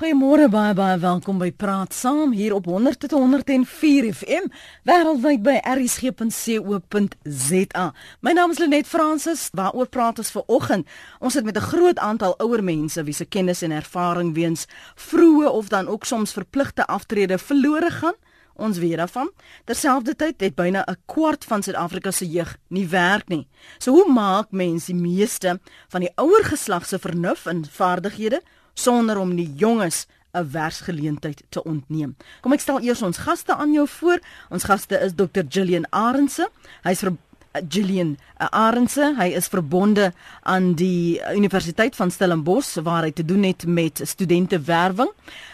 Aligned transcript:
Goeiemôre 0.00 0.48
baie 0.48 0.72
baie 0.72 0.96
welkom 0.96 1.36
by 1.36 1.50
Praat 1.52 1.92
Saam 1.92 2.32
hier 2.32 2.54
op 2.56 2.64
100.104 2.72 4.08
FM 4.08 4.48
wêreldwyd 4.88 5.44
by 5.44 5.60
rsg.co.za. 5.74 7.84
My 8.24 8.32
naam 8.32 8.48
is 8.54 8.62
Lenet 8.62 8.88
Fransis. 8.88 9.50
Waaroor 9.52 9.90
praat 9.92 10.16
ons 10.22 10.32
ver 10.32 10.46
oggend? 10.48 10.88
Ons 11.20 11.36
het 11.36 11.44
met 11.44 11.60
'n 11.60 11.68
groot 11.68 12.00
aantal 12.00 12.32
ouer 12.40 12.64
mense 12.64 13.04
wie 13.04 13.12
se 13.12 13.28
kennis 13.28 13.60
en 13.62 13.76
ervaring 13.76 14.32
weens 14.34 14.64
vroeë 14.96 15.52
of 15.52 15.68
dan 15.68 15.86
ook 15.86 16.04
soms 16.04 16.32
verpligte 16.32 16.86
aftrede 16.86 17.38
verlore 17.38 17.90
gaan. 17.90 18.14
Ons 18.54 18.78
weet 18.78 18.96
daarvan. 18.96 19.30
Terselfdertyd 19.64 20.40
het 20.40 20.54
byna 20.54 20.84
'n 20.86 20.96
kwart 21.06 21.44
van 21.44 21.62
Suid-Afrika 21.62 22.10
se 22.10 22.28
jeug 22.28 22.56
nie 22.68 22.88
werk 22.88 23.28
nie. 23.28 23.48
So 23.78 23.92
hoe 23.92 24.12
maak 24.12 24.50
mense 24.50 24.92
die 24.92 25.00
meeste 25.00 25.60
van 25.88 26.00
die 26.00 26.12
ouer 26.14 26.44
geslag 26.44 26.86
se 26.86 26.98
vernuf 26.98 27.46
en 27.46 27.64
vaardighede 27.70 28.42
sonder 28.80 29.18
om 29.20 29.36
die 29.36 29.52
jonges 29.56 30.06
'n 30.32 30.46
versgeleentheid 30.50 31.42
te 31.48 31.62
ontneem. 31.64 32.16
Kom 32.40 32.52
ek 32.52 32.60
stel 32.60 32.80
eers 32.80 33.02
ons 33.02 33.18
gaste 33.18 33.54
aan 33.54 33.72
jou 33.72 33.88
voor. 33.88 34.20
Ons 34.50 34.64
gaste 34.64 34.98
is 35.00 35.14
Dr. 35.14 35.42
Gillian 35.48 35.86
Arendse. 35.90 36.48
Hy's 36.82 37.02
vir 37.02 37.16
Gillian 37.68 38.14
uh, 38.38 38.46
Arendse. 38.50 39.14
Hy 39.18 39.32
is 39.34 39.50
verbonde 39.50 40.12
aan 40.46 40.74
die 40.78 41.18
Universiteit 41.34 41.96
van 41.98 42.12
Stellenbosch 42.14 42.76
waar 42.86 43.08
hy 43.08 43.10
te 43.10 43.26
doen 43.26 43.42
het 43.42 43.66
met 43.66 44.00
studente 44.06 44.60
werwing. 44.60 45.10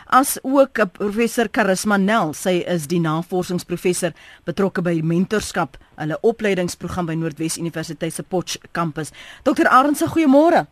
As 0.07 0.37
ook 0.43 0.79
uh, 0.79 0.89
professor 0.93 1.49
Charisma 1.53 1.97
Nel. 1.97 2.35
Sy 2.37 2.61
is 2.69 2.87
die 2.93 3.01
navorsingsprofessor 3.01 4.13
betrokke 4.45 4.85
by 4.85 4.99
mentorskap, 5.01 5.81
hulle 5.97 6.21
opleidingsprogram 6.21 7.09
by 7.09 7.17
Noordwes 7.17 7.57
Universiteit 7.57 8.15
se 8.15 8.23
Potch 8.23 8.61
kampus. 8.77 9.15
Dr. 9.49 9.73
Arendse, 9.73 10.11
goeiemôre. 10.13 10.67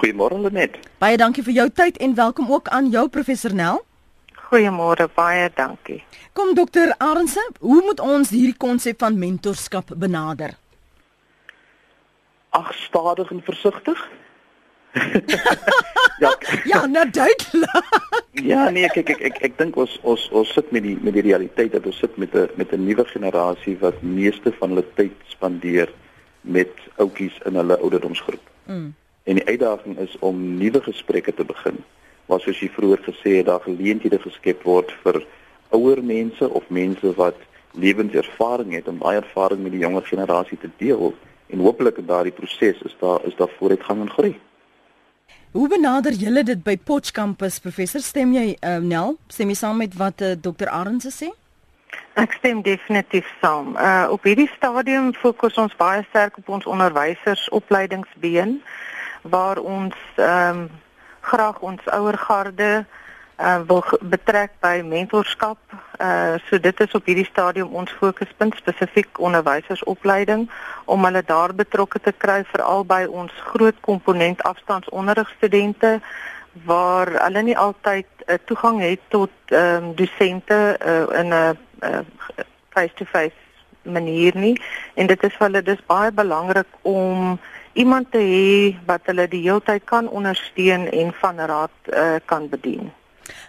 Goeiemôre 0.00 0.38
Lenet. 0.40 0.78
Baie 0.98 1.16
dankie 1.16 1.42
vir 1.42 1.52
jou 1.52 1.68
tyd 1.70 1.96
en 1.98 2.14
welkom 2.14 2.50
ook 2.52 2.68
aan 2.68 2.90
jou 2.90 3.08
professor 3.08 3.54
Nel. 3.54 3.82
Goeiemôre, 4.50 5.08
baie 5.14 5.50
dankie. 5.54 6.02
Kom 6.32 6.54
dokter 6.54 6.94
Arendse, 6.98 7.42
hoe 7.60 7.82
moet 7.86 8.00
ons 8.00 8.30
hierdie 8.30 8.56
konsep 8.56 8.98
van 8.98 9.18
mentorskap 9.18 9.92
benader? 9.96 10.56
Ag, 12.50 12.72
stadig 12.74 13.30
en 13.30 13.42
versigtig. 13.46 14.08
ja, 16.24 16.32
ja, 16.64 16.86
nou 16.86 17.10
duidelik. 17.10 17.84
ja, 18.32 18.70
nee, 18.70 18.88
kyk 18.90 19.12
ek 19.14 19.20
ek 19.28 19.36
ek 19.50 19.58
dink 19.58 19.76
ons 19.78 19.92
ons 20.02 20.24
ons 20.34 20.54
sit 20.56 20.72
met 20.74 20.82
die 20.82 20.96
met 20.98 21.14
die 21.14 21.22
realiteit 21.28 21.70
dat 21.76 21.86
ons 21.86 22.00
sit 22.02 22.16
met 22.18 22.34
'n 22.34 22.50
met 22.58 22.74
'n 22.74 22.82
nuwe 22.88 23.04
generasie 23.06 23.76
wat 23.78 24.02
meeste 24.02 24.50
van 24.58 24.74
hulle 24.74 24.86
tyd 24.98 25.14
spandeer 25.30 25.92
met 26.40 26.74
ouetjies 26.96 27.38
in 27.46 27.54
hulle 27.54 27.78
ouderdomsgroep. 27.78 28.42
Mm. 28.66 28.94
En 29.22 29.34
die 29.34 29.46
uitdaging 29.46 29.98
is 29.98 30.16
om 30.18 30.56
nuwe 30.56 30.82
gesprekke 30.82 31.34
te 31.34 31.44
begin. 31.44 31.84
Waar 32.26 32.40
soos 32.40 32.60
jy 32.60 32.70
vroeër 32.72 33.02
gesê 33.04 33.36
het, 33.40 33.46
daar 33.46 33.60
geleenthede 33.60 34.18
geskep 34.18 34.62
word 34.62 34.92
vir 35.04 35.22
ouer 35.70 36.02
mense 36.04 36.50
of 36.50 36.68
mense 36.68 37.14
wat 37.14 37.36
lewenservaring 37.72 38.72
het 38.74 38.88
om 38.88 38.98
daai 38.98 39.16
ervaring 39.16 39.62
met 39.62 39.72
die 39.72 39.82
jonger 39.82 40.06
generasie 40.06 40.58
te 40.58 40.70
deel 40.76 41.12
en 41.50 41.58
hopelik 41.58 41.98
in 41.98 42.06
daardie 42.06 42.34
proses 42.34 42.82
is 42.82 42.96
daar 43.00 43.26
is 43.26 43.36
daar 43.36 43.50
vooruitgang 43.58 44.00
en 44.00 44.10
groei. 44.10 44.38
Hoe 45.50 45.68
benader 45.68 46.12
julle 46.12 46.42
dit 46.46 46.62
by 46.62 46.76
Potch 46.76 47.10
kampus 47.10 47.58
professor? 47.58 48.00
Stem 48.00 48.32
jy 48.34 48.54
uh, 48.54 48.76
Nel? 48.78 49.16
Stem 49.28 49.50
jy 49.50 49.58
saam 49.58 49.80
met 49.82 49.94
wat 49.98 50.22
uh, 50.22 50.34
Dr. 50.38 50.70
Arends 50.70 51.10
sê? 51.14 51.30
Ek 52.18 52.36
stem 52.38 52.62
definitief 52.62 53.26
saam. 53.40 53.74
Uh 53.74 54.06
op 54.14 54.26
hierdie 54.26 54.50
stadium 54.56 55.10
fokus 55.14 55.58
ons 55.58 55.74
baie 55.78 56.04
sterk 56.08 56.38
op 56.38 56.48
ons 56.58 56.66
onderwysers 56.70 57.48
opleidingsbeen 57.54 58.60
waar 59.22 59.58
ons 59.58 59.94
ehm 60.16 60.58
um, 60.58 60.70
graag 61.20 61.58
ons 61.58 61.84
ouer 61.84 62.18
garde 62.18 62.86
uh, 63.40 63.60
wil 63.66 63.84
betrek 64.00 64.52
by 64.60 64.80
mentorskap. 64.84 65.58
Uh 66.00 66.38
so 66.48 66.60
dit 66.60 66.80
is 66.80 66.94
op 66.96 67.04
hierdie 67.04 67.28
stadium 67.28 67.74
ons 67.76 67.92
fokuspunt 68.00 68.56
spesifiek 68.56 69.18
onderwysersopleiding 69.18 70.48
om 70.84 71.04
hulle 71.04 71.22
daar 71.26 71.54
betrokke 71.54 72.00
te 72.00 72.12
kry 72.12 72.40
veral 72.52 72.84
by 72.84 73.04
ons 73.04 73.32
groot 73.52 73.76
komponent 73.80 74.42
afstandsonderrigstudente 74.42 76.00
waar 76.64 77.12
hulle 77.24 77.42
nie 77.42 77.58
altyd 77.58 78.08
uh, 78.26 78.38
toegang 78.44 78.80
het 78.80 79.00
tot 79.08 79.30
ehm 79.46 79.84
um, 79.84 79.94
dosente 79.94 80.60
uh, 80.80 81.20
in 81.20 81.28
'n 81.28 81.58
uh, 81.84 82.00
face-to-face 82.70 83.48
manier 83.82 84.36
nie 84.36 84.60
en 84.94 85.06
dit 85.06 85.22
is 85.22 85.36
vir 85.36 85.46
hulle 85.46 85.62
dis 85.62 85.86
baie 85.86 86.12
belangrik 86.12 86.68
om 86.82 87.38
iemand 87.72 88.10
te 88.10 88.18
hê 88.18 88.76
wat 88.86 89.06
hulle 89.06 89.28
die 89.28 89.42
hele 89.42 89.60
tyd 89.60 89.84
kan 89.84 90.08
ondersteun 90.08 90.88
en 90.90 91.12
van 91.12 91.38
raad 91.38 91.76
uh, 91.92 92.16
kan 92.24 92.48
bedien. 92.48 92.90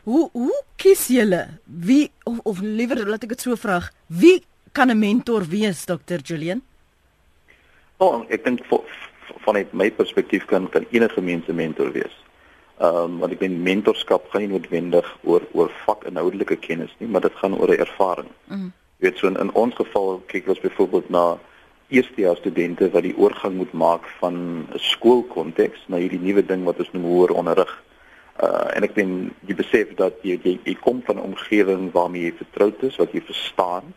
Hoe 0.04 0.30
hoe 0.34 0.64
kies 0.76 1.08
julle 1.08 1.48
wie 1.66 2.12
of, 2.24 2.40
of 2.44 2.59
liewer 2.62 3.06
laat 3.08 3.24
ek 3.24 3.36
dit 3.36 3.42
so 3.42 3.56
vra, 3.56 3.82
wie 4.08 4.44
kan 4.72 4.90
'n 4.92 5.00
mentor 5.00 5.46
wees, 5.46 5.86
Dr. 5.86 6.20
Julian? 6.24 6.62
Oh, 7.98 8.26
ek 8.30 8.44
dink 8.44 8.62
vanuit 9.46 9.74
my 9.74 9.92
perspektief 9.92 10.46
kan 10.46 10.70
kan 10.70 10.86
enige 10.92 11.22
mens 11.22 11.48
'n 11.48 11.56
mentor 11.56 11.92
wees. 11.92 12.16
Ehm 12.80 12.96
um, 12.96 13.20
want 13.20 13.34
ek 13.34 13.40
dink 13.40 13.58
mentorskap 13.58 14.30
gaan 14.30 14.42
nie 14.42 14.50
noodwendig 14.50 15.18
oor 15.24 15.42
oor 15.52 15.72
vakinhoudelike 15.86 16.56
kennis 16.56 16.94
nie, 16.98 17.09
maar 17.09 17.22
dit 17.22 17.36
gaan 17.36 17.58
oor 17.58 17.70
'n 17.70 17.80
ervaring. 17.80 18.30
Mm. 18.48 18.72
Jy 18.98 19.09
weet 19.09 19.18
so 19.18 19.28
in, 19.28 19.38
in 19.38 19.53
ons 19.53 19.76
geval 19.76 20.22
kyk 20.28 20.48
ons 20.48 20.59
byvoorbeeld 20.59 21.09
na 21.09 21.38
eerstejaars 21.91 22.40
studente 22.40 22.90
wat 22.91 23.03
die 23.03 23.16
oorgang 23.18 23.56
moet 23.59 23.72
maak 23.72 24.07
van 24.19 24.35
'n 24.35 24.79
skoolkonteks 24.79 25.88
na 25.88 25.97
hierdie 25.97 26.19
nuwe 26.19 26.46
ding 26.46 26.63
wat 26.63 26.79
ons 26.79 26.91
noem 26.91 27.03
hoër 27.03 27.31
onderrig. 27.31 27.74
Uh 28.44 28.68
en 28.75 28.84
ek 28.84 28.94
ben 28.94 29.31
jy 29.47 29.56
besef 29.56 29.94
dat 29.96 30.13
jy 30.24 30.40
jy, 30.44 30.59
jy 30.63 30.75
kom 30.79 31.02
van 31.06 31.18
'n 31.18 31.28
omgewing 31.31 31.91
waarmee 31.91 32.24
jy 32.24 32.34
vertroud 32.38 32.84
is, 32.84 32.96
wat 32.96 33.12
jy 33.12 33.22
verstaan 33.22 33.94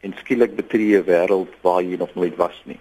en 0.00 0.14
skielik 0.18 0.56
betree 0.56 0.98
'n 0.98 1.04
wêreld 1.04 1.52
waar 1.60 1.82
jy 1.82 1.96
nog 1.96 2.14
nooit 2.14 2.36
was 2.36 2.62
nie. 2.64 2.80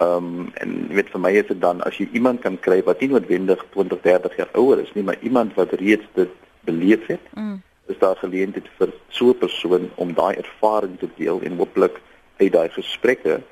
Um 0.00 0.52
en 0.54 0.88
weet 0.88 1.10
vir 1.10 1.20
my 1.20 1.32
is 1.32 1.46
dit 1.46 1.60
dan 1.60 1.82
as 1.82 1.96
jy 1.96 2.08
iemand 2.12 2.40
kan 2.40 2.58
kry 2.60 2.82
wat 2.82 3.00
nie 3.00 3.08
noodwendig 3.08 3.64
20, 3.70 4.00
30 4.00 4.36
jaar 4.36 4.50
ouer 4.52 4.78
is 4.78 4.92
nie, 4.94 5.04
maar 5.04 5.18
iemand 5.20 5.54
wat 5.54 5.72
reeds 5.72 6.06
dit 6.14 6.30
beleef 6.64 7.06
het. 7.06 7.20
Mm. 7.34 7.62
Is 7.86 7.98
daar 7.98 8.16
geleentheid 8.16 8.68
vir 8.78 8.92
so 9.08 9.30
'n 9.30 9.38
persoon 9.38 9.90
om 9.94 10.14
daai 10.14 10.36
ervaring 10.36 10.98
te 10.98 11.08
deel 11.16 11.40
en 11.42 11.56
hopelik 11.56 12.00
uit 12.36 12.52
daai 12.52 12.68
gesprekke 12.68 13.42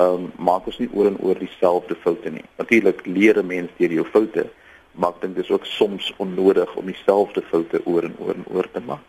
ehm 0.00 0.14
um, 0.14 0.32
maak 0.38 0.66
ons 0.70 0.78
nie 0.80 0.88
oor 0.96 1.10
en 1.10 1.18
oor 1.20 1.38
dieselfde 1.38 1.96
foute 2.02 2.30
nie. 2.32 2.44
Natuurlik 2.56 3.06
leer 3.06 3.38
'n 3.38 3.46
mens 3.46 3.70
deur 3.76 3.92
jou 3.92 4.06
foute, 4.12 4.46
maar 4.92 5.10
ek 5.10 5.20
dink 5.20 5.34
dit 5.34 5.44
is 5.44 5.50
ook 5.50 5.66
soms 5.66 6.12
onnodig 6.16 6.76
om 6.76 6.86
dieselfde 6.86 7.42
foute 7.42 7.80
oor 7.84 8.04
en 8.04 8.14
oor 8.18 8.34
en 8.34 8.44
oor 8.48 8.70
te 8.70 8.80
maak. 8.80 9.08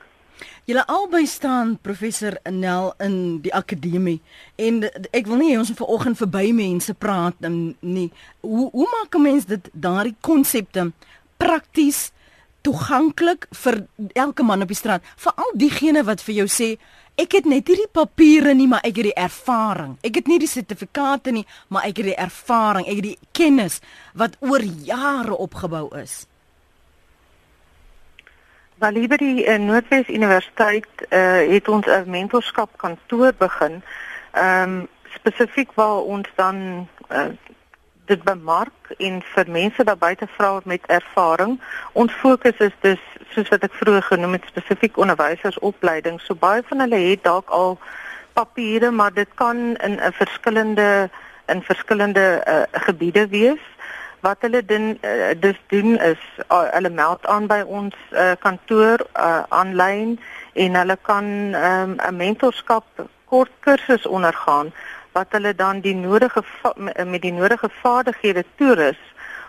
Julle 0.65 0.87
albei 0.87 1.25
staan 1.25 1.77
professor 1.81 2.37
Nel 2.49 2.93
in 2.97 3.41
die 3.41 3.53
akademie 3.53 4.21
en 4.55 4.83
ek 5.11 5.27
wil 5.27 5.37
nie 5.37 5.53
hê 5.53 5.57
ons 5.57 5.69
moet 5.69 5.81
vanoggend 5.81 6.17
verby 6.17 6.51
mense 6.51 6.93
praat 6.93 7.35
nie. 7.79 8.11
Hoe 8.41 8.69
hoe 8.71 8.87
maak 8.91 9.15
'n 9.15 9.21
mens 9.21 9.45
dit 9.45 9.69
daardie 9.73 10.15
konsepte 10.21 10.91
prakties 11.37 12.11
toeganklik 12.61 13.47
vir 13.63 13.85
elke 14.13 14.43
man 14.43 14.61
op 14.61 14.71
die 14.71 14.77
straat, 14.77 15.05
veral 15.17 15.53
diegene 15.55 16.03
wat 16.03 16.21
vir 16.21 16.41
jou 16.41 16.47
sê 16.51 16.77
ek 17.19 17.35
het 17.37 17.45
net 17.49 17.67
hierdie 17.67 17.89
papiere 17.91 18.53
nie, 18.55 18.67
maar 18.71 18.81
ek 18.87 19.01
het 19.01 19.09
die 19.09 19.19
ervaring. 19.19 19.97
Ek 20.05 20.15
het 20.21 20.29
nie 20.31 20.39
die 20.41 20.49
sertifikate 20.49 21.33
nie, 21.35 21.45
maar 21.69 21.85
ek 21.89 22.01
het 22.01 22.11
die 22.11 22.17
ervaring, 22.17 22.87
ek 22.87 23.01
het 23.01 23.07
die 23.11 23.31
kennis 23.35 23.81
wat 24.17 24.37
oor 24.39 24.63
jare 24.63 25.35
opgebou 25.35 25.89
is. 25.99 26.25
Wel 28.81 28.97
liever 28.97 29.21
die 29.21 29.45
uh, 29.45 29.59
Noordwes 29.61 30.09
Universiteit 30.09 31.05
uh, 31.09 31.43
het 31.51 31.67
ons 31.69 31.85
'n 31.85 32.09
mentorskap 32.09 32.77
kantoor 32.77 33.33
begin. 33.37 33.83
Ehm 34.33 34.79
um, 34.79 34.87
spesifiek 35.11 35.73
waar 35.75 36.07
ons 36.07 36.27
dan 36.35 36.87
uh, 37.11 37.27
dit 38.11 38.23
bemark 38.27 38.93
en 38.97 39.21
vir 39.33 39.49
mense 39.55 39.83
daar 39.87 39.97
buite 39.97 40.27
vra 40.35 40.51
met 40.67 40.85
ervaring. 40.91 41.57
Ons 41.93 42.13
fokus 42.23 42.57
is 42.67 42.75
dus 42.85 43.01
soos 43.33 43.49
wat 43.53 43.63
ek 43.67 43.77
vroeër 43.79 44.07
genoem 44.09 44.37
het 44.37 44.47
spesifiek 44.51 44.99
onderwysersopleiding. 44.99 46.19
So 46.21 46.35
baie 46.35 46.63
van 46.69 46.83
hulle 46.83 46.99
het 47.07 47.23
dalk 47.27 47.49
al 47.49 47.77
papiere, 48.35 48.91
maar 48.91 49.13
dit 49.13 49.29
kan 49.35 49.75
in 49.87 49.99
'n 49.99 50.15
verskillende 50.21 51.09
in 51.47 51.61
verskillende 51.61 52.43
uh, 52.47 52.63
gebiede 52.71 53.27
wees. 53.27 53.63
Wat 54.19 54.37
hulle 54.39 54.65
doen 54.65 54.97
uh, 55.01 55.31
dus 55.39 55.59
doen 55.67 55.99
is 55.99 56.21
uh, 56.49 56.67
hulle 56.71 56.89
meld 56.89 57.25
aan 57.25 57.47
by 57.47 57.61
ons 57.65 57.95
uh, 58.11 58.31
kantoor 58.39 59.07
aanlyn 59.49 60.19
uh, 60.19 60.63
en 60.63 60.75
hulle 60.75 60.97
kan 61.01 61.25
um, 61.55 61.95
'n 61.95 62.15
mentorskap 62.15 62.85
kort 63.25 63.51
kursus 63.59 64.05
ondergaan 64.05 64.73
wat 65.11 65.27
hulle 65.29 65.55
dan 65.55 65.79
die 65.79 65.95
nodige 65.95 66.43
met 67.05 67.21
die 67.21 67.33
nodige 67.33 67.69
vaardighede 67.81 68.45
toerus 68.55 68.99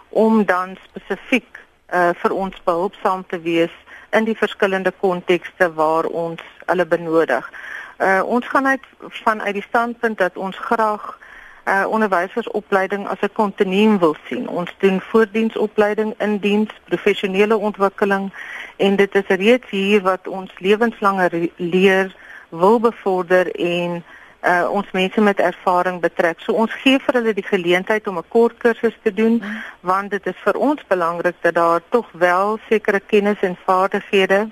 om 0.08 0.44
dan 0.44 0.76
spesifiek 0.82 1.58
uh, 1.92 2.10
vir 2.14 2.32
ons 2.32 2.62
behulpsaam 2.64 3.24
te 3.26 3.40
wees 3.40 3.74
in 4.10 4.24
die 4.24 4.36
verskillende 4.36 4.92
kontekste 5.00 5.72
waar 5.72 6.04
ons 6.04 6.40
hulle 6.66 6.86
benodig. 6.86 7.50
Uh, 7.98 8.20
ons 8.24 8.48
gaan 8.48 8.66
uit 8.66 8.84
van 9.24 9.42
uit 9.42 9.54
die 9.54 9.68
standpunt 9.68 10.18
dat 10.18 10.36
ons 10.36 10.56
graag 10.56 11.18
uh 11.66 11.86
onderwysersopleiding 11.86 13.06
as 13.08 13.20
'n 13.22 13.32
kontinuum 13.32 13.98
wil 13.98 14.16
sien. 14.26 14.48
Ons 14.48 14.74
doen 14.78 15.00
voordiensopleiding 15.00 16.14
in 16.18 16.38
diens, 16.38 16.70
professionele 16.84 17.56
ontwikkeling 17.56 18.32
en 18.76 18.96
dit 18.96 19.14
is 19.14 19.26
reeds 19.26 19.70
hier 19.70 20.02
wat 20.02 20.28
ons 20.28 20.50
lewenslange 20.58 21.50
leer 21.56 22.16
wil 22.48 22.80
bevorder 22.80 23.54
en 23.54 24.04
uh 24.42 24.70
ons 24.70 24.90
mense 24.92 25.20
met 25.20 25.38
ervaring 25.38 26.00
betrek. 26.00 26.40
So 26.40 26.52
ons 26.52 26.72
gee 26.82 26.98
vir 26.98 27.14
hulle 27.14 27.34
die 27.34 27.46
geleentheid 27.46 28.06
om 28.06 28.18
'n 28.18 28.28
kort 28.28 28.58
kursus 28.58 28.96
te 29.02 29.14
doen 29.14 29.38
mm. 29.38 29.62
want 29.80 30.10
dit 30.10 30.26
is 30.26 30.38
vir 30.44 30.56
ons 30.56 30.80
belangrik 30.88 31.36
dat 31.40 31.54
daar 31.54 31.80
tog 31.88 32.10
wel 32.12 32.58
sekere 32.68 33.00
kennis 33.00 33.40
en 33.40 33.56
vaardighede 33.64 34.50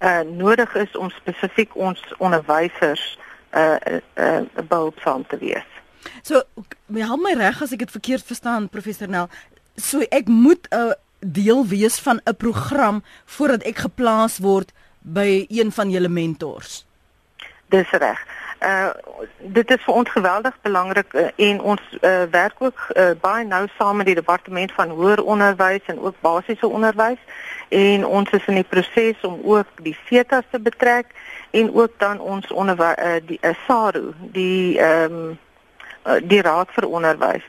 uh 0.00 0.20
nodig 0.20 0.74
is 0.74 0.96
om 0.96 1.10
spesifiek 1.10 1.76
ons 1.76 2.00
onderwysers 2.18 3.18
uh 3.54 3.76
uh 4.14 4.40
behulpsaam 4.68 5.26
te 5.26 5.38
wees. 5.38 5.68
So, 6.22 6.42
my 6.86 7.00
help 7.00 7.20
my 7.22 7.34
reg 7.38 7.62
as 7.62 7.72
ek 7.72 7.84
dit 7.84 7.90
verkeerd 7.90 8.26
verstaan 8.26 8.68
professor 8.68 9.08
Nel. 9.08 9.28
So 9.76 10.00
ek 10.10 10.28
moet 10.28 10.66
'n 10.70 10.94
deel 11.20 11.66
wees 11.66 11.98
van 11.98 12.20
'n 12.24 12.36
program 12.36 13.02
voordat 13.24 13.62
ek 13.62 13.76
geplaas 13.76 14.38
word 14.38 14.72
by 15.00 15.44
een 15.48 15.72
van 15.72 15.90
julle 15.90 16.08
mentors. 16.08 16.86
Dis 17.68 17.90
reg. 17.90 18.20
Uh 18.62 18.90
dit 19.38 19.70
is 19.70 19.82
vir 19.84 19.94
ons 19.94 20.10
geweldig 20.10 20.54
belangrik 20.62 21.12
uh, 21.12 21.28
en 21.36 21.60
ons 21.60 21.80
uh, 22.00 22.22
werk 22.30 22.54
ook 22.58 22.78
uh, 22.94 23.10
baie 23.20 23.44
nou 23.44 23.66
saam 23.78 23.96
met 23.96 24.06
die 24.06 24.14
departement 24.14 24.72
van 24.72 24.88
hoër 24.88 25.22
onderwys 25.22 25.86
en 25.86 26.00
ook 26.00 26.14
basiese 26.20 26.68
onderwys 26.68 27.18
en 27.68 28.06
ons 28.06 28.30
is 28.30 28.46
in 28.46 28.60
die 28.60 28.68
proses 28.68 29.20
om 29.20 29.40
ook 29.44 29.66
die 29.82 29.96
SETA's 30.06 30.46
te 30.50 30.60
betrek 30.60 31.06
en 31.50 31.74
ook 31.74 31.98
dan 31.98 32.20
ons 32.20 32.52
onderwys 32.52 32.98
uh, 32.98 33.14
die 33.26 33.38
uh, 33.40 33.54
SARU 33.66 34.12
die 34.32 34.78
ehm 34.78 35.12
um, 35.12 35.38
uh, 36.06 36.18
die 36.22 36.42
raad 36.42 36.70
vir 36.74 36.88
onderwys. 36.88 37.44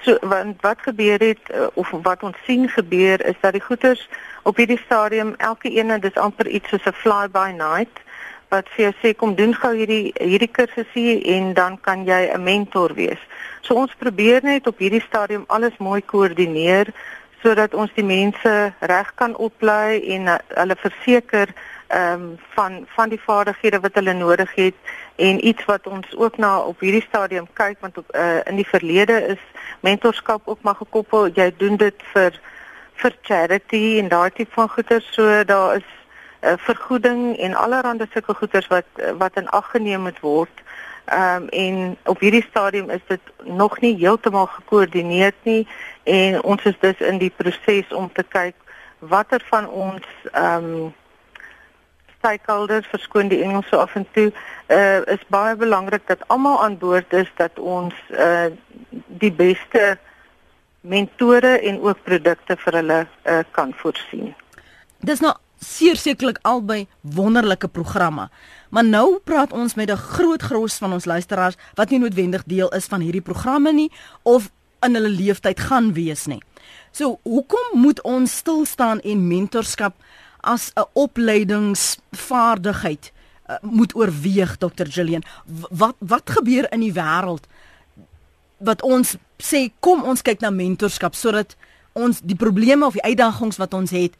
So 0.00 0.16
want 0.20 0.60
wat 0.62 0.82
gebeur 0.82 1.18
het 1.18 1.40
uh, 1.54 1.66
of 1.74 1.90
wat 2.02 2.22
ons 2.22 2.36
sien 2.46 2.68
gebeur 2.68 3.24
is 3.26 3.40
dat 3.40 3.52
die 3.52 3.62
goeters 3.62 4.08
op 4.42 4.56
hierdie 4.56 4.80
stadium 4.84 5.34
elke 5.36 5.70
een 5.76 6.00
dis 6.00 6.14
amper 6.14 6.46
iets 6.48 6.68
soos 6.68 6.86
'n 6.86 6.92
fly 6.92 7.28
by 7.30 7.50
night 7.56 8.00
wat 8.48 8.68
vir 8.74 8.84
jou 8.84 8.94
sê 9.02 9.14
kom 9.16 9.34
doen 9.34 9.54
gou 9.54 9.72
hierdie 9.76 10.12
hierdie 10.16 10.50
kursusie 10.58 11.20
en 11.34 11.54
dan 11.54 11.78
kan 11.80 12.04
jy 12.04 12.30
'n 12.34 12.42
mentor 12.42 12.94
wees. 12.94 13.20
So 13.62 13.74
ons 13.74 13.94
probeer 13.98 14.40
net 14.42 14.66
op 14.66 14.78
hierdie 14.78 15.04
stadium 15.08 15.44
alles 15.48 15.76
mooi 15.78 16.02
koördineer 16.02 16.92
sodat 17.42 17.74
ons 17.74 17.90
die 17.94 18.04
mense 18.04 18.72
reg 18.80 19.10
kan 19.14 19.36
oplei 19.36 20.00
en 20.14 20.26
uh, 20.26 20.38
hulle 20.54 20.76
verseker 20.76 21.52
ehm 21.88 22.22
um, 22.22 22.38
van 22.54 22.86
van 22.96 23.08
die 23.08 23.20
vaardighede 23.20 23.80
wat 23.80 23.94
hulle 23.94 24.12
nodig 24.12 24.54
het 24.54 24.74
en 25.16 25.46
iets 25.46 25.64
wat 25.64 25.86
ons 25.86 26.16
ook 26.16 26.36
na 26.36 26.58
op 26.60 26.80
hierdie 26.80 27.04
stadium 27.08 27.46
kyk 27.52 27.78
want 27.80 27.98
op 27.98 28.10
uh, 28.14 28.40
in 28.44 28.56
die 28.56 28.68
verlede 28.68 29.16
is 29.34 29.44
mentorskap 29.80 30.42
ook 30.44 30.62
maar 30.62 30.74
gekoppel 30.74 31.30
jy 31.34 31.48
doen 31.56 31.76
dit 31.76 32.02
vir 32.12 32.40
vir 33.00 33.16
charity 33.22 33.98
en 34.02 34.08
daai 34.08 34.30
tipe 34.30 34.52
van 34.52 34.68
goeder 34.68 35.00
so 35.10 35.44
daar 35.44 35.76
is 35.76 35.97
uh, 36.40 36.52
vergoeding 36.56 37.36
en 37.36 37.54
allerlei 37.54 38.06
sulke 38.12 38.34
goederes 38.34 38.66
wat 38.66 38.84
wat 39.18 39.36
in 39.36 39.48
ag 39.48 39.70
geneem 39.70 40.00
moet 40.00 40.20
word. 40.20 40.62
Ehm 41.04 41.42
um, 41.42 41.48
en 41.48 41.96
op 42.04 42.20
hierdie 42.20 42.46
stadium 42.50 42.90
is 42.90 43.04
dit 43.06 43.20
nog 43.44 43.80
nie 43.80 43.96
heeltemal 43.96 44.46
gekoördineer 44.46 45.32
nie 45.42 45.66
en 46.04 46.42
ons 46.42 46.62
is 46.62 46.78
dus 46.80 46.98
in 47.00 47.18
die 47.18 47.32
proses 47.36 47.92
om 47.92 48.12
te 48.12 48.22
kyk 48.22 48.54
watter 48.98 49.42
van 49.50 49.68
ons 49.68 50.06
ehm 50.32 50.64
um, 50.64 50.94
stakeholders 52.18 52.86
verskoon 52.90 53.28
die 53.28 53.42
Engels 53.42 53.68
so 53.70 53.76
af 53.76 53.94
en 53.94 54.06
toe 54.12 54.32
uh, 54.66 55.00
is 55.06 55.24
baie 55.28 55.56
belangrik 55.56 56.06
dat 56.06 56.24
almal 56.26 56.62
aan 56.62 56.78
boord 56.78 57.12
is 57.12 57.30
dat 57.36 57.58
ons 57.58 57.94
uh, 58.10 58.50
die 59.06 59.32
beste 59.32 59.98
mentore 60.80 61.58
en 61.58 61.80
ook 61.80 62.02
produkte 62.02 62.56
vir 62.56 62.80
hulle 62.80 62.98
uh, 63.06 63.38
kan 63.50 63.72
voorsien. 63.76 64.34
Dis 64.98 65.22
nou 65.22 65.34
sekerlik 65.58 66.38
albei 66.42 66.86
wonderlike 67.00 67.68
programme. 67.68 68.28
Maar 68.70 68.84
nou 68.84 69.18
praat 69.24 69.52
ons 69.52 69.74
met 69.74 69.90
'n 69.90 69.96
groot 69.96 70.42
gros 70.42 70.74
van 70.74 70.92
ons 70.92 71.04
luisteraars 71.04 71.56
wat 71.74 71.90
nie 71.90 71.98
noodwendig 71.98 72.44
deel 72.44 72.68
is 72.68 72.84
van 72.84 73.00
hierdie 73.00 73.20
programme 73.20 73.72
nie 73.72 73.92
of 74.22 74.50
in 74.80 74.94
hulle 74.94 75.08
leeftyd 75.08 75.60
gaan 75.60 75.92
wees 75.92 76.26
nie. 76.26 76.42
So, 76.90 77.18
hoekom 77.22 77.80
moet 77.80 78.02
ons 78.02 78.36
stil 78.36 78.64
staan 78.64 79.00
en 79.00 79.26
mentorskap 79.26 79.94
as 80.40 80.72
'n 80.74 80.84
opleidingsvaardigheid 80.92 83.12
uh, 83.48 83.56
moet 83.62 83.94
oorweeg 83.94 84.56
Dr. 84.56 84.86
Gillian? 84.86 85.22
Wat 85.70 85.94
wat 85.98 86.30
gebeur 86.30 86.72
in 86.72 86.80
die 86.80 86.92
wêreld 86.92 87.46
wat 88.58 88.82
ons 88.82 89.16
sê 89.42 89.70
kom 89.80 90.02
ons 90.02 90.22
kyk 90.22 90.40
na 90.40 90.50
mentorskap 90.50 91.14
sodat 91.14 91.56
ons 91.92 92.20
die 92.22 92.36
probleme 92.36 92.86
of 92.86 92.92
die 92.92 93.02
uitdagings 93.02 93.56
wat 93.56 93.74
ons 93.74 93.90
het 93.90 94.16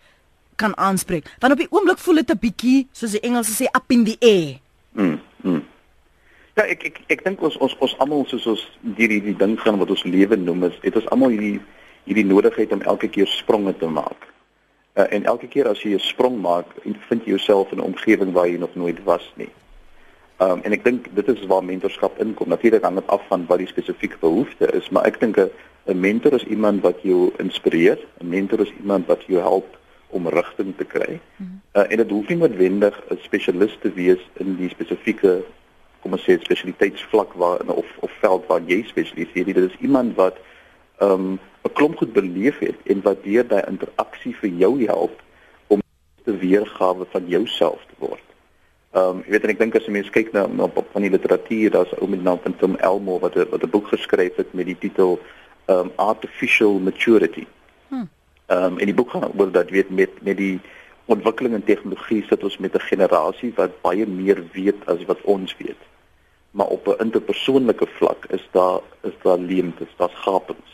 kan 0.58 0.76
aanspreek. 0.76 1.30
Want 1.38 1.54
op 1.54 1.62
die 1.62 1.70
oomblik 1.70 1.98
voel 2.02 2.20
dit 2.20 2.30
'n 2.34 2.38
bietjie 2.40 2.88
soos 2.92 3.14
die 3.14 3.20
Engelse 3.20 3.54
sê 3.54 3.66
up 3.78 3.90
in 3.94 4.04
the 4.04 4.16
air. 4.20 4.58
Mm. 4.92 5.20
mm. 5.42 5.62
Ja, 6.58 6.64
ek 6.66 6.82
ek 6.84 6.96
ek 7.14 7.24
dink 7.24 7.42
ons 7.46 7.56
ons 7.62 7.76
ons 7.78 7.92
almal 8.02 8.24
soos 8.26 8.46
ons 8.50 8.62
hierdie 8.98 9.20
die 9.22 9.36
ding 9.36 9.54
gaan 9.60 9.78
wat 9.78 9.90
ons 9.94 10.02
lewe 10.02 10.36
noem 10.36 10.64
is, 10.64 10.78
het 10.82 10.96
ons 10.98 11.06
almal 11.14 11.30
hierdie 11.30 11.60
hierdie 12.08 12.26
nodigheid 12.26 12.72
om 12.72 12.82
elke 12.82 13.08
keer 13.08 13.28
spronge 13.30 13.76
te 13.78 13.86
maak. 13.86 14.26
Uh, 14.98 15.06
en 15.14 15.24
elke 15.24 15.46
keer 15.46 15.68
as 15.68 15.82
jy 15.82 15.94
'n 15.94 16.02
sprong 16.02 16.40
maak, 16.42 16.66
vind 16.82 17.22
jy 17.24 17.30
jouself 17.30 17.72
in 17.72 17.78
'n 17.78 17.90
omgewing 17.92 18.32
waar 18.32 18.48
jy 18.48 18.58
nog 18.58 18.74
nooit 18.74 19.04
was 19.04 19.32
nie. 19.36 19.50
Um, 20.40 20.60
en 20.62 20.72
ek 20.72 20.84
dink 20.84 21.06
dit 21.14 21.28
is 21.28 21.46
waar 21.46 21.64
mentorskap 21.64 22.18
inkom. 22.18 22.48
Natuurlik 22.48 22.82
hang 22.82 22.94
dit 22.94 23.06
af 23.06 23.22
van 23.28 23.46
wat 23.46 23.58
die 23.58 23.66
spesifieke 23.66 24.18
behoefte 24.20 24.66
is, 24.72 24.88
maar 24.90 25.06
ek 25.06 25.20
dink 25.20 25.38
'n 25.38 26.00
mentor 26.00 26.32
is 26.34 26.44
iemand 26.44 26.82
wat 26.82 27.02
jou 27.02 27.32
inspireer, 27.38 27.98
'n 28.20 28.28
mentor 28.28 28.60
is 28.60 28.72
iemand 28.80 29.06
wat 29.06 29.22
jou 29.26 29.40
help 29.40 29.77
om 30.10 30.28
rigting 30.28 30.76
te 30.76 30.84
kry. 30.84 31.20
Uh, 31.72 31.84
en 31.88 31.96
dit 31.96 32.10
hoef 32.10 32.28
nie 32.28 32.36
noodwendig 32.36 32.96
'n 33.10 33.18
spesialis 33.22 33.78
te 33.80 33.92
wees 33.92 34.22
in 34.40 34.56
die 34.56 34.68
spesifieke 34.68 35.44
kom 36.02 36.14
ons 36.16 36.24
sê 36.24 36.38
spesialiteitsvlak 36.40 37.34
waar 37.42 37.64
of 37.74 37.88
of 38.06 38.12
veld 38.22 38.46
waar 38.50 38.62
jy 38.66 38.82
spesialiseer. 38.86 39.44
Dit 39.44 39.70
is 39.70 39.80
iemand 39.80 40.14
wat 40.16 40.38
um 41.02 41.38
'n 41.64 41.72
klomp 41.72 41.96
goed 41.96 42.12
beleef 42.12 42.58
het 42.58 42.78
en 42.84 43.02
wat 43.02 43.24
deur 43.24 43.46
daai 43.46 43.62
interaksie 43.66 44.34
vir 44.40 44.50
jou 44.50 44.84
help 44.86 45.22
om 45.66 45.80
'n 46.26 46.38
weergawe 46.38 47.04
van 47.10 47.28
jouself 47.28 47.80
te 47.88 47.96
word. 47.98 48.26
Um 48.92 49.22
jy 49.26 49.30
weet 49.30 49.44
en 49.44 49.50
ek 49.50 49.58
dink 49.58 49.76
as 49.76 49.86
jy 49.86 49.92
mens 49.92 50.10
kyk 50.10 50.32
na, 50.32 50.46
na 50.46 50.62
op 50.62 50.88
van 50.92 51.02
die 51.02 51.10
literatuur, 51.10 51.70
daar's 51.70 51.92
'n 51.92 52.00
ou 52.00 52.08
met 52.08 52.22
naam 52.22 52.38
van 52.42 52.56
Tom 52.56 52.76
Elmore 52.76 53.20
wat 53.20 53.36
'n 53.36 53.50
wat 53.50 53.62
'n 53.62 53.70
boek 53.70 53.88
geskryf 53.88 54.36
het 54.36 54.54
met 54.54 54.66
die 54.66 54.78
titel 54.78 55.20
um 55.66 55.90
Artificial 55.96 56.78
Maturity. 56.78 57.46
Ehm 58.48 58.64
um, 58.64 58.78
en 58.78 58.88
die 58.88 58.94
boek 58.94 59.10
gaan 59.10 59.32
oor 59.36 59.50
dat 59.52 59.70
weet 59.70 59.90
met 59.90 60.22
met 60.24 60.36
die 60.36 60.60
ontwikkeling 61.04 61.54
in 61.54 61.64
tegnologie 61.64 62.24
sit 62.28 62.42
ons 62.42 62.58
met 62.58 62.74
'n 62.74 62.88
generasie 62.90 63.52
wat 63.56 63.80
baie 63.82 64.06
meer 64.06 64.40
weet 64.52 64.86
as 64.86 65.04
wat 65.04 65.20
ons 65.22 65.56
weet. 65.56 65.82
Maar 66.50 66.66
op 66.66 66.86
'n 66.86 67.02
interpersoonlike 67.04 67.86
vlak 67.86 68.24
is 68.28 68.48
daar 68.50 68.80
is 69.02 69.16
daar 69.22 69.38
leemtes, 69.38 69.92
daar's 69.96 70.14
gapings. 70.14 70.72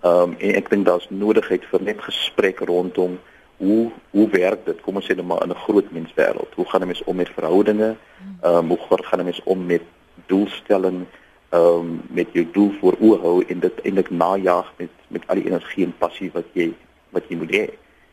Ehm 0.00 0.22
um, 0.22 0.34
en 0.38 0.54
ek 0.54 0.70
dink 0.70 0.86
daar's 0.86 1.06
nodigheid 1.10 1.64
vir 1.64 1.82
net 1.82 2.00
gesprek 2.02 2.58
rondom 2.58 3.18
hoe 3.56 3.90
hoe 4.10 4.28
werk 4.28 4.64
dit? 4.64 4.80
Kom 4.80 4.96
ons 4.96 5.04
sê 5.04 5.14
net 5.14 5.26
maar 5.26 5.42
in 5.42 5.50
'n 5.50 5.64
groot 5.66 5.90
menswêreld. 5.90 6.54
Hoe 6.54 6.68
gaan 6.68 6.82
'n 6.82 6.86
mens 6.86 7.04
om 7.04 7.16
met 7.16 7.28
verhoudinge? 7.28 7.96
Ehm 8.42 8.56
um, 8.56 8.68
hoe 8.68 8.78
gaan 9.02 9.20
'n 9.20 9.24
mens 9.24 9.42
om 9.44 9.66
met 9.66 9.82
doelstelling? 10.26 11.04
Ehm 11.48 11.62
um, 11.62 12.02
met 12.08 12.26
jou 12.32 12.46
doel 12.52 12.72
voor 12.80 12.96
oë 13.00 13.20
hou 13.20 13.44
en 13.46 13.58
dit 13.60 13.80
eintlik 13.82 14.10
najag 14.10 14.72
met 14.76 14.90
met 15.08 15.22
al 15.26 15.34
die 15.34 15.46
energie 15.46 15.84
en 15.84 15.94
passie 15.98 16.30
wat 16.32 16.44
jy 16.52 16.74
wat 17.14 17.30
jy 17.30 17.38
moet 17.40 17.54
hê. 17.54 17.64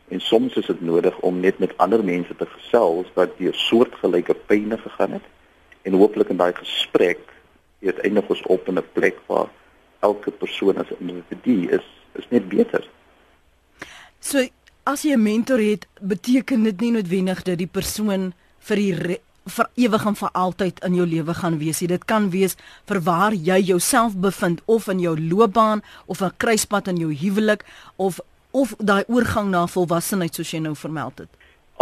En 0.08 0.20
soms 0.20 0.56
is 0.56 0.66
dit 0.66 0.80
nodig 0.80 1.18
om 1.20 1.40
net 1.40 1.58
met 1.58 1.76
ander 1.76 2.04
mense 2.04 2.34
te 2.36 2.46
gesels 2.46 3.10
wat 3.18 3.38
deur 3.38 3.54
soortgelyke 3.54 4.34
pynne 4.46 4.78
gegaan 4.78 5.18
het 5.18 5.28
en 5.82 5.98
hooplik 5.98 6.30
in 6.30 6.40
daai 6.40 6.52
gesprek 6.54 7.32
eindig 8.02 8.28
ons 8.30 8.42
op 8.46 8.68
in 8.68 8.78
'n 8.78 8.92
plek 8.92 9.16
waar 9.26 9.48
elke 10.00 10.30
persoon 10.30 10.76
as 10.76 10.90
'n 10.90 11.08
individu 11.08 11.68
is 11.78 11.86
is 12.12 12.26
net 12.28 12.48
beter. 12.48 12.88
So 14.20 14.46
as 14.82 15.02
jy 15.02 15.12
'n 15.12 15.22
mentor 15.22 15.58
het, 15.58 15.86
beteken 16.00 16.62
dit 16.62 16.80
nie 16.80 16.92
noodwendig 16.92 17.42
dat 17.42 17.58
die 17.58 17.66
persoon 17.66 18.32
vir 18.58 18.76
die 18.76 19.20
vir 19.44 19.68
ewig 19.74 20.06
en 20.06 20.16
vir 20.16 20.30
altyd 20.32 20.84
in 20.84 20.94
jou 20.94 21.06
lewe 21.06 21.34
gaan 21.34 21.58
wees. 21.58 21.78
Dit 21.78 22.04
kan 22.04 22.30
wees 22.30 22.56
vir 22.84 23.00
waar 23.00 23.32
jy 23.34 23.60
jouself 23.60 24.16
bevind 24.16 24.62
of 24.64 24.88
in 24.88 24.98
jou 24.98 25.20
loopbaan 25.20 25.82
of 26.06 26.20
'n 26.20 26.36
kruispunt 26.36 26.88
in 26.88 26.96
jou 26.96 27.14
huwelik 27.14 27.64
of 27.96 28.20
of 28.52 28.74
daai 28.78 29.04
oorgang 29.08 29.50
na 29.50 29.66
volwassenheid 29.66 30.34
soos 30.34 30.50
jy 30.52 30.60
nou 30.60 30.74
vermeld 30.76 31.24
het? 31.24 31.30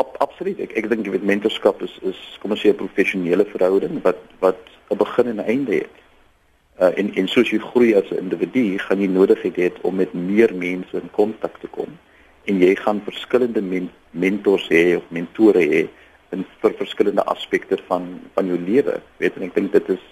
Ab, 0.01 0.15
absoluut. 0.25 0.61
Ek 0.63 0.77
ek 0.79 0.91
dink 0.91 1.07
jy 1.07 1.15
weet 1.17 1.27
mentorskap 1.27 1.83
is 1.87 1.97
is 2.07 2.21
kom 2.43 2.55
ons 2.55 2.63
sê 2.63 2.71
'n 2.71 2.83
professionele 2.83 3.45
verhouding 3.45 4.03
wat 4.03 4.21
wat 4.41 4.61
'n 4.91 4.97
begin 4.97 5.27
en 5.33 5.41
'n 5.41 5.51
einde 5.55 5.75
het. 5.83 5.97
Uh 6.81 6.93
en 6.99 7.15
en 7.15 7.29
soos 7.29 7.51
jy 7.51 7.59
groei 7.59 7.95
as 7.95 8.11
'n 8.11 8.23
individu, 8.25 8.79
gaan 8.79 9.01
jy 9.01 9.07
nodigheid 9.09 9.57
hê 9.57 9.73
om 9.83 9.97
met 9.97 10.15
meer 10.15 10.55
mense 10.55 10.97
in 10.97 11.11
kontak 11.11 11.59
te 11.61 11.69
kom 11.69 11.99
en 12.45 12.61
jy 12.61 12.75
gaan 12.77 13.03
verskillende 13.05 13.63
men, 13.63 13.91
mentors 14.11 14.69
hê 14.69 14.97
of 14.97 15.05
mentore 15.09 15.61
hê 15.61 15.89
in 16.35 16.45
vir 16.63 16.73
verskillende 16.79 17.25
aspekte 17.25 17.79
van 17.89 18.21
van 18.35 18.47
jou 18.47 18.59
lewe. 18.59 19.01
Weet 19.19 19.37
en 19.37 19.43
ek 19.43 19.55
dink 19.55 19.73
dit 19.73 19.89
is 19.89 20.05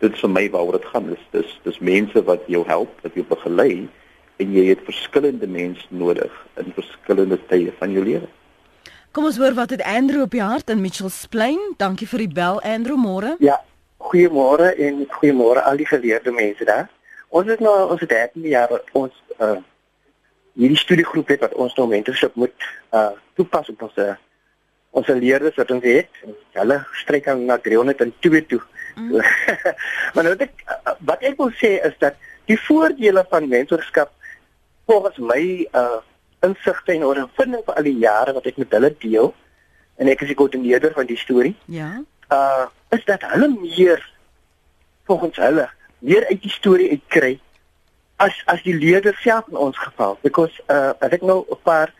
dit 0.00 0.12
is 0.12 0.20
vir 0.20 0.30
my 0.30 0.50
waaroor 0.50 0.80
dit 0.80 0.88
gaan. 0.92 1.06
Dis 1.12 1.24
dis 1.32 1.54
dis 1.64 1.78
mense 1.78 2.22
wat 2.24 2.42
jou 2.52 2.64
help, 2.66 2.92
wat 3.02 3.14
jou 3.14 3.24
begelei 3.28 3.88
en 4.36 4.52
jy 4.52 4.66
het 4.68 4.82
verskillende 4.84 5.46
mense 5.48 5.86
nodig 5.88 6.32
in 6.60 6.72
verskillende 6.76 7.38
tye 7.50 7.72
van 7.78 7.92
jou 7.92 8.04
lewe. 8.04 8.28
Kom 9.16 9.24
ons 9.24 9.38
hoor 9.40 9.54
wat 9.56 9.72
het 9.72 9.82
Andrew 9.82 10.26
op 10.26 10.34
die 10.34 10.42
hart 10.44 10.70
in 10.70 10.80
Mitchells 10.80 11.22
Plain. 11.32 11.60
Dankie 11.80 12.08
vir 12.08 12.26
die 12.26 12.34
bel 12.36 12.60
Andrew 12.60 12.98
môre. 13.00 13.36
Ja, 13.40 13.62
goeiemôre 14.04 14.74
en 14.76 15.06
goeiemôre 15.14 15.62
al 15.64 15.80
die 15.80 15.88
geleerde 15.88 16.34
mense 16.36 16.68
daar. 16.68 16.90
Ons 17.32 17.48
is 17.54 17.62
nou 17.64 17.72
ons 17.90 18.02
het 18.04 18.12
13 18.12 18.44
jaar 18.50 18.76
ons 18.92 19.16
uh 19.40 19.56
hierdie 20.56 20.78
studiegroep 20.80 21.28
het 21.34 21.42
wat 21.44 21.54
ons 21.60 21.74
nou 21.76 21.84
mentorship 21.88 22.36
moet 22.40 22.68
uh 22.96 23.10
toepas 23.36 23.68
op 23.72 23.82
ons 23.88 23.98
ons 24.96 25.08
leerders 25.08 25.56
wat 25.60 25.70
ons 25.70 25.84
het. 25.84 26.22
Hulle 26.56 26.78
strek 27.02 27.28
aan 27.28 27.44
na 27.48 27.58
302 27.60 28.44
toe. 28.52 28.60
Mm. 28.96 29.16
maar 30.14 30.24
nou 30.24 30.32
wat 30.32 30.44
ek 30.46 30.64
wat 31.08 31.24
ek 31.28 31.40
wil 31.40 31.52
sê 31.60 31.76
is 31.88 31.96
dat 32.04 32.16
die 32.48 32.56
voordele 32.68 33.24
van 33.32 33.48
mentorskap 33.48 34.12
volgens 34.86 35.16
my 35.18 35.68
uh 35.72 35.98
insigte 36.40 36.92
en 36.92 37.04
ondervinding 37.04 37.62
vir 37.64 37.74
al 37.74 37.86
die 37.88 37.98
jare 37.98 38.32
wat 38.36 38.46
ek 38.46 38.58
met 38.60 38.74
hulle 38.76 38.90
deel 39.02 39.32
en 39.96 40.10
ek 40.12 40.20
is 40.22 40.30
die 40.30 40.36
koördineerder 40.38 40.92
van 40.94 41.08
die 41.08 41.18
storie. 41.18 41.54
Ja. 41.64 42.02
Uh 42.30 42.66
is 42.94 43.04
dat 43.04 43.24
hulle 43.32 43.48
meer 43.48 44.02
volgens 45.08 45.40
hulle 45.42 45.68
meer 45.98 46.26
uit 46.28 46.42
die 46.42 46.52
storie 46.52 46.90
uitkry 46.90 47.32
as 48.22 48.36
as 48.52 48.62
die 48.62 48.76
leerders 48.76 49.22
self 49.24 49.48
in 49.50 49.56
ons 49.56 49.78
geval 49.78 50.18
because 50.22 50.60
uh 50.70 50.92
ek 51.00 51.22
nou 51.22 51.42
'n 51.48 51.62
paar 51.62 51.94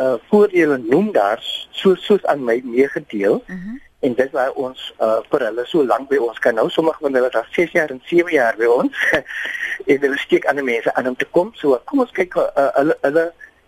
uh 0.00 0.16
voordele 0.30 0.78
noem 0.78 1.12
daar 1.12 1.38
so 1.70 1.94
soos 1.94 2.24
aan 2.24 2.44
my 2.44 2.60
meegedeel. 2.64 3.42
Mhm. 3.46 3.58
Uh 3.58 3.64
-huh 3.64 3.85
en 4.06 4.14
dit 4.14 4.30
waar 4.30 4.52
ons 4.66 4.82
uh, 5.02 5.18
vir 5.30 5.44
hulle 5.48 5.64
so 5.66 5.84
lank 5.84 6.08
by 6.10 6.18
ons 6.22 6.38
kan 6.44 6.54
nou 6.54 6.68
sommige 6.70 7.02
van 7.02 7.18
hulle 7.18 7.30
daar 7.34 7.48
6 7.56 7.72
jaar 7.74 7.90
en 7.94 8.02
7 8.10 8.32
jaar 8.34 8.58
by 8.60 8.68
ons 8.70 9.02
en 9.90 9.98
hulle 10.04 10.20
steek 10.22 10.46
aan 10.46 10.60
die 10.60 10.66
mense 10.66 10.94
aan 10.94 11.10
om 11.10 11.16
te 11.18 11.28
kom. 11.36 11.50
So 11.60 11.80
kom 11.90 12.04
ons 12.04 12.14
kyk 12.18 12.38
uh, 12.42 12.68
hulle 12.78 12.96
hulle 13.02 13.26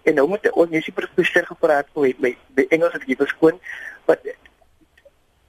en 0.09 0.21
nou 0.21 0.29
moet 0.31 0.47
ons 0.53 0.71
nie 0.71 0.85
super 0.85 1.09
professor 1.11 1.49
gepraat 1.49 1.91
hoe 1.99 2.13
met 2.25 2.39
by 2.57 2.67
Engels 2.75 2.95
het 2.97 3.09
jy 3.11 3.19
beskoon 3.19 3.59
wat 4.11 4.31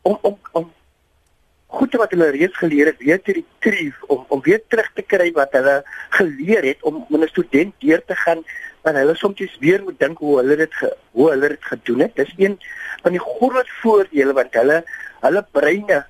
om 0.09 0.17
om 0.21 0.37
om 0.57 0.67
goed 1.79 1.95
wat 2.01 2.15
hulle 2.15 2.31
reeds 2.33 2.57
geleer 2.57 2.89
het 2.91 3.03
weer 3.03 3.21
te 3.21 3.35
retrieve 3.37 4.09
om 4.15 4.25
om 4.27 4.41
weer 4.47 4.61
terug 4.73 4.89
te 4.97 5.05
kry 5.13 5.29
wat 5.37 5.53
hulle 5.57 5.77
geleer 6.17 6.65
het 6.71 6.83
om 6.83 7.05
met 7.09 7.21
'n 7.21 7.33
student 7.35 7.73
deur 7.85 8.01
te 8.05 8.15
gaan 8.25 8.43
en 8.89 8.99
hulle 9.01 9.15
soms 9.15 9.57
weer 9.59 9.83
moet 9.83 9.99
dink 9.99 10.17
hoe 10.17 10.37
hulle 10.39 10.55
dit 10.55 10.77
hoe 11.11 11.29
hulle 11.29 11.49
dit 11.55 11.65
gedoen 11.71 12.05
het. 12.05 12.15
Dis 12.15 12.33
een 12.37 12.59
van 13.01 13.11
die 13.15 13.23
groot 13.23 13.69
voordele 13.81 14.33
want 14.33 14.53
hulle 14.61 14.83
hulle 15.25 15.45
breine 15.51 16.05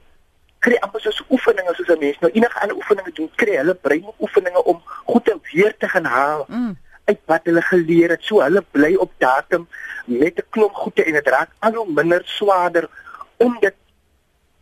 kry 0.60 0.76
amper 0.84 1.02
soos 1.02 1.24
oefeninge 1.30 1.74
soos 1.76 1.90
'n 1.96 2.00
mens 2.00 2.20
nou 2.20 2.32
enige 2.32 2.60
ander 2.60 2.76
oefeninge 2.76 3.12
doen, 3.14 3.32
kry 3.36 3.56
hulle 3.56 3.76
brein 3.76 4.06
oefeninge 4.20 4.64
om 4.64 4.82
goed 5.06 5.26
te 5.26 5.40
weer 5.52 5.76
te 5.78 5.88
gaan 5.88 6.06
haal. 6.06 6.46
Mm. 6.48 6.78
uit 7.10 7.22
wat 7.26 7.46
hulle 7.50 7.62
geleer 7.62 8.10
het. 8.14 8.24
So 8.24 8.42
hulle 8.46 8.62
bly 8.72 8.94
op 8.96 9.12
datum 9.18 9.68
met 10.06 10.38
'n 10.38 10.50
klomp 10.50 10.74
goede 10.74 11.04
en 11.04 11.14
dit 11.14 11.28
raak 11.28 11.50
al 11.60 11.74
hoe 11.74 11.94
minder 11.94 12.22
swaarder 12.26 12.90
om 13.38 13.58
dit 13.60 13.76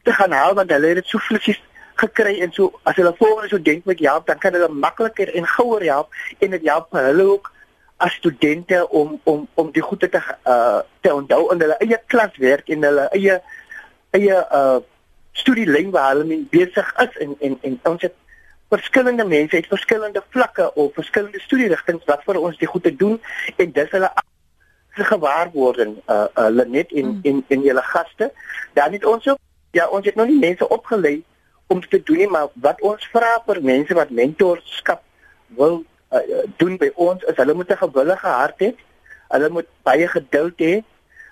te 0.04 0.14
gaan 0.14 0.32
haal 0.32 0.54
want 0.54 0.72
hulle 0.72 0.88
het 0.88 0.96
dit 0.96 1.08
so 1.08 1.18
flissies 1.18 1.62
gekry 1.96 2.40
en 2.42 2.52
so 2.52 2.80
as 2.84 2.96
hulle 2.96 3.14
volgende 3.18 3.50
so 3.50 3.62
denk 3.62 3.86
met 3.86 4.00
help 4.00 4.28
dan 4.28 4.38
kan 4.38 4.54
hulle 4.54 4.70
makliker 4.70 5.34
en 5.36 5.48
gouer 5.48 5.84
help 5.84 6.14
en 6.40 6.50
dit 6.56 6.68
help 6.70 6.92
hulle 6.92 7.24
ook 7.24 7.52
as 7.98 8.14
studente 8.14 8.90
om 8.90 9.20
om 9.24 9.48
om 9.54 9.72
die 9.72 9.82
goeie 9.82 10.10
te 10.10 10.22
uh 10.46 10.82
te 11.02 11.14
onthou 11.14 11.48
in 11.54 11.62
hulle 11.62 11.78
eie 11.86 12.00
klaswerk 12.14 12.70
en 12.70 12.84
hulle 12.84 13.08
eie 13.18 13.42
eie 14.18 14.38
uh 14.60 14.78
studielyn 15.32 15.92
waar 15.92 16.12
hulle 16.14 16.26
mee 16.30 16.48
besig 16.52 16.94
is 17.06 17.18
en 17.26 17.36
en 17.40 17.58
en 17.62 17.80
ons 17.92 18.02
het 18.02 18.14
verskillende 18.70 19.26
mense 19.26 19.56
het 19.56 19.68
verskillende 19.68 20.24
vlakke 20.30 20.74
of 20.74 20.94
verskillende 20.94 21.40
studierigtinge 21.40 22.06
wat 22.06 22.24
vir 22.30 22.40
ons 22.42 22.58
die 22.58 22.70
goeie 22.70 22.96
doen 22.96 23.20
en 23.56 23.72
dis 23.72 23.92
hulle 23.96 24.12
gewaarwording 24.98 25.98
uh 26.10 26.26
uh, 26.36 26.66
net 26.66 26.92
in 26.92 27.08
mm. 27.08 27.20
in 27.22 27.44
in 27.48 27.62
julle 27.62 27.82
gaste 27.82 28.32
dan 28.74 28.92
het 28.92 29.06
ons 29.06 29.28
ook 29.28 29.40
ja 29.72 29.88
ons 29.88 30.06
het 30.06 30.16
nog 30.16 30.28
nie 30.28 30.40
mense 30.40 30.70
opgelei 30.70 31.24
om 31.68 31.82
te 31.82 32.04
doen 32.04 32.18
nie 32.18 32.28
maar 32.28 32.50
wat 32.54 32.82
ons 32.82 33.10
vra 33.14 33.38
vir 33.46 33.62
mense 33.62 33.94
wat 33.94 34.10
mentorskap 34.10 35.04
wil 35.60 35.84
uh, 36.12 36.44
doen 36.58 36.78
by 36.78 36.92
ons 36.96 37.24
is 37.24 37.36
hulle 37.36 37.54
moet 37.54 37.72
'n 37.72 37.84
gewillige 37.84 38.28
hart 38.28 38.60
hê. 38.60 38.74
Hulle 39.28 39.50
moet 39.50 39.68
baie 39.84 40.08
geduld 40.08 40.60
hê. 40.60 40.84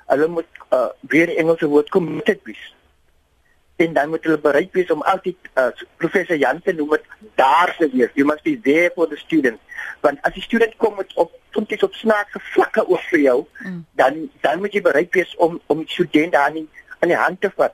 Hulle 0.05 0.27
moet 0.27 0.49
uh, 0.73 0.89
weer 1.01 1.27
die 1.27 1.37
Engelse 1.37 1.67
woord 1.67 1.89
committed 1.89 2.39
wees. 2.43 2.73
En 3.75 3.93
dan 3.93 4.09
moet 4.09 4.23
hulle 4.23 4.37
bereid 4.37 4.71
wees 4.71 4.91
om 4.91 5.01
altyd 5.01 5.35
uh, 5.55 5.67
professor 5.97 6.37
Jansen 6.37 6.75
noem 6.75 6.89
dit 6.89 7.03
daar 7.35 7.75
te 7.77 7.89
wees. 7.91 8.11
You 8.13 8.27
must 8.27 8.43
be 8.43 8.59
there 8.59 8.91
for 8.95 9.07
the 9.07 9.17
student. 9.17 9.59
Want 9.99 10.21
as 10.21 10.33
die 10.33 10.43
student 10.43 10.75
kom 10.77 10.95
met 10.95 11.13
op 11.13 11.31
soms 11.51 11.83
op 11.83 11.93
snaakse 11.93 12.39
vlakke 12.39 12.87
oor 12.87 13.01
vir 13.09 13.19
jou, 13.19 13.39
mm. 13.63 13.85
dan 13.91 14.29
dan 14.41 14.59
moet 14.59 14.73
jy 14.73 14.81
bereid 14.81 15.13
wees 15.15 15.35
om 15.35 15.59
om 15.65 15.83
die 15.83 15.91
student 15.91 16.35
aan 16.35 16.53
die 16.53 16.67
aan 16.99 17.11
die 17.11 17.19
hand 17.19 17.41
te 17.41 17.51
vat. 17.55 17.73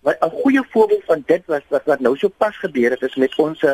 Wat 0.00 0.16
'n 0.20 0.30
goeie 0.42 0.62
voorbeeld 0.70 1.04
van 1.04 1.22
dit 1.26 1.42
was 1.46 1.62
wat 1.68 1.84
wat 1.84 2.00
nou 2.00 2.16
so 2.16 2.28
pas 2.28 2.56
gebeur 2.56 2.90
het 2.90 3.02
is 3.02 3.14
met 3.16 3.38
ons 3.38 3.64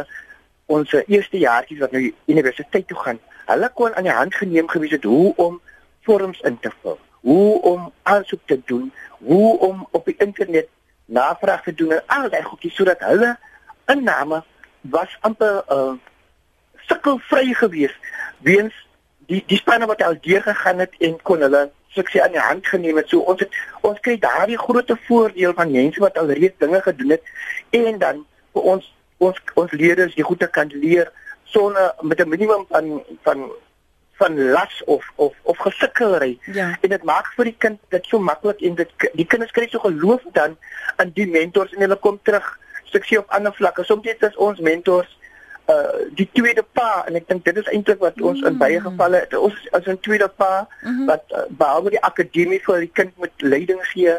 ons 0.69 0.95
eerste 1.07 1.41
jaartjies 1.41 1.81
wat 1.85 1.93
nou 1.97 2.03
universiteit 2.29 2.87
toe 2.89 2.97
gaan, 3.03 3.21
hulle 3.49 3.69
kon 3.75 3.95
aan 3.97 4.09
die 4.09 4.15
hand 4.15 4.35
geneem 4.37 4.69
gewees 4.69 4.97
het 4.97 5.07
hoe 5.09 5.33
om 5.37 5.61
vorms 6.07 6.41
in 6.49 6.59
te 6.61 6.73
vul, 6.81 6.99
hoe 7.27 7.61
om 7.73 7.93
aansoek 8.03 8.45
te 8.47 8.61
doen, 8.71 8.91
hoe 9.25 9.59
om 9.69 9.87
op 9.91 10.05
die 10.05 10.17
internet 10.19 10.69
navraag 11.09 11.63
te 11.63 11.75
doen 11.75 11.97
en 11.97 12.03
al 12.07 12.29
daai 12.29 12.45
goedjies 12.45 12.77
sodat 12.77 13.01
hulle 13.09 13.33
inname 13.93 14.43
was 14.97 15.17
amper 15.29 15.65
uh 15.73 15.97
sukkelvry 16.89 17.53
gewees 17.61 17.95
weens 18.45 18.77
die 19.29 19.43
die 19.49 19.59
spanne 19.61 19.89
wat 19.89 20.03
al 20.05 20.17
deur 20.25 20.45
gegaan 20.45 20.85
het 20.85 20.95
en 21.05 21.17
kon 21.31 21.45
hulle 21.45 21.69
sukses 21.97 22.21
aan 22.21 22.33
die 22.37 22.41
hand 22.41 22.67
geneem 22.67 22.97
het. 22.97 23.09
So 23.09 23.25
ons 23.33 23.41
het 23.41 23.57
ons 23.81 24.01
kry 24.05 24.17
daardie 24.21 24.59
groot 24.61 24.93
voordeel 25.09 25.55
van 25.57 25.73
mense 25.73 26.01
wat 26.01 26.19
al 26.19 26.33
reeds 26.41 26.61
dinge 26.65 26.81
gedoen 26.85 27.17
het 27.17 27.33
en 27.81 27.99
dan 27.99 28.25
vir 28.53 28.71
ons 28.75 28.93
ons 29.19 29.39
ons 29.55 29.73
leerders 29.73 30.15
die 30.15 30.27
goeie 30.27 30.49
kan 30.51 30.71
leer 30.75 31.13
sonder 31.45 31.95
met 32.03 32.21
'n 32.21 32.29
minimum 32.29 32.67
van 32.69 33.03
van 33.23 33.51
van 34.19 34.51
las 34.51 34.83
of 34.85 35.11
of 35.15 35.35
of 35.43 35.59
gesukkelry. 35.59 36.39
Ja. 36.53 36.79
En 36.81 36.89
dit 36.89 37.03
maak 37.03 37.27
vir 37.37 37.45
die 37.45 37.57
kind 37.59 37.79
dit 37.89 38.07
so 38.07 38.19
maklik 38.19 38.61
en 38.61 38.75
dit 38.75 38.91
die 39.13 39.27
kinders 39.27 39.51
kry 39.51 39.69
so 39.69 39.79
geloof 39.79 40.23
dan 40.33 40.57
in 40.99 41.11
die 41.15 41.27
mentors 41.27 41.73
en 41.73 41.81
hulle 41.81 41.97
kom 41.97 42.19
terug 42.23 42.59
sukses 42.85 43.19
op 43.19 43.31
ander 43.31 43.55
vlakke. 43.55 43.85
Soms 43.85 44.07
is 44.07 44.37
ons 44.37 44.61
mentors 44.61 45.19
uh 45.69 46.09
die 46.17 46.29
tweede 46.33 46.65
pa 46.73 47.05
en 47.07 47.19
ek 47.19 47.29
dink 47.29 47.45
dit 47.45 47.57
is 47.61 47.67
eintlik 47.69 48.01
wat 48.01 48.21
ons 48.21 48.41
mm. 48.41 48.47
in 48.49 48.57
baie 48.61 48.81
gevalle 48.81 49.21
ons 49.37 49.57
as 49.77 49.87
'n 49.87 50.01
tweede 50.01 50.29
pa 50.29 50.65
mm 50.65 50.89
-hmm. 50.89 51.07
wat 51.07 51.25
uh, 51.37 51.45
behalwe 51.49 51.91
die 51.91 52.01
akademie 52.11 52.61
vir 52.67 52.81
die 52.81 52.95
kind 53.01 53.13
met 53.19 53.33
leiding 53.37 53.83
gee 53.93 54.17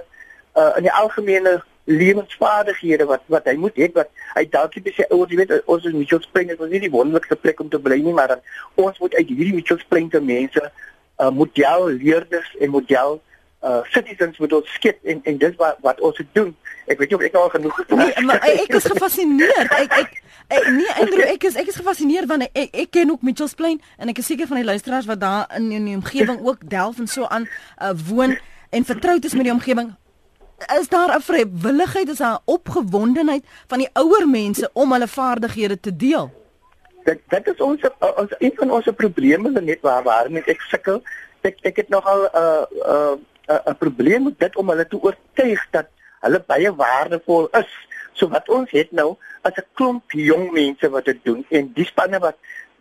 uh 0.59 0.71
in 0.77 0.85
die 0.85 0.93
algemene 1.01 1.63
lewensvaardighede 1.89 3.07
wat 3.09 3.23
wat 3.33 3.47
hy 3.49 3.55
moet 3.57 3.77
hê 3.81 3.89
wat 3.95 4.11
hy 4.35 4.45
dalk 4.53 4.75
net 4.77 4.93
sê 4.97 5.07
ouers 5.09 5.31
jy 5.33 5.39
weet 5.41 5.55
ons 5.65 5.87
is 5.89 5.95
Mitchells 5.95 6.29
Plain 6.33 6.53
is 6.53 6.61
nie 6.69 6.83
die 6.85 6.93
wonderlikste 6.93 7.37
plek 7.39 7.59
om 7.63 7.69
te 7.69 7.81
bly 7.81 7.97
nie 8.03 8.13
maar 8.13 8.35
dan 8.35 8.45
ons 8.75 8.99
moet 9.01 9.15
uit 9.17 9.33
hierdie 9.33 9.55
Mitchells 9.57 9.87
Plain 9.89 10.11
te 10.13 10.21
mense 10.21 10.61
uh, 10.61 11.31
model 11.31 11.89
leerders 11.97 12.53
en 12.59 12.75
model 12.75 13.19
uh 13.63 13.81
citizens 13.91 14.37
moet 14.39 14.53
ons 14.55 14.73
skep 14.73 14.99
en 15.03 15.19
en 15.27 15.37
dis 15.37 15.55
wat 15.59 15.79
wat 15.83 15.99
ons 15.99 16.19
doen. 16.31 16.53
Ek 16.87 16.99
weet 16.99 17.11
nie 17.11 17.17
of 17.17 17.23
ek 17.27 17.33
nou 17.35 17.41
al 17.43 17.49
genoeg 17.51 17.79
gesê. 17.81 17.97
Nee, 17.99 18.25
maar 18.25 18.45
ek 18.47 18.75
is 18.77 18.85
gefassineerd. 18.87 19.73
Ek 19.75 19.97
ek, 19.97 20.13
ek 20.47 20.69
nee, 20.77 20.93
Andrew, 20.95 21.25
ek 21.27 21.47
is 21.49 21.57
ek 21.59 21.73
is 21.73 21.79
gefassineerd 21.81 22.29
want 22.31 22.47
ek 22.47 22.71
ek 22.71 22.93
ken 22.95 23.11
ook 23.11 23.25
Mitchells 23.27 23.57
Plain 23.59 23.81
en 23.99 24.13
ek 24.13 24.21
is 24.23 24.31
seker 24.31 24.47
van 24.47 24.61
die 24.61 24.69
luisteraars 24.69 25.09
wat 25.11 25.19
daar 25.19 25.51
in 25.59 25.67
in 25.75 25.89
die 25.91 25.97
omgewing 25.99 26.39
ook 26.39 26.63
delf 26.71 27.03
en 27.03 27.11
so 27.11 27.27
aan 27.27 27.49
uh, 27.49 27.91
woon 28.07 28.37
en 28.69 28.87
vertroud 28.87 29.27
is 29.27 29.35
met 29.35 29.49
die 29.49 29.55
omgewing 29.57 29.91
is 30.79 30.87
daar 30.89 31.15
'n 31.15 31.21
vrywilligheid 31.21 32.09
is 32.09 32.17
daar 32.17 32.33
'n 32.39 32.41
opgewondenheid 32.45 33.45
van 33.67 33.77
die 33.77 33.89
ouer 33.93 34.27
mense 34.27 34.69
om 34.73 34.91
hulle 34.91 35.07
vaardighede 35.07 35.79
te 35.79 35.95
deel? 35.95 36.31
Dit 37.03 37.19
dit 37.27 37.47
is 37.47 37.59
ons 37.59 37.81
ons 38.15 38.33
een 38.37 38.51
van 38.55 38.71
ons 38.71 38.87
probleme 38.95 39.61
net 39.61 39.81
waar 39.81 40.03
waar 40.03 40.31
met 40.31 40.47
ek 40.47 40.61
sukkel. 40.61 41.01
Ek 41.41 41.57
ek 41.61 41.75
het 41.75 41.89
nogal 41.89 42.21
'n 42.23 42.37
uh, 42.37 42.63
'n 42.75 43.19
uh, 43.51 43.71
'n 43.71 43.77
probleem 43.77 44.23
met 44.23 44.39
dit 44.39 44.55
om 44.55 44.69
hulle 44.69 44.87
te 44.87 45.01
oortuig 45.01 45.67
dat 45.71 45.87
hulle 46.19 46.43
baie 46.45 46.75
waardevol 46.75 47.47
is. 47.51 47.71
So 48.13 48.27
wat 48.27 48.49
ons 48.49 48.71
het 48.71 48.91
nou 48.91 49.17
as 49.41 49.53
'n 49.55 49.65
klomp 49.73 50.11
jong 50.11 50.51
mense 50.51 50.89
wat 50.89 51.05
dit 51.05 51.19
doen 51.23 51.45
en 51.49 51.71
die 51.73 51.85
spanne 51.85 52.19
wat 52.19 52.35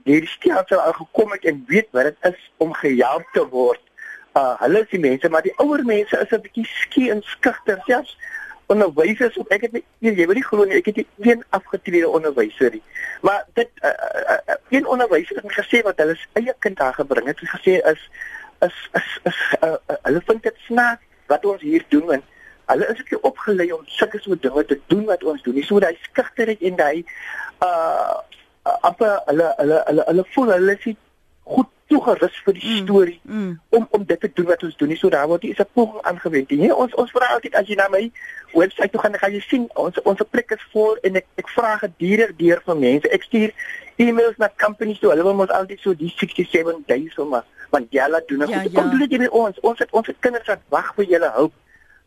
hierdie 0.05 0.29
stelsel 0.29 0.81
al 0.81 0.93
gekom 0.93 1.33
het 1.33 1.45
en 1.45 1.65
weet 1.69 1.89
wat 1.91 2.05
dit 2.05 2.17
is 2.33 2.51
om 2.57 2.73
gehelp 2.73 3.27
te 3.33 3.45
word 3.49 3.81
uh 4.39 4.55
hulle 4.63 4.83
is 4.85 4.91
die 4.95 5.03
mense 5.03 5.31
maar 5.35 5.45
die 5.47 5.55
ouer 5.65 5.85
mense 5.85 6.19
is 6.25 6.33
'n 6.37 6.45
bietjie 6.47 6.67
skie 6.67 7.11
en 7.15 7.23
skugter. 7.35 7.83
Selfs 7.87 8.17
onderwysers 8.67 9.39
ek 9.57 9.67
het 9.67 9.73
nie 9.73 9.85
jy 10.01 10.27
wil 10.27 10.39
nie 10.39 10.49
glo 10.51 10.65
nie 10.65 10.81
ek 10.81 10.91
het 10.93 11.05
een 11.31 11.45
afgetrede 11.51 12.09
onderwyser 12.09 12.71
nie. 12.77 12.83
Maar 13.23 13.45
dit 13.55 13.71
uh, 13.83 13.91
uh, 13.91 14.39
uh, 14.49 14.59
een 14.69 14.87
onderwyser 14.87 15.41
het 15.43 15.59
gesê 15.61 15.83
wat 15.83 15.99
hulle 16.03 16.17
eie 16.33 16.55
kind 16.59 16.77
daar 16.77 16.95
gebring 16.95 17.27
het. 17.27 17.41
Het 17.41 17.55
gesê 17.57 17.79
is 17.93 18.03
is 18.67 18.77
is, 19.01 19.09
is 19.31 19.39
uh, 19.63 19.77
uh, 19.91 19.97
hulle 20.03 20.23
vind 20.27 20.43
dit 20.43 20.67
snaaks 20.67 21.05
wat 21.27 21.45
ons 21.45 21.63
hier 21.63 21.85
doen 21.89 22.13
en 22.13 22.23
Hulle 22.69 22.87
is 22.87 23.01
ook 23.01 23.25
opgelei 23.25 23.73
om 23.73 23.85
sulke 23.87 24.19
soort 24.21 24.43
dinge 24.43 24.65
te 24.65 24.81
doen 24.87 25.05
wat 25.05 25.25
ons 25.25 25.43
doen. 25.43 25.55
Nie. 25.55 25.65
So 25.65 25.81
daai 25.81 25.97
skugterheid 26.03 26.61
en 26.61 26.77
daai 26.77 27.05
uh 27.65 28.19
amper 28.85 29.15
hulle 29.31 29.47
hulle 29.57 29.79
hulle 29.87 30.05
hulle 30.07 30.25
voel 30.35 30.51
hulle 30.53 30.75
is 30.77 30.97
goed 31.49 31.71
toegerus 31.89 32.37
vir 32.45 32.57
die 32.57 32.65
mm, 32.65 32.85
storie 32.85 33.21
mm. 33.25 33.53
om 33.77 33.87
om 33.97 34.05
dit 34.05 34.21
te 34.21 34.31
doen 34.35 34.47
wat 34.51 34.63
ons 34.63 34.77
doen. 34.77 34.89
Nie 34.93 34.99
so 35.01 35.11
daar 35.13 35.27
word 35.29 35.45
is 35.45 35.61
'n 35.61 35.69
poging 35.73 36.03
aangewend 36.03 36.51
nie. 36.51 36.75
Ons 36.75 36.95
ons 36.95 37.11
vra 37.11 37.33
altyd 37.35 37.55
as 37.55 37.69
jy 37.69 37.77
na 37.77 37.89
my 37.89 38.11
webwerf 38.53 38.91
toe 38.91 39.01
gaan, 39.01 39.13
dan 39.13 39.21
gaan 39.21 39.33
jy 39.33 39.41
sien 39.41 39.69
ons 39.75 40.03
ons 40.03 40.23
plek 40.31 40.51
is 40.57 40.67
vol 40.73 40.97
en 41.03 41.17
ek 41.17 41.27
ek 41.37 41.49
vra 41.57 41.77
gedurig 41.77 42.37
deur 42.37 42.61
van 42.65 42.79
mense. 42.79 43.09
Ek 43.09 43.23
stuur 43.23 43.53
e-mails 43.97 44.37
na 44.37 44.51
companies 44.57 44.99
toe. 44.99 45.11
Hulle 45.11 45.23
wil 45.23 45.47
ons 45.47 45.51
altyd 45.61 45.81
so 45.81 45.95
die 45.95 46.13
67 46.17 46.85
days 46.87 47.19
om 47.19 47.41
want 47.71 47.87
julle 47.93 48.23
doen 48.27 48.39
dit. 48.39 48.49
Ja, 48.49 48.63
ja. 48.63 48.81
Kom 48.81 48.91
doen 48.91 49.09
dit 49.09 49.19
by 49.19 49.31
ons. 49.31 49.61
Ons 49.61 49.79
het 49.79 49.91
ons 49.91 50.07
het 50.07 50.17
kinders 50.21 50.47
wat 50.47 50.61
wag 50.69 50.95
vir 50.95 51.05
julle 51.05 51.31
hulp. 51.35 51.53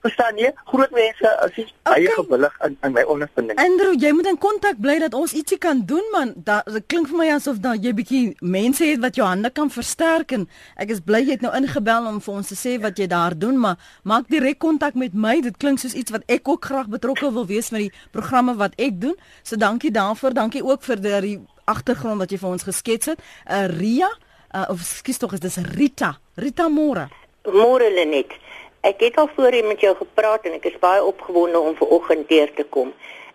Verstaan 0.01 0.37
jy? 0.41 0.49
Groot 0.65 0.93
mense 0.95 1.31
as 1.45 1.53
jy 1.53 1.63
okay. 1.67 1.91
baie 1.91 2.13
gewillig 2.15 2.55
in 2.65 2.77
in 2.87 2.93
my 2.95 3.03
ondervinding. 3.13 3.59
Andrew, 3.61 3.93
jy 4.01 4.09
moet 4.17 4.31
in 4.31 4.39
kontak 4.41 4.79
bly 4.81 4.95
dat 5.03 5.13
ons 5.17 5.35
ietsie 5.37 5.59
kan 5.61 5.83
doen 5.85 6.07
man. 6.13 6.33
Dit 6.41 6.87
klink 6.89 7.11
vir 7.11 7.19
my 7.19 7.27
asof 7.35 7.59
dan 7.61 7.77
jy 7.83 7.93
bietjie 7.99 8.23
mense 8.41 8.85
het 8.87 9.01
wat 9.03 9.19
jou 9.19 9.27
hande 9.27 9.51
kan 9.53 9.69
versterk 9.69 10.33
en 10.37 10.47
ek 10.81 10.95
is 10.95 11.03
bly 11.05 11.21
jy 11.21 11.37
het 11.37 11.45
nou 11.45 11.53
ingebel 11.57 12.09
om 12.09 12.17
vir 12.23 12.33
ons 12.33 12.49
te 12.49 12.57
sê 12.57 12.79
wat 12.81 12.97
jy 12.97 13.07
daar 13.11 13.37
doen, 13.37 13.59
maar 13.61 13.77
maak 14.01 14.25
direk 14.33 14.57
kontak 14.63 14.97
met 14.97 15.13
my. 15.13 15.37
Dit 15.45 15.61
klink 15.61 15.83
soos 15.83 15.93
iets 15.93 16.13
wat 16.15 16.25
ek 16.25 16.49
ook 16.49 16.65
graag 16.65 16.89
betrokke 16.89 17.29
wil 17.37 17.45
wees 17.45 17.69
met 17.69 17.85
die 17.85 17.93
programme 18.15 18.57
wat 18.57 18.73
ek 18.81 18.97
doen. 19.01 19.17
So 19.43 19.61
dankie 19.61 19.93
daarvoor. 19.93 20.33
Dankie 20.33 20.65
ook 20.65 20.81
vir 20.87 21.01
die 21.21 21.37
agtergrond 21.69 22.17
wat 22.17 22.33
jy 22.33 22.41
vir 22.41 22.55
ons 22.57 22.65
geskets 22.65 23.13
het. 23.13 23.21
Uh 23.45 23.67
Ria, 23.69 24.09
uh, 24.55 24.65
of 24.73 24.81
skus 24.81 25.21
tog 25.21 25.37
is 25.37 25.45
dis 25.45 25.61
Rita. 25.75 26.15
Rita 26.41 26.67
Moore. 26.69 27.09
Moore 27.45 27.93
Lenet. 27.93 28.33
Ek 28.81 28.99
het 28.99 29.17
al 29.17 29.29
voorheen 29.35 29.67
met 29.67 29.79
jou 29.79 29.95
gepraat 29.95 30.45
en 30.45 30.55
ek 30.57 30.65
is 30.65 30.79
baie 30.81 31.03
opgewonde 31.05 31.59
om 31.59 31.75
ver 31.77 31.87
oggend 31.87 32.29
deur 32.29 32.53
te 32.53 32.63
kom. 32.63 32.93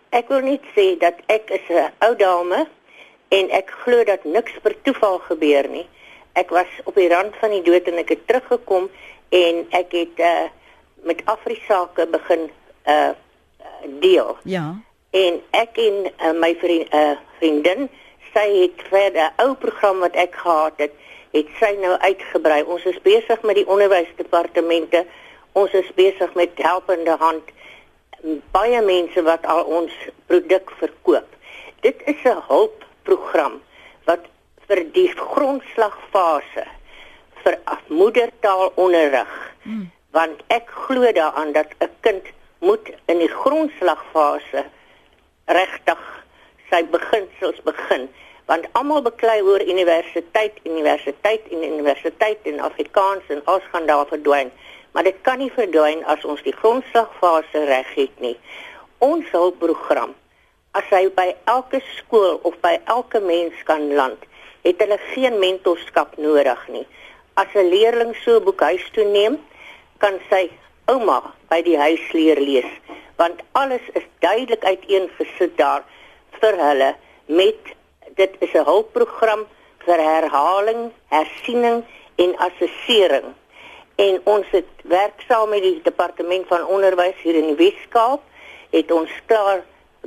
Ek 0.09 0.27
wil 0.31 0.43
net 0.43 0.63
sê 0.75 0.97
dat 0.99 1.19
ek 1.31 1.49
is 1.55 1.67
'n 1.69 1.91
ou 2.03 2.15
dame 2.15 2.67
en 3.29 3.49
ek 3.49 3.71
glo 3.83 4.03
dat 4.03 4.23
niks 4.23 4.59
per 4.61 4.75
toeval 4.81 5.19
gebeur 5.19 5.67
nie. 5.69 5.87
Ek 6.33 6.49
was 6.49 6.67
op 6.83 6.95
die 6.95 7.09
rand 7.09 7.35
van 7.39 7.49
die 7.49 7.61
dood 7.61 7.87
en 7.87 7.97
ek 7.97 8.09
het 8.09 8.27
teruggekom 8.27 8.89
en 9.29 9.65
ek 9.69 9.91
het 9.91 10.19
uh 10.19 10.47
met 11.03 11.21
Afrisake 11.25 12.07
begin 12.07 12.49
uh 12.85 13.11
deel. 13.99 14.37
Ja. 14.43 14.75
En 15.11 15.41
ek 15.51 15.77
en 15.77 16.11
uh, 16.21 16.33
my 16.39 16.55
vriend 16.59 16.93
uh 16.93 17.15
vriendin, 17.39 17.89
sy 18.33 18.47
het 18.61 18.81
vir 18.89 19.11
'n 19.15 19.31
ou 19.37 19.55
program 19.55 19.99
wat 19.99 20.15
ek 20.15 20.35
gehad 20.35 20.73
het, 20.77 20.93
het 21.31 21.47
sy 21.59 21.75
nou 21.79 21.95
uitgebrei. 21.99 22.63
Ons 22.63 22.83
is 22.83 23.01
besig 23.01 23.41
met 23.41 23.55
die 23.55 23.67
onderwysdepartemente 23.67 25.05
ons 25.57 25.73
is 25.73 25.89
besig 25.97 26.33
met 26.37 26.61
helpende 26.61 27.15
hand 27.21 27.53
baie 28.55 28.81
mense 28.81 29.21
wat 29.25 29.45
al 29.45 29.63
ons 29.79 29.93
produk 30.29 30.71
verkoop. 30.79 31.27
Dit 31.85 32.01
is 32.05 32.21
'n 32.25 32.41
hulpprogram 32.49 33.61
wat 34.05 34.25
vir 34.67 34.83
die 34.93 35.11
grondslagfase 35.15 36.65
vir 37.43 37.57
moedertaalonderrig. 37.87 39.33
Hmm. 39.63 39.91
Want 40.11 40.41
ek 40.47 40.69
glo 40.69 41.11
daaraan 41.11 41.51
dat 41.53 41.69
'n 41.79 41.89
kind 42.01 42.25
moet 42.59 42.89
in 43.05 43.19
die 43.19 43.33
grondslagfase 43.41 44.65
regtig 45.45 46.01
sy 46.69 46.83
beginsels 46.83 47.61
begin 47.63 48.09
want 48.47 48.67
almal 48.79 49.01
beklei 49.01 49.41
oor 49.43 49.61
universiteit, 49.61 50.59
universiteit 50.63 51.47
en 51.51 51.63
universiteit 51.63 52.39
in 52.43 52.59
Afrikaans 52.59 53.23
en 53.27 53.41
ons 53.45 53.63
gaan 53.71 53.85
daar 53.85 54.07
verdwyn 54.07 54.51
maar 54.97 55.05
dit 55.05 55.17
kan 55.21 55.37
nie 55.37 55.51
verdwyn 55.53 55.99
as 56.09 56.23
ons 56.25 56.39
die 56.41 56.55
grondslagfase 56.57 57.59
reg 57.69 57.89
het 57.93 58.15
nie. 58.17 58.33
Ons 59.05 59.27
hulpprogram 59.29 60.15
as 60.79 60.87
hy 60.89 61.03
by 61.13 61.27
elke 61.53 61.83
skool 61.91 62.39
of 62.49 62.57
by 62.63 62.71
elke 62.89 63.21
mens 63.21 63.61
kan 63.69 63.85
land, 63.93 64.25
het 64.65 64.81
hulle 64.81 64.97
geen 65.11 65.37
mentorskap 65.37 66.17
nodig 66.17 66.65
nie. 66.73 66.83
As 67.37 67.53
'n 67.53 67.69
leerling 67.69 68.15
so 68.23 68.39
'n 68.39 68.43
boek 68.49 68.65
huis 68.71 68.89
toe 68.97 69.05
neem, 69.05 69.37
kan 70.01 70.17
sy 70.31 70.49
ouma 70.89 71.21
by 71.49 71.61
die 71.61 71.77
huis 71.77 72.11
leer 72.17 72.41
lees, 72.41 72.71
want 73.21 73.45
alles 73.53 73.85
is 73.93 74.09
duidelik 74.19 74.65
uiteengesit 74.65 75.57
daar 75.57 75.83
vir 76.41 76.57
hulle 76.57 76.95
met 77.27 77.61
dit 78.15 78.33
is 78.39 78.53
'n 78.53 78.65
hulpprogram 78.65 79.45
vir 79.85 79.99
herhaling, 80.01 80.89
hersiening 81.13 81.85
en 82.15 82.37
assessering 82.37 83.37
en 83.97 84.19
ons 84.23 84.49
het 84.53 84.69
werk 84.83 85.23
saam 85.27 85.49
met 85.49 85.63
die 85.65 85.79
departement 85.83 86.45
van 86.47 86.65
onderwys 86.65 87.17
hier 87.23 87.37
in 87.39 87.49
die 87.51 87.57
Weskaap 87.57 88.21
het 88.69 88.91
ons 88.93 89.13
klaar 89.25 89.63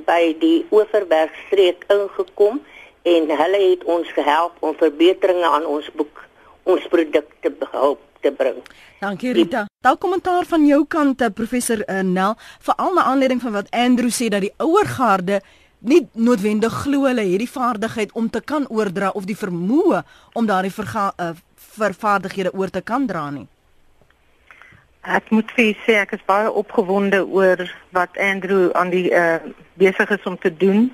by 0.06 0.36
die 0.38 0.66
Oeverberg 0.70 1.34
streek 1.46 1.84
ingekom 1.90 2.60
en 3.10 3.32
hulle 3.42 3.62
het 3.64 3.84
ons 3.84 4.12
gehelp 4.14 4.62
om 4.62 4.76
verbeteringe 4.78 5.48
aan 5.48 5.66
ons 5.66 5.90
boek 5.98 6.22
ons 6.70 6.86
produkte 6.92 7.50
help 7.72 8.00
te 8.20 8.30
bring. 8.36 8.58
Dankie 9.00 9.32
Rita. 9.32 9.64
Daar 9.80 9.96
kommentaar 9.96 10.44
van 10.46 10.66
jou 10.66 10.84
kant 10.86 11.20
eh, 11.24 11.32
professor 11.34 11.82
uh, 11.86 12.00
Nel 12.04 12.36
veral 12.60 12.94
na 12.94 13.08
aanleiding 13.10 13.40
van 13.42 13.56
wat 13.58 13.70
Andrew 13.70 14.12
sê 14.12 14.28
dat 14.28 14.44
die 14.44 14.54
ouer 14.60 14.86
garde 14.86 15.40
nie 15.80 16.02
noodwendig 16.12 16.82
glo 16.84 17.08
hulle 17.08 17.24
het 17.24 17.40
die 17.40 17.50
vaardigheid 17.50 18.12
om 18.12 18.28
te 18.30 18.42
kan 18.44 18.68
oordra 18.68 19.10
of 19.16 19.24
die 19.24 19.36
vermoë 19.36 20.02
om 20.36 20.46
daardie 20.46 20.72
uh, 20.76 21.32
vervaardighede 21.80 22.52
oor 22.52 22.70
te 22.70 22.84
kan 22.84 23.06
dra 23.06 23.30
nie. 23.30 23.48
Ek 25.00 25.30
moet 25.30 25.48
vir 25.56 25.76
sê 25.86 25.96
ek 25.96 26.12
is 26.12 26.24
baie 26.28 26.50
opgewonde 26.52 27.22
oor 27.24 27.62
wat 27.96 28.18
Andrew 28.20 28.68
aan 28.76 28.90
die 28.92 29.08
uh, 29.08 29.38
besig 29.80 30.10
is 30.10 30.28
om 30.28 30.38
te 30.38 30.52
doen. 30.56 30.92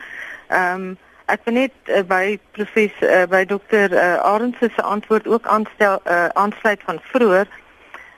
Ehm 0.48 0.94
um, 0.94 0.96
ek 1.26 1.40
wil 1.42 1.54
net 1.58 1.72
uh, 1.90 2.04
by 2.06 2.38
professor 2.54 3.10
uh, 3.10 3.24
by 3.26 3.42
dokter 3.44 3.90
uh, 3.90 4.22
Arends 4.22 4.58
se 4.62 4.82
antwoord 4.82 5.26
ook 5.26 5.46
aanstel 5.46 5.98
uh, 6.04 6.28
aansluit 6.38 6.82
van 6.86 7.00
vroeër. 7.02 7.48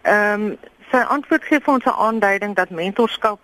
Ehm 0.03 0.45
um, 0.45 0.59
sy 0.91 1.01
antwoord 1.09 1.45
gee 1.45 1.61
vir 1.61 1.75
ons 1.75 1.85
'n 1.85 2.01
aanduiding 2.09 2.55
dat 2.57 2.71
mentorskap 2.71 3.41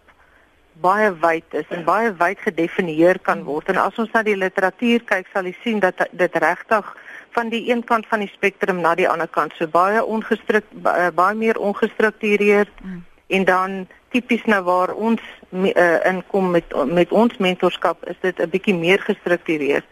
baie 0.80 1.11
wyd 1.22 1.44
is 1.50 1.68
en 1.68 1.85
baie 1.85 2.12
wyd 2.12 2.38
gedefinieer 2.38 3.18
kan 3.18 3.44
word. 3.44 3.68
En 3.68 3.76
as 3.76 3.98
ons 3.98 4.11
na 4.12 4.22
die 4.22 4.37
literatuur 4.37 5.04
kyk, 5.04 5.26
sal 5.33 5.44
jy 5.44 5.57
sien 5.62 5.78
dat 5.78 6.09
dit 6.11 6.37
regtig 6.37 6.96
van 7.34 7.48
die 7.48 7.70
een 7.70 7.84
kant 7.84 8.06
van 8.06 8.22
die 8.22 8.30
spektrum 8.32 8.80
na 8.80 8.94
die 8.94 9.08
ander 9.08 9.28
kant. 9.28 9.52
So 9.58 9.66
baie 9.68 10.04
ongestruk 10.04 10.66
eh, 10.82 11.10
baie 11.14 11.34
meer 11.34 11.58
ongestruktureerd 11.58 12.70
mm. 12.82 13.04
en 13.26 13.44
dan 13.44 13.86
tipies 14.14 14.44
nou 14.46 14.62
waar 14.62 14.92
ons 14.94 15.22
uh, 15.50 16.06
inkom 16.06 16.50
met 16.54 16.74
met 16.86 17.10
ons 17.10 17.36
mentorskap 17.42 18.04
is 18.10 18.18
dit 18.20 18.38
'n 18.38 18.50
bietjie 18.50 18.74
meer 18.74 19.00
gestruktureerd. 19.02 19.84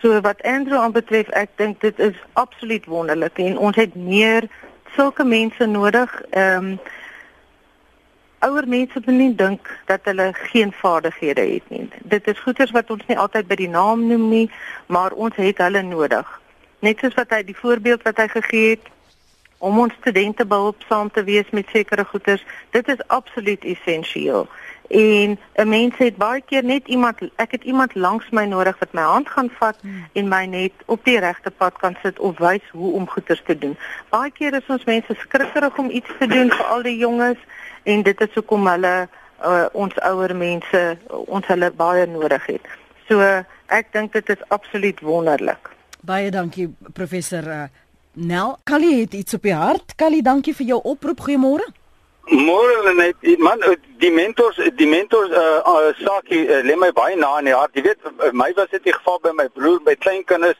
So 0.00 0.20
wat 0.20 0.42
Andrew 0.42 0.80
aanbetref, 0.80 1.28
ek 1.28 1.50
dink 1.56 1.80
dit 1.80 1.98
is 1.98 2.16
absoluut 2.32 2.86
wonderlik 2.86 3.38
en 3.38 3.58
ons 3.58 3.76
het 3.76 3.94
meer 3.94 4.48
sulke 4.96 5.24
mense 5.24 5.66
nodig. 5.66 6.22
Ehm 6.30 6.56
um, 6.56 6.80
ouer 8.38 8.68
mense 8.68 9.00
moet 9.04 9.18
nie 9.18 9.34
dink 9.34 9.68
dat 9.86 10.00
hulle 10.02 10.30
geen 10.32 10.72
vaardighede 10.72 11.40
het 11.40 11.70
nie. 11.70 11.88
Dit 12.02 12.28
is 12.28 12.40
goeters 12.40 12.70
wat 12.70 12.90
ons 12.90 13.06
nie 13.06 13.18
altyd 13.18 13.48
by 13.48 13.54
die 13.54 13.68
naam 13.68 14.06
noem 14.06 14.28
nie, 14.28 14.50
maar 14.86 15.12
ons 15.12 15.36
het 15.36 15.58
hulle 15.58 15.82
nodig 15.82 16.38
net 16.84 16.98
soos 16.98 17.14
wat 17.14 17.30
hy 17.34 17.42
die 17.42 17.56
voorbeeld 17.56 18.02
wat 18.02 18.16
hy 18.22 18.28
gegee 18.28 18.70
het 18.76 18.86
om 19.58 19.78
ons 19.82 19.94
studente 19.98 20.46
behulpsaam 20.46 21.10
te 21.10 21.24
wees 21.26 21.48
met 21.50 21.66
sekere 21.72 22.04
goeders, 22.04 22.44
dit 22.70 22.88
is 22.88 23.06
absoluut 23.06 23.64
essensieel. 23.64 24.46
En 24.88 25.38
'n 25.54 25.68
mens 25.68 25.96
het 25.96 26.16
baie 26.16 26.40
keer 26.40 26.64
net 26.64 26.88
iemand 26.88 27.18
ek 27.36 27.50
het 27.50 27.64
iemand 27.64 27.94
langs 27.94 28.30
my 28.30 28.44
nodig 28.44 28.78
wat 28.78 28.92
my 28.92 29.02
hand 29.02 29.28
gaan 29.28 29.50
vat 29.58 29.76
hmm. 29.80 30.06
en 30.12 30.28
my 30.28 30.44
net 30.46 30.72
op 30.86 31.04
die 31.04 31.18
regte 31.18 31.50
pad 31.50 31.78
kan 31.78 31.96
sit 32.02 32.18
of 32.18 32.38
wys 32.38 32.62
hoe 32.70 32.92
om 32.92 33.08
goeders 33.08 33.42
te 33.46 33.58
doen. 33.58 33.76
Baie 34.08 34.30
keer 34.30 34.54
is 34.54 34.66
ons 34.68 34.84
mense 34.84 35.14
skrikkerig 35.14 35.78
om 35.78 35.90
iets 35.90 36.10
te 36.18 36.26
doen 36.26 36.50
vir 36.50 36.64
al 36.64 36.82
die 36.82 36.96
jonges 36.96 37.38
en 37.82 38.02
dit 38.02 38.20
is 38.20 38.34
hoekom 38.34 38.66
hulle 38.66 39.08
uh, 39.44 39.66
ons 39.72 39.98
ouer 39.98 40.36
mense 40.36 40.98
ons 41.08 41.46
hulle 41.46 41.70
baie 41.70 42.06
nodig 42.06 42.46
het. 42.46 42.64
So 43.08 43.20
ek 43.66 43.92
dink 43.92 44.12
dit 44.12 44.28
is 44.28 44.48
absoluut 44.48 45.00
wonderlik. 45.00 45.77
Baie 46.00 46.30
dankie 46.30 46.68
professor 46.94 47.46
uh, 47.46 47.64
Nel. 48.12 48.58
Kali 48.64 49.00
het 49.00 49.14
iets 49.14 49.34
op 49.34 49.42
die 49.42 49.54
hart. 49.54 49.94
Kali, 49.96 50.22
dankie 50.22 50.54
vir 50.54 50.66
jou 50.66 50.80
oproep. 50.82 51.20
Goeiemôre. 51.26 51.66
Môre 52.28 52.92
net 52.94 53.24
man 53.40 53.62
eh, 53.64 53.78
die 54.02 54.10
mentors 54.12 54.58
die 54.76 54.86
mentors 54.86 55.30
uh, 55.32 55.62
uh 55.64 55.92
saakie 55.96 56.42
uh, 56.44 56.58
lê 56.60 56.76
my 56.76 56.90
baie 56.92 57.16
na 57.16 57.38
in 57.40 57.48
die 57.48 57.56
hart. 57.56 57.74
Jy 57.74 57.86
weet 57.88 58.32
my 58.36 58.50
was 58.56 58.68
dit 58.70 58.84
die 58.84 58.92
geval 58.92 59.18
by 59.24 59.32
my 59.32 59.48
broer, 59.48 59.80
by 59.84 59.96
kleinkinders 59.96 60.58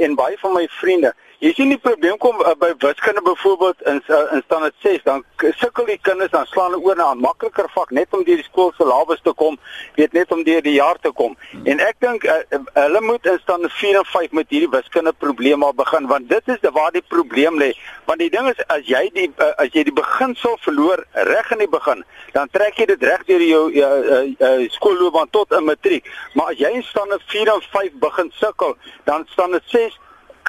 en 0.00 0.16
baie 0.16 0.38
van 0.40 0.56
my 0.56 0.64
vriende. 0.80 1.12
Jy 1.40 1.54
sien 1.56 1.70
die 1.72 1.80
probleem 1.80 2.18
kom 2.20 2.36
uh, 2.44 2.50
by 2.60 2.68
wiskunde 2.82 3.22
byvoorbeeld 3.24 3.78
in 3.88 4.02
uh, 4.12 4.16
in 4.36 4.42
standaard 4.44 4.74
6, 4.84 5.04
dan 5.06 5.22
sukkel 5.56 5.86
die 5.88 5.96
kinders 6.04 6.34
dan 6.34 6.44
slaan 6.50 6.74
hulle 6.74 6.84
oor 6.84 6.98
na 6.98 7.06
'n 7.14 7.22
makliker 7.24 7.70
vak 7.72 7.94
net 7.96 8.12
om 8.12 8.24
deur 8.26 8.36
die 8.36 8.44
skool 8.44 8.74
se 8.76 8.84
labes 8.84 9.22
te 9.24 9.32
kom, 9.32 9.56
weet 9.96 10.12
net 10.12 10.32
om 10.36 10.42
deur 10.44 10.60
die 10.60 10.74
jaar 10.74 11.00
te 11.00 11.08
kom. 11.20 11.36
Hmm. 11.52 11.62
En 11.64 11.80
ek 11.80 11.96
dink 12.04 12.26
uh, 12.28 12.42
hulle 12.74 13.00
moet 13.00 13.24
in 13.26 13.38
standaard 13.40 13.72
4 13.72 13.96
en 14.02 14.04
5 14.04 14.34
met 14.36 14.52
hierdie 14.52 14.68
wiskunde 14.74 15.14
probleem 15.16 15.64
al 15.64 15.72
begin 15.72 16.10
want 16.12 16.28
dit 16.28 16.52
is 16.56 16.68
waar 16.76 16.92
die 16.92 17.04
probleem 17.08 17.56
lê. 17.56 17.70
Want 18.04 18.20
die 18.20 18.30
ding 18.36 18.50
is 18.52 18.60
as 18.68 18.84
jy 18.84 19.08
die 19.16 19.30
uh, 19.38 19.48
as 19.64 19.72
jy 19.72 19.86
die 19.88 19.96
beginsel 19.96 20.60
verloor 20.60 21.06
reg 21.30 21.50
in 21.56 21.64
die 21.64 21.70
begin, 21.72 22.04
dan 22.36 22.52
trek 22.52 22.76
jy 22.76 22.90
dit 22.92 23.08
reg 23.08 23.24
deur 23.32 23.46
jou 23.46 23.64
uh, 23.72 23.88
uh, 23.88 24.20
uh, 24.28 24.68
skoolloopbaan 24.76 25.32
tot 25.32 25.56
'n 25.56 25.64
matriek. 25.64 26.04
Maar 26.36 26.52
as 26.52 26.60
jy 26.60 26.76
in 26.82 26.84
standaard 26.92 27.24
4 27.32 27.54
en 27.56 27.66
5 27.72 27.98
begin 28.06 28.30
sukkel, 28.44 28.76
dan 29.08 29.24
standaard 29.32 29.64
6 29.72 29.99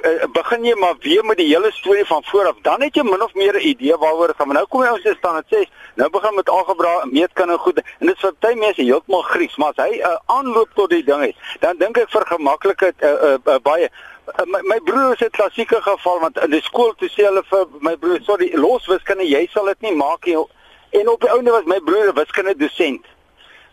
uh, 0.04 0.28
begin 0.34 0.64
jy 0.66 0.76
maar 0.80 0.96
weer 1.00 1.26
met 1.26 1.38
die 1.38 1.48
hele 1.48 1.72
storie 1.72 2.06
van 2.06 2.24
voor 2.24 2.48
af. 2.48 2.56
Dan 2.62 2.82
het 2.82 2.96
jy 2.96 3.04
min 3.04 3.22
of 3.22 3.34
meer 3.34 3.54
'n 3.54 3.68
idee 3.68 3.98
waaroor 3.98 4.28
dit 4.28 4.36
gaan. 4.36 4.48
Maar 4.48 4.56
nou 4.56 4.68
kom 4.68 4.84
jy 4.84 4.90
ons 4.90 5.18
staan 5.18 5.44
dit 5.44 5.54
sê, 5.54 5.70
nou 5.96 6.10
begin 6.10 6.36
met 6.36 6.50
algebra, 6.50 7.06
meetkunde 7.06 7.58
goed 7.58 7.78
en 7.78 8.08
dit 8.08 8.16
is 8.16 8.22
vir 8.22 8.34
baie 8.40 8.56
mense 8.56 8.82
heeltemal 8.82 9.22
Grieks, 9.22 9.56
maar 9.56 9.74
as 9.76 9.86
hy 9.86 9.98
'n 9.98 10.00
uh, 10.00 10.18
aanloop 10.26 10.70
tot 10.76 10.90
die 10.90 11.04
ding 11.04 11.22
het, 11.22 11.36
dan 11.60 11.78
dink 11.78 11.98
ek 11.98 12.10
vir 12.10 12.26
gemaklikheid 12.26 12.96
uh, 13.02 13.10
uh, 13.10 13.38
uh, 13.46 13.60
baie 13.62 13.90
uh, 13.90 14.46
my, 14.46 14.62
my 14.64 14.80
broer 14.80 15.14
is 15.14 15.22
'n 15.22 15.30
klassieke 15.30 15.82
geval 15.82 16.20
want 16.20 16.40
in 16.40 16.50
die 16.50 16.62
skool 16.62 16.94
toe 16.98 17.10
sê 17.10 17.26
hulle 17.26 17.44
vir 17.44 17.68
my 17.80 17.96
broer, 17.98 18.20
sorry, 18.24 18.52
los 18.54 18.86
wiskunde, 18.88 19.24
jy 19.24 19.48
sal 19.52 19.66
dit 19.66 19.82
nie 19.82 19.96
maak 19.96 20.26
nie. 20.26 20.38
En 20.90 21.10
op 21.10 21.22
die 21.22 21.30
ouene 21.30 21.52
was 21.52 21.66
my 21.66 21.80
broer 21.80 22.08
'n 22.08 22.16
wiskunde 22.16 22.56
dosent. 22.56 23.06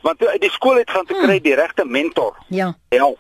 Want 0.03 0.19
toe 0.19 0.29
uit 0.29 0.41
die 0.41 0.51
skool 0.51 0.77
het 0.77 0.91
gaan 0.91 1.07
te 1.07 1.15
kry 1.15 1.37
hmm. 1.37 1.43
die 1.43 1.55
regte 1.55 1.85
mentor. 1.85 2.37
Ja. 2.49 2.77
Ja 2.89 3.15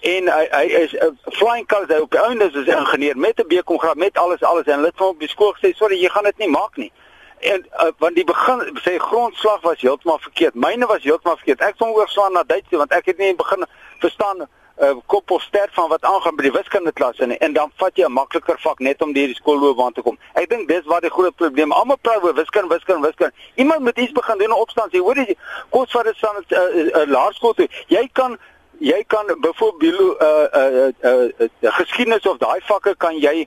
en 0.00 0.28
hy 0.28 0.46
hy 0.50 0.64
is 0.64 0.92
'n 0.92 1.04
uh, 1.04 1.32
flying 1.32 1.66
colors 1.66 1.92
hy 1.92 2.00
op 2.00 2.10
die 2.10 2.20
ouens 2.20 2.54
is 2.54 2.66
'n 2.66 2.78
ingenieur 2.78 3.16
met 3.16 3.40
'n 3.40 3.48
BCom 3.48 3.78
graad 3.78 3.96
met 3.96 4.18
alles 4.18 4.42
alles 4.42 4.66
en 4.66 4.74
hulle 4.74 4.86
het 4.86 4.98
hom 4.98 5.08
op 5.08 5.20
die 5.20 5.28
skool 5.28 5.52
gesê 5.52 5.72
sorry 5.76 5.96
jy 6.00 6.08
gaan 6.08 6.24
dit 6.24 6.38
nie 6.38 6.48
maak 6.48 6.76
nie. 6.76 6.92
En 7.40 7.66
uh, 7.72 7.92
want 7.98 8.14
die 8.14 8.24
begin 8.24 8.78
sê 8.84 8.96
grondslag 8.98 9.60
was 9.60 9.80
heeltemal 9.80 10.18
verkeerd 10.18 10.54
myne 10.54 10.86
was 10.86 11.02
heeltemal 11.02 11.36
verkeerd. 11.36 11.60
Ek 11.60 11.76
kon 11.76 11.88
oorslaan 11.88 12.32
na 12.32 12.42
Duits 12.42 12.70
want 12.70 12.92
ek 12.92 13.06
het 13.06 13.18
nie 13.18 13.34
begin 13.34 13.66
verstaan 13.98 14.48
uh, 14.80 14.96
kop 15.06 15.30
of 15.30 15.42
ster 15.42 15.68
van 15.72 15.88
wat 15.88 16.04
aangaan 16.04 16.36
by 16.36 16.42
die 16.42 16.52
wiskunde 16.52 16.92
klas 16.92 17.18
en 17.18 17.38
en 17.38 17.52
dan 17.52 17.72
vat 17.76 17.96
jy 17.96 18.04
'n 18.04 18.12
makliker 18.12 18.58
vak 18.60 18.78
net 18.78 19.02
om 19.02 19.12
deur 19.12 19.26
die 19.26 19.34
skoolloopbaan 19.34 19.92
te 19.92 20.02
kom. 20.02 20.18
Ek 20.34 20.48
dink 20.48 20.68
dis 20.68 20.84
waar 20.84 21.00
die 21.00 21.10
groot 21.10 21.36
probleem 21.36 21.72
almal 21.72 21.96
praat 21.96 22.22
oor 22.22 22.34
wiskunde 22.34 22.74
wiskunde 22.74 23.06
wiskunde. 23.06 23.32
Iemand 23.54 23.80
moet 23.80 23.98
iets 23.98 24.12
begin 24.12 24.38
doen 24.38 24.52
opstaan 24.52 24.88
sê 24.92 24.98
hoor 24.98 25.16
jy 25.16 25.36
kos 25.70 25.90
vir 25.90 26.04
dit 26.04 26.16
staan 26.16 26.36
'n 26.36 26.44
uh, 26.54 27.00
uh, 27.00 27.06
laerskool 27.06 27.54
toe. 27.54 27.68
Jy 27.86 28.08
kan 28.12 28.38
jy 28.80 29.04
kan 29.06 29.28
byvoorbeeld 29.40 30.00
uh 30.00 30.46
uh 30.60 30.72
uh, 30.80 30.92
uh, 31.04 31.48
uh 31.60 31.72
geskiedenis 31.78 32.26
of 32.26 32.38
daai 32.40 32.60
vakke 32.64 32.94
kan 32.96 33.16
jy 33.20 33.46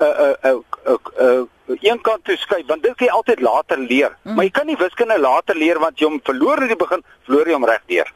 uh 0.00 0.06
uh 0.06 0.34
uh, 0.44 0.58
uh, 0.86 0.98
uh 1.18 1.46
een 1.80 2.00
kant 2.00 2.24
toe 2.24 2.36
skuif 2.36 2.66
want 2.66 2.82
dit 2.82 2.94
kan 2.96 3.06
jy 3.06 3.12
altyd 3.12 3.40
later 3.40 3.78
leer. 3.78 4.14
Mm. 4.22 4.34
Maar 4.34 4.44
jy 4.44 4.50
kan 4.50 4.66
nie 4.66 4.76
wiskunde 4.76 5.18
later 5.20 5.56
leer 5.56 5.78
want 5.78 5.98
jy 5.98 6.06
hom 6.06 6.20
verloor 6.24 6.62
in 6.62 6.72
die 6.72 6.78
begin, 6.78 7.02
verloor 7.26 7.50
jy 7.50 7.58
hom 7.58 7.68
reg 7.68 7.82
deur. 7.90 8.14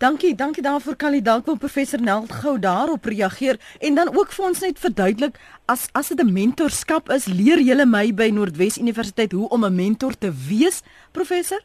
Dankie, 0.00 0.34
dankie 0.34 0.62
daarvoor 0.64 0.96
Kali. 0.96 1.20
Dalk 1.22 1.46
wil 1.46 1.58
professor 1.60 2.00
Neld 2.00 2.32
gou 2.32 2.58
daarop 2.58 3.04
reageer 3.04 3.60
en 3.78 3.94
dan 3.94 4.08
ook 4.16 4.32
vir 4.32 4.44
ons 4.46 4.60
net 4.64 4.78
verduidelik 4.80 5.36
as 5.68 5.88
as 5.92 6.08
dit 6.08 6.20
'n 6.20 6.32
mentorskap 6.32 7.10
is, 7.10 7.26
leer 7.26 7.60
jy 7.60 7.84
my 7.84 8.12
by 8.12 8.30
Noordwes 8.30 8.78
Universiteit 8.78 9.32
hoe 9.32 9.48
om 9.48 9.64
'n 9.64 9.74
mentor 9.74 10.18
te 10.18 10.32
wees, 10.48 10.82
professor? 11.12 11.60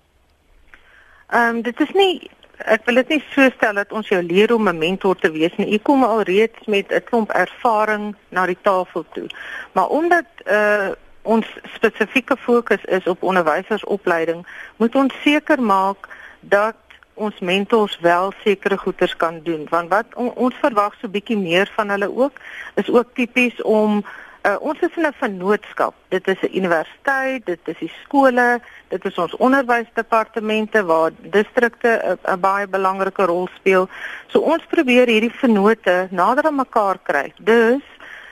Ehm 1.29 1.55
um, 1.55 1.62
dit 1.62 1.79
is 1.79 1.91
nie 1.93 2.29
ek 2.58 2.86
wil 2.86 2.96
dit 2.96 3.15
nie 3.15 3.24
so 3.34 3.50
stel 3.56 3.74
dat 3.74 3.91
ons 3.91 4.08
jou 4.08 4.22
leer 4.24 4.54
om 4.54 4.70
'n 4.70 4.78
mentor 4.78 5.15
te 5.15 5.32
wees 5.32 5.56
nie. 5.58 5.74
U 5.74 5.78
kom 5.78 6.04
al 6.04 6.22
reeds 6.22 6.65
met 6.65 6.91
'n 6.91 7.04
klomp 7.04 7.32
ervaring 7.32 8.15
na 8.30 8.46
die 8.46 8.58
tafel 8.62 9.06
toe. 9.13 9.28
Maar 9.72 9.88
omdat 9.88 10.26
uh 10.46 10.89
ons 11.26 11.46
spesifieke 11.74 12.38
fokus 12.38 12.84
is 12.84 13.08
op 13.08 13.24
onderwysersopleiding, 13.24 14.46
moet 14.78 14.96
ons 14.96 15.13
seker 15.24 15.62
maak 15.62 16.08
dat 16.39 16.76
ons 17.13 17.39
mentors 17.39 18.00
wel 18.00 18.34
sekere 18.44 18.78
goeders 18.78 19.15
kan 19.15 19.39
doen. 19.44 19.68
Want 19.70 19.89
wat 19.89 20.06
on, 20.15 20.32
ons 20.36 20.56
verwag 20.62 20.94
so 21.00 21.08
bietjie 21.08 21.38
meer 21.38 21.72
van 21.76 21.89
hulle 21.89 22.10
ook 22.15 22.39
is 22.76 22.89
ook 22.89 23.13
tipies 23.13 23.62
om 23.62 24.04
Uh, 24.45 24.55
ons 24.62 24.79
is 24.79 24.95
in 24.95 25.05
'n 25.05 25.13
vennootskap. 25.19 25.93
Dit 26.10 26.27
is 26.27 26.41
'n 26.41 26.55
universiteit, 26.58 27.45
dit 27.45 27.60
is 27.63 27.77
die 27.77 27.93
skole, 28.03 28.62
dit 28.88 29.05
is 29.05 29.17
ons 29.17 29.36
onderwysdepartemente 29.36 30.86
waar 30.86 31.12
distrikte 31.17 32.17
'n 32.23 32.39
baie 32.39 32.67
belangrike 32.67 33.25
rol 33.25 33.47
speel. 33.55 33.89
So 34.27 34.39
ons 34.39 34.65
probeer 34.65 35.08
hierdie 35.08 35.34
vennote 35.34 36.08
nader 36.12 36.43
aan 36.43 36.55
mekaar 36.55 36.97
kry. 37.03 37.34
Dus 37.38 37.81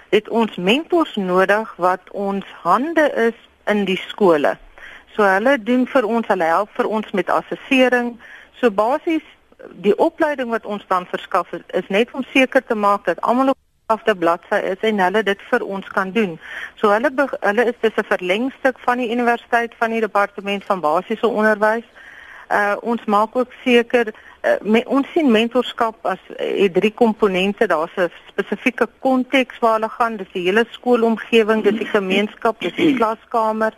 het 0.10 0.30
ons 0.30 0.56
mentors 0.56 1.15
nodig 1.15 1.73
wat 1.78 2.02
ons 2.12 2.45
hande 2.62 3.12
is 3.15 3.38
in 3.65 3.86
die 3.86 4.02
skole. 4.08 4.58
So 5.15 5.23
hulle 5.23 5.63
doen 5.63 5.88
vir 5.88 6.06
ons, 6.06 6.28
hulle 6.28 6.43
help 6.43 6.69
vir 6.73 6.88
ons 6.88 7.12
met 7.12 7.30
assessering. 7.30 8.19
So 8.52 8.71
basies 8.71 9.26
die 9.71 9.97
opleiding 9.97 10.49
wat 10.49 10.65
ons 10.65 10.86
dan 10.88 11.06
verskaf 11.06 11.54
is, 11.54 11.88
net 11.88 12.12
om 12.12 12.23
seker 12.23 12.63
te 12.65 12.76
maak 12.76 13.06
dat 13.06 13.21
almal 13.21 13.54
afte 13.86 14.15
bladsy 14.15 14.60
is 14.72 14.82
en 14.82 15.00
hulle 15.00 15.24
dit 15.24 15.41
vir 15.50 15.63
ons 15.76 15.88
kan 15.96 16.12
doen. 16.12 16.38
So 16.80 16.91
hulle 16.93 17.12
hulle 17.41 17.65
is 17.65 17.80
dis 17.82 17.98
'n 17.98 18.12
verlengstuk 18.12 18.80
van 18.80 18.98
die 18.98 19.12
universiteit 19.12 19.74
van 19.78 19.91
die 19.91 20.02
departement 20.02 20.63
van 20.63 20.80
basiese 20.80 21.28
onderwys. 21.28 21.88
Uh 22.52 22.76
ons 22.82 23.04
maak 23.06 23.36
ook 23.36 23.52
seker 23.63 24.13
uh, 24.43 24.56
me, 24.62 24.84
ons 24.86 25.08
sien 25.13 25.32
mentorskap 25.32 26.06
as 26.06 26.19
uh, 26.39 26.69
drie 26.72 26.93
komponente. 26.93 27.67
Daar's 27.67 27.96
'n 27.98 28.12
spesifieke 28.28 28.88
konteks 29.00 29.60
waar 29.60 29.74
hulle 29.74 29.89
gaan. 29.89 30.17
Dis 30.17 30.32
die 30.34 30.46
hele 30.48 30.65
skoolomgewing, 30.69 31.63
dis 31.63 31.78
die 31.78 31.93
gemeenskap, 31.98 32.60
dis 32.60 32.76
die 32.76 32.96
klaskamer. 32.96 33.74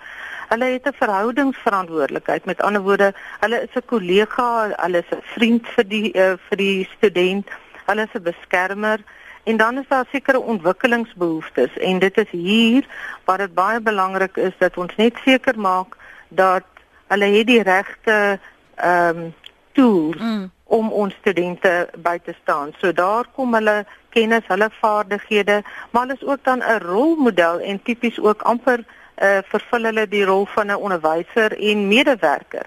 Hulle 0.49 0.65
het 0.65 0.87
'n 0.87 0.93
verhoudingsverantwoordelikheid. 0.93 2.45
Met 2.45 2.61
ander 2.61 2.81
woorde, 2.81 3.13
hulle 3.39 3.61
is 3.61 3.75
'n 3.75 3.85
kollega, 3.85 4.69
hulle 4.75 4.97
is 4.97 5.11
'n 5.11 5.21
vriend 5.21 5.67
vir 5.67 5.87
die 5.87 6.13
uh, 6.13 6.33
vir 6.49 6.57
die 6.57 6.89
student, 6.97 7.49
hulle 7.85 8.01
is 8.01 8.13
'n 8.13 8.23
beskermer. 8.23 8.99
En 9.45 9.57
dan 9.57 9.77
is 9.77 9.87
daar 9.87 10.05
sekere 10.11 10.41
ontwikkelingsbehoeftes 10.41 11.77
en 11.77 11.99
dit 11.99 12.17
is 12.17 12.29
hier 12.29 12.85
waar 13.23 13.37
dit 13.37 13.53
baie 13.53 13.79
belangrik 13.79 14.37
is 14.37 14.53
dat 14.57 14.77
ons 14.77 14.95
net 14.95 15.17
seker 15.25 15.59
maak 15.59 15.97
dat 16.27 16.65
hulle 17.07 17.25
het 17.25 17.47
die 17.47 17.61
regte 17.63 18.39
ehm 18.75 19.17
um, 19.17 19.33
tools 19.75 20.17
mm. 20.17 20.51
om 20.63 20.91
ons 20.91 21.13
studente 21.13 21.89
by 21.97 22.17
te 22.23 22.33
staan. 22.41 22.73
So 22.79 22.93
daar 22.93 23.27
kom 23.35 23.53
hulle 23.53 23.85
kennis, 24.09 24.47
hulle 24.47 24.69
vaardighede, 24.79 25.61
maar 25.91 26.01
hulle 26.01 26.17
is 26.19 26.27
ook 26.27 26.43
dan 26.43 26.63
'n 26.63 26.79
rolmodel 26.81 27.59
en 27.59 27.81
tipies 27.83 28.19
ook 28.19 28.41
amper 28.41 28.79
uh, 28.79 29.37
vervul 29.43 29.83
hulle 29.83 30.07
die 30.07 30.25
rol 30.25 30.45
van 30.45 30.71
'n 30.71 30.81
onderwyser 30.87 31.59
en 31.59 31.87
medewerker 31.87 32.65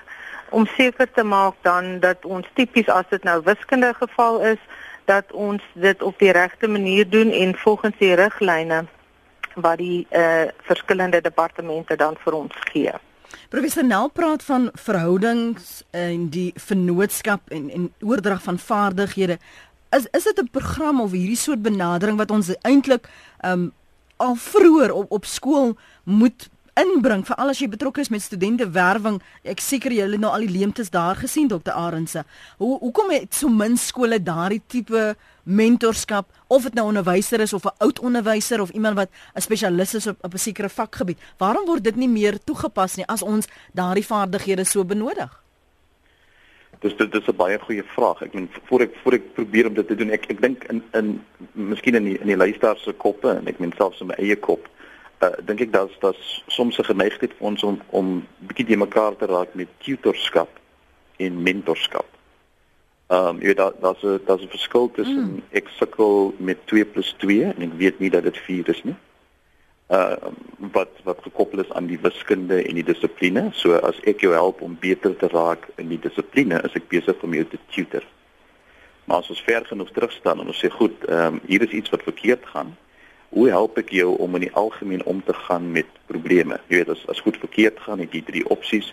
om 0.49 0.67
seker 0.67 1.11
te 1.11 1.23
maak 1.23 1.55
dan 1.61 1.99
dat 2.01 2.25
ons 2.25 2.47
tipies 2.55 2.89
as 2.89 3.09
dit 3.09 3.23
nou 3.23 3.41
wiskundige 3.45 3.95
geval 3.95 4.41
is, 4.41 4.61
dat 5.09 5.33
ons 5.33 5.65
dit 5.75 6.03
op 6.03 6.19
die 6.21 6.33
regte 6.37 6.69
manier 6.69 7.09
doen 7.09 7.31
en 7.33 7.55
volgens 7.57 7.97
die 7.99 8.15
riglyne 8.15 8.85
wat 9.55 9.81
die 9.81 10.07
uh, 10.11 10.47
verskillende 10.69 11.21
departemente 11.21 11.97
dan 11.97 12.17
vir 12.25 12.37
ons 12.37 12.59
gee. 12.73 12.93
Professor 13.49 13.85
Nel 13.85 14.11
praat 14.13 14.45
van 14.45 14.69
verhoudings 14.75 15.83
en 15.91 16.29
die 16.33 16.53
vennootskap 16.57 17.51
en 17.53 17.71
en 17.71 17.89
oordrag 18.01 18.43
van 18.43 18.59
vaardighede. 18.59 19.39
Is 19.97 20.07
is 20.13 20.29
dit 20.29 20.41
'n 20.43 20.51
program 20.53 21.01
of 21.01 21.11
hierdie 21.11 21.37
soort 21.37 21.63
benadering 21.63 22.17
wat 22.17 22.31
ons 22.31 22.53
eintlik 22.63 23.09
um 23.45 23.73
al 24.17 24.35
vroeër 24.35 24.93
op 24.93 25.13
op 25.13 25.25
skool 25.25 25.77
moet 26.05 26.49
inbring 26.79 27.25
veral 27.27 27.51
as 27.53 27.61
jy 27.63 27.69
betrokke 27.71 28.03
is 28.05 28.11
met 28.13 28.23
studente 28.23 28.67
werwing. 28.75 29.19
Ek 29.43 29.61
seker 29.63 29.95
julle 29.95 30.17
het 30.17 30.23
nou 30.23 30.31
al 30.35 30.47
die 30.47 30.53
leemtes 30.53 30.93
daar 30.95 31.19
gesien 31.19 31.49
Dr. 31.51 31.75
Arendse. 31.75 32.25
Hoe 32.59 32.79
hoekom 32.83 33.11
het 33.15 33.35
so 33.35 33.51
min 33.51 33.77
skole 33.81 34.21
daardie 34.23 34.63
tipe 34.67 35.15
mentorskap 35.49 36.29
of 36.47 36.63
dit 36.63 36.75
nou 36.75 36.85
'n 36.85 36.89
onderwyser 36.95 37.41
is 37.41 37.53
of 37.53 37.65
'n 37.65 37.77
oud 37.79 37.99
onderwyser 38.01 38.61
of 38.61 38.71
iemand 38.71 38.97
wat 38.97 39.11
'n 39.35 39.41
spesialis 39.41 39.95
is 39.95 40.07
op, 40.07 40.17
op 40.23 40.35
'n 40.35 40.39
sekere 40.39 40.69
vakgebied. 40.69 41.19
Waarom 41.39 41.67
word 41.67 41.85
dit 41.85 41.97
nie 41.97 42.09
meer 42.09 42.39
toegepas 42.45 42.97
nie 42.97 43.07
as 43.07 43.23
ons 43.23 43.49
daardie 43.73 44.07
vaardighede 44.07 44.65
so 44.65 44.85
benodig? 44.85 45.43
Dis 46.81 46.97
dit 46.97 47.15
is 47.15 47.27
'n 47.27 47.37
baie 47.37 47.59
goeie 47.59 47.83
vraag. 47.83 48.23
Ek 48.23 48.35
meen 48.35 48.49
voor 48.69 48.81
ek 48.81 48.95
voor 49.03 49.13
ek 49.13 49.35
probeer 49.35 49.67
om 49.67 49.75
dit 49.75 49.89
te 49.89 49.95
doen, 49.95 50.11
ek 50.11 50.27
ek 50.31 50.41
dink 50.41 50.65
in 50.65 50.83
in 50.93 51.25
miskien 51.53 51.95
in 51.95 52.05
die 52.05 52.19
in 52.19 52.27
die 52.27 52.37
luisteraars 52.37 52.83
se 52.83 52.93
koppe 52.93 53.29
en 53.31 53.47
ek 53.47 53.59
meen 53.59 53.73
selfs 53.77 54.01
in 54.01 54.07
my 54.07 54.15
eie 54.15 54.37
kop 54.37 54.69
uh, 55.23 55.33
dink 55.47 55.61
ek 55.61 55.73
dat 55.73 55.91
dat 56.01 56.17
soms 56.47 56.79
'n 56.79 56.85
geneigtheid 56.85 57.35
vir 57.39 57.47
ons 57.47 57.63
om 57.63 57.81
om 57.91 58.27
bietjie 58.39 58.67
die 58.67 58.77
mekaar 58.77 59.17
te 59.17 59.27
raak 59.27 59.55
met 59.55 59.69
tutorskap 59.79 60.49
en 61.17 61.43
mentorskap. 61.43 62.07
Ehm 63.09 63.27
um, 63.27 63.37
jy 63.41 63.47
weet 63.47 63.57
daar 63.57 63.73
daar's 63.81 64.03
'n 64.03 64.21
daar's 64.27 64.43
'n 64.43 64.49
verskil 64.49 64.91
tussen 64.91 65.25
mm. 65.33 65.43
ek 65.51 65.69
sukkel 65.69 66.35
met 66.39 66.67
2 66.67 66.85
+ 66.85 67.17
2 67.19 67.45
en 67.45 67.63
ek 67.63 67.75
weet 67.77 67.99
nie 67.99 68.11
dat 68.11 68.23
dit 68.23 68.39
4 68.39 68.69
is 68.69 68.83
nie. 68.85 68.97
Uh 69.89 70.17
wat 70.73 70.91
wat 71.05 71.19
gekoppel 71.23 71.59
is 71.59 71.73
aan 71.73 71.87
die 71.87 71.99
wiskunde 72.01 72.63
en 72.63 72.75
die 72.75 72.85
dissipline. 72.85 73.49
So 73.53 73.73
as 73.73 74.01
ek 74.05 74.21
jou 74.21 74.33
help 74.33 74.61
om 74.61 74.77
beter 74.81 75.17
te 75.17 75.29
raak 75.29 75.69
in 75.77 75.89
die 75.89 76.01
dissipline, 76.01 76.61
is 76.63 76.75
ek 76.75 76.89
besig 76.89 77.23
om 77.23 77.35
jou 77.35 77.45
te 77.45 77.59
tutor. 77.71 78.05
Maar 79.05 79.17
as 79.17 79.29
ons 79.29 79.41
ver 79.41 79.65
genoeg 79.65 79.91
terug 79.91 80.13
staan 80.13 80.41
en 80.41 80.47
ons 80.47 80.65
sê 80.65 80.69
goed, 80.71 81.05
ehm 81.05 81.35
um, 81.35 81.41
hier 81.47 81.63
is 81.63 81.73
iets 81.73 81.91
wat 81.91 82.03
verkeerd 82.03 82.47
gaan, 82.47 82.77
hoe 83.29 83.49
help 83.49 83.79
ek 83.79 83.91
jou 83.93 84.17
om 84.17 84.35
in 84.39 84.47
die 84.47 84.55
algemeen 84.57 85.05
om 85.05 85.21
te 85.25 85.35
gaan 85.47 85.71
met 85.73 85.87
probleme? 86.07 86.61
Jy 86.69 86.81
weet 86.81 86.93
as 86.95 87.05
as 87.13 87.21
goed 87.21 87.37
verkeerd 87.37 87.81
gaan, 87.85 88.01
het 88.01 88.15
jy 88.17 88.23
drie 88.25 88.45
opsies. 88.49 88.93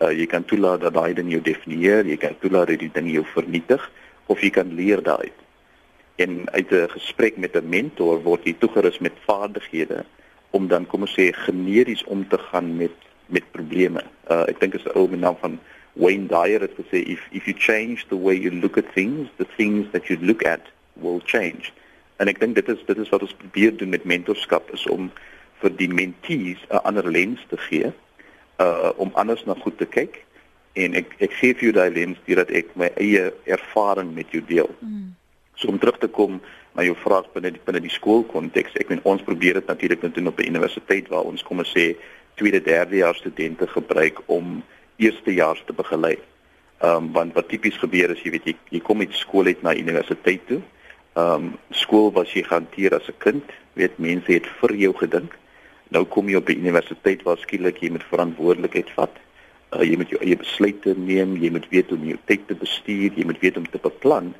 Uh 0.00 0.10
jy 0.10 0.26
kan 0.26 0.44
toelaat 0.44 0.80
dat 0.86 0.96
daai 0.96 1.14
ding 1.14 1.30
jou 1.32 1.42
definieer, 1.44 2.06
jy 2.06 2.16
kan 2.16 2.36
toelaat 2.40 2.72
dat 2.72 2.82
die 2.82 2.92
ding 2.92 3.10
jou 3.12 3.24
vernietig 3.34 3.84
of 4.26 4.40
jy 4.40 4.50
kan 4.50 4.72
leer 4.74 5.02
daaruit. 5.04 5.36
En 6.16 6.50
uit 6.50 6.70
'n 6.72 6.88
gesprek 6.96 7.36
met 7.36 7.56
'n 7.56 7.68
mentor 7.68 8.22
word 8.22 8.44
jy 8.44 8.54
toegerus 8.58 8.98
met 8.98 9.12
vaardighede 9.26 10.04
om 10.50 10.68
dan 10.68 10.86
kom 10.86 11.00
ons 11.00 11.16
sê 11.18 11.32
generies 11.32 12.04
om 12.04 12.28
te 12.28 12.38
gaan 12.38 12.76
met 12.76 12.96
met 13.26 13.44
probleme. 13.52 14.02
Uh 14.30 14.44
ek 14.48 14.60
dink 14.60 14.74
is 14.74 14.84
'n 14.84 14.96
ou 14.98 15.08
naam 15.16 15.36
van 15.40 15.58
Wayne 15.92 16.26
Dyer 16.26 16.60
het 16.60 16.74
gesê 16.74 17.04
if 17.06 17.20
if 17.30 17.46
you 17.46 17.54
change 17.58 18.06
the 18.08 18.18
way 18.18 18.34
you 18.34 18.50
look 18.50 18.76
at 18.78 18.92
things, 18.94 19.28
the 19.36 19.46
things 19.56 19.86
that 19.92 20.06
you 20.06 20.18
look 20.20 20.44
at 20.44 20.60
will 20.94 21.20
change. 21.24 21.72
En 22.16 22.30
ek 22.30 22.40
dink 22.40 22.54
dit 22.54 22.68
is 22.68 22.84
dit 22.86 22.98
is 22.98 23.08
wat 23.08 23.22
ons 23.26 23.36
probeer 23.40 23.76
doen 23.76 23.88
met 23.88 24.04
mentorskap 24.04 24.70
is 24.76 24.86
om 24.86 25.10
vir 25.62 25.72
die 25.80 25.88
mentees 25.88 26.60
'n 26.70 26.84
ander 26.84 27.10
lens 27.10 27.40
te 27.48 27.56
gee 27.56 27.92
uh 28.62 28.90
om 28.96 29.10
anders 29.14 29.44
na 29.44 29.54
goed 29.54 29.78
te 29.78 29.86
kyk 29.86 30.22
en 30.74 30.94
ek 30.94 31.14
ek 31.18 31.32
gee 31.40 31.54
vir 31.54 31.64
jou 31.70 31.72
daai 31.72 31.90
lens 31.94 32.18
deurdat 32.26 32.50
ek 32.50 32.76
my 32.76 32.90
eie 32.96 33.32
ervaring 33.44 34.14
met 34.14 34.30
jou 34.30 34.42
deel. 34.46 34.70
Mm. 34.80 35.14
So 35.54 35.68
om 35.68 35.78
terug 35.78 35.98
te 35.98 36.08
kom 36.08 36.40
na 36.74 36.82
jou 36.82 36.94
vraag 36.98 37.30
binne 37.34 37.50
die 37.54 37.62
binne 37.64 37.80
die 37.80 37.94
skoolkonteks, 37.94 38.74
ek 38.82 38.90
meen 38.90 39.02
ons 39.04 39.22
probeer 39.22 39.54
dit 39.60 39.66
natuurlik 39.66 40.02
net 40.02 40.14
doen 40.14 40.26
op 40.26 40.38
'n 40.38 40.50
universiteit 40.50 41.08
waar 41.08 41.26
ons 41.30 41.42
kom 41.42 41.58
ons 41.58 41.74
sê 41.76 41.94
tweede 42.34 42.62
derde 42.62 42.96
jaar 42.96 43.14
studente 43.14 43.66
gebruik 43.66 44.18
om 44.26 44.62
eerstejaars 44.96 45.62
te 45.66 45.72
begelei. 45.72 46.18
Ehm 46.82 46.96
um, 46.96 47.12
want 47.12 47.34
wat 47.34 47.48
tipies 47.48 47.78
gebeur 47.78 48.10
is 48.10 48.22
jy 48.22 48.30
weet 48.30 48.44
jy, 48.44 48.56
jy 48.70 48.80
kom 48.80 49.00
uit 49.00 49.14
skool 49.14 49.46
uit 49.46 49.62
na 49.62 49.74
universiteit 49.74 50.46
toe. 50.46 50.62
Ehm 51.14 51.34
um, 51.34 51.50
skool 51.70 52.12
was 52.12 52.32
jy 52.34 52.42
gehanteer 52.42 52.94
as 52.94 53.08
'n 53.08 53.18
kind, 53.18 53.50
weet 53.74 53.98
mense 53.98 54.32
het 54.32 54.46
vir 54.60 54.74
jou 54.74 54.92
gedink. 54.98 55.36
Nou 55.88 56.04
kom 56.04 56.28
jy 56.28 56.36
op 56.36 56.46
die 56.46 56.58
universiteit 56.58 57.22
waar 57.22 57.38
skielik 57.38 57.78
jy 57.78 57.90
met 57.90 58.10
verantwoordelikheid 58.10 58.90
vat. 58.90 59.16
Uh, 59.72 59.82
jy 59.82 59.96
moet 59.96 60.10
jou 60.10 60.20
eie 60.22 60.36
besluite 60.36 60.94
neem, 60.96 61.36
jy 61.36 61.50
moet 61.50 61.68
weet 61.70 61.88
hoe 61.88 61.98
om 61.98 62.04
jou 62.04 62.18
tyd 62.24 62.46
te 62.46 62.54
bestuur, 62.54 63.12
jy 63.16 63.24
moet 63.24 63.40
weet 63.40 63.56
om 63.56 63.70
te 63.70 63.78
beplan. 63.78 64.34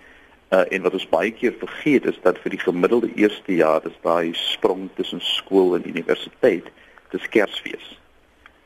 Uh, 0.52 0.64
en 0.70 0.82
wat 0.82 0.92
ons 0.92 1.08
baie 1.08 1.30
keer 1.30 1.54
vergeet 1.58 2.06
is 2.06 2.18
dat 2.22 2.38
vir 2.38 2.50
die 2.50 2.64
gemiddelde 2.66 3.10
eerste 3.14 3.54
jaar 3.54 3.82
is 3.86 3.98
daai 4.02 4.32
sprong 4.34 4.88
tussen 4.94 5.20
skool 5.20 5.74
en 5.74 5.88
universiteit 5.88 6.70
dis 7.10 7.28
Kersfees 7.28 7.94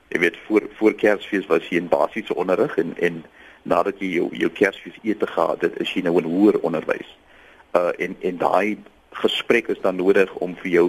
jy 0.08 0.18
weet 0.18 0.36
voor 0.46 0.62
voor 0.78 0.94
Kersfees 0.94 1.46
was 1.46 1.68
jy 1.68 1.76
in 1.76 1.88
basiese 1.88 2.34
onderrig 2.34 2.76
en 2.76 2.94
en 2.96 3.24
nadat 3.62 4.00
jy 4.00 4.12
jou 4.16 4.28
jou 4.32 4.50
Kersfees 4.50 4.96
ete 5.02 5.26
gehad 5.26 5.60
het, 5.60 5.80
is 5.80 5.92
jy 5.92 6.02
nou 6.06 6.16
in 6.18 6.28
hoër 6.28 6.60
onderwys. 6.64 7.10
Uh 7.78 7.90
en 8.04 8.16
en 8.20 8.38
daai 8.42 8.78
gesprek 9.22 9.68
is 9.74 9.80
dan 9.80 9.96
nodig 9.96 10.34
om 10.44 10.54
vir 10.62 10.70
jou 10.70 10.86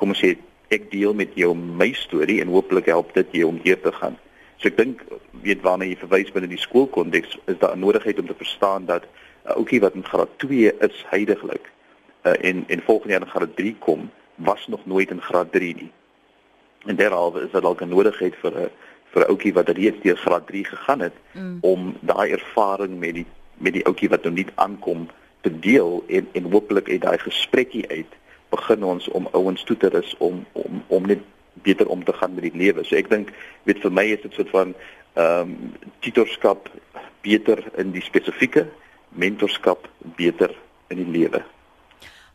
kom 0.00 0.14
ons 0.14 0.22
sê 0.22 0.36
ek 0.74 0.90
deel 0.90 1.14
met 1.14 1.34
jou 1.34 1.54
my 1.54 1.90
storie 1.98 2.40
en 2.42 2.52
hooplik 2.54 2.86
help 2.92 3.14
dit 3.14 3.40
jou 3.40 3.48
om 3.50 3.60
hier 3.64 3.80
te 3.80 3.92
gaan. 3.92 4.16
So 4.60 4.68
ek 4.70 4.76
dink 4.76 5.02
weet 5.44 5.62
waarna 5.66 5.88
jy 5.88 5.96
verwys 6.00 6.32
binne 6.34 6.50
die 6.50 6.60
skoolkonteks 6.60 7.38
is 7.52 7.58
daar 7.58 7.76
'n 7.76 7.84
nodigheid 7.86 8.18
om 8.18 8.26
te 8.26 8.38
verstaan 8.42 8.86
dat 8.86 9.04
'n 9.04 9.50
uh, 9.50 9.56
ouetjie 9.56 9.80
wat 9.80 9.94
in 9.94 10.04
graad 10.04 10.32
2 10.38 10.72
is 10.88 11.04
heidaglik 11.10 11.70
uh 12.24 12.36
en 12.40 12.64
en 12.68 12.82
volgende 12.82 13.12
jaar 13.12 13.26
in 13.26 13.34
graad 13.34 13.56
3 13.56 13.76
kom 13.78 14.10
was 14.34 14.66
nog 14.66 14.86
nooit 14.86 15.10
in 15.10 15.22
graad 15.22 15.52
3 15.52 15.74
nie. 15.74 15.92
En 16.86 16.96
derhalwe 16.96 17.40
is 17.40 17.50
dit 17.52 17.62
dalk 17.62 17.80
'n 17.80 17.88
nodigheid 17.88 18.34
vir 18.42 18.52
'n 18.52 18.70
vir 19.12 19.22
'n 19.22 19.30
ouetjie 19.30 19.52
wat 19.52 19.68
reeds 19.68 20.02
deur 20.02 20.16
graad 20.16 20.46
3 20.46 20.64
gegaan 20.64 21.00
het 21.00 21.16
mm. 21.32 21.58
om 21.60 21.96
daai 22.00 22.30
ervaring 22.30 22.98
met 22.98 23.14
die 23.14 23.26
met 23.58 23.72
die 23.72 23.84
ouetjie 23.84 24.08
wat 24.08 24.22
nou 24.22 24.34
nie 24.34 24.46
aankom 24.54 25.08
te 25.40 25.52
deel 25.60 26.04
en 26.08 26.28
en 26.32 26.50
hopelik 26.52 26.88
uit 26.88 27.02
daai 27.02 27.18
gesprekkie 27.18 27.84
uit 27.88 28.18
begin 28.50 28.84
ons 28.84 29.08
om 29.08 29.28
ouens 29.32 29.62
toe 29.64 29.76
te 29.76 29.88
rus 29.88 30.14
om 30.18 30.44
om 30.52 30.82
om 30.86 31.06
net 31.06 31.22
beter 31.62 31.88
om 31.88 32.04
te 32.04 32.12
gaan 32.12 32.34
met 32.34 32.46
die 32.48 32.56
lewe. 32.56 32.84
So 32.84 32.96
ek 32.96 33.10
dink 33.10 33.32
weet 33.68 33.82
vir 33.84 33.92
my 33.92 34.06
is 34.14 34.22
dit 34.22 34.34
soort 34.34 34.52
van 34.54 34.74
ehm 35.14 35.54
um, 35.54 35.72
tutorskap 36.00 36.70
beter 37.20 37.62
in 37.76 37.90
die 37.92 38.04
spesifieke 38.04 38.66
mentorskap 39.08 39.88
beter 40.16 40.54
in 40.88 41.02
die 41.02 41.10
lewe. 41.18 41.42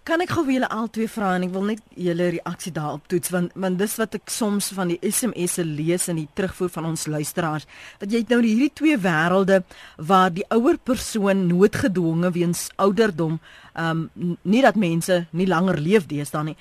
Kan 0.06 0.22
ek 0.22 0.36
gou 0.36 0.44
julle 0.46 0.68
albei 0.70 1.08
vra 1.10 1.32
en 1.34 1.48
ek 1.48 1.54
wil 1.56 1.64
net 1.66 1.80
julle 1.98 2.28
reaksie 2.36 2.72
daarop 2.76 3.08
toets 3.10 3.32
want 3.34 3.56
want 3.58 3.80
dis 3.82 3.96
wat 3.98 4.14
ek 4.20 4.30
soms 4.30 4.68
van 4.78 4.92
die 4.94 5.00
SMS'e 5.02 5.66
lees 5.66 6.06
in 6.14 6.20
die 6.22 6.28
terugvoer 6.38 6.70
van 6.76 6.92
ons 6.92 7.08
luisteraars 7.10 7.66
dat 8.04 8.14
jy 8.14 8.22
nou 8.30 8.38
hierdie 8.44 8.70
twee 8.78 9.00
wêrelde 9.02 9.64
waar 9.98 10.30
die 10.36 10.46
ouer 10.54 10.78
persoon 10.78 11.48
noodgedwonge 11.50 12.32
weens 12.38 12.68
ouderdom 12.86 13.40
ehm 13.74 14.06
um, 14.06 14.38
nie 14.44 14.62
dat 14.62 14.78
mense 14.78 15.24
nie 15.32 15.50
langer 15.50 15.82
leef 15.82 16.06
deesdae 16.14 16.52
nie 16.52 16.58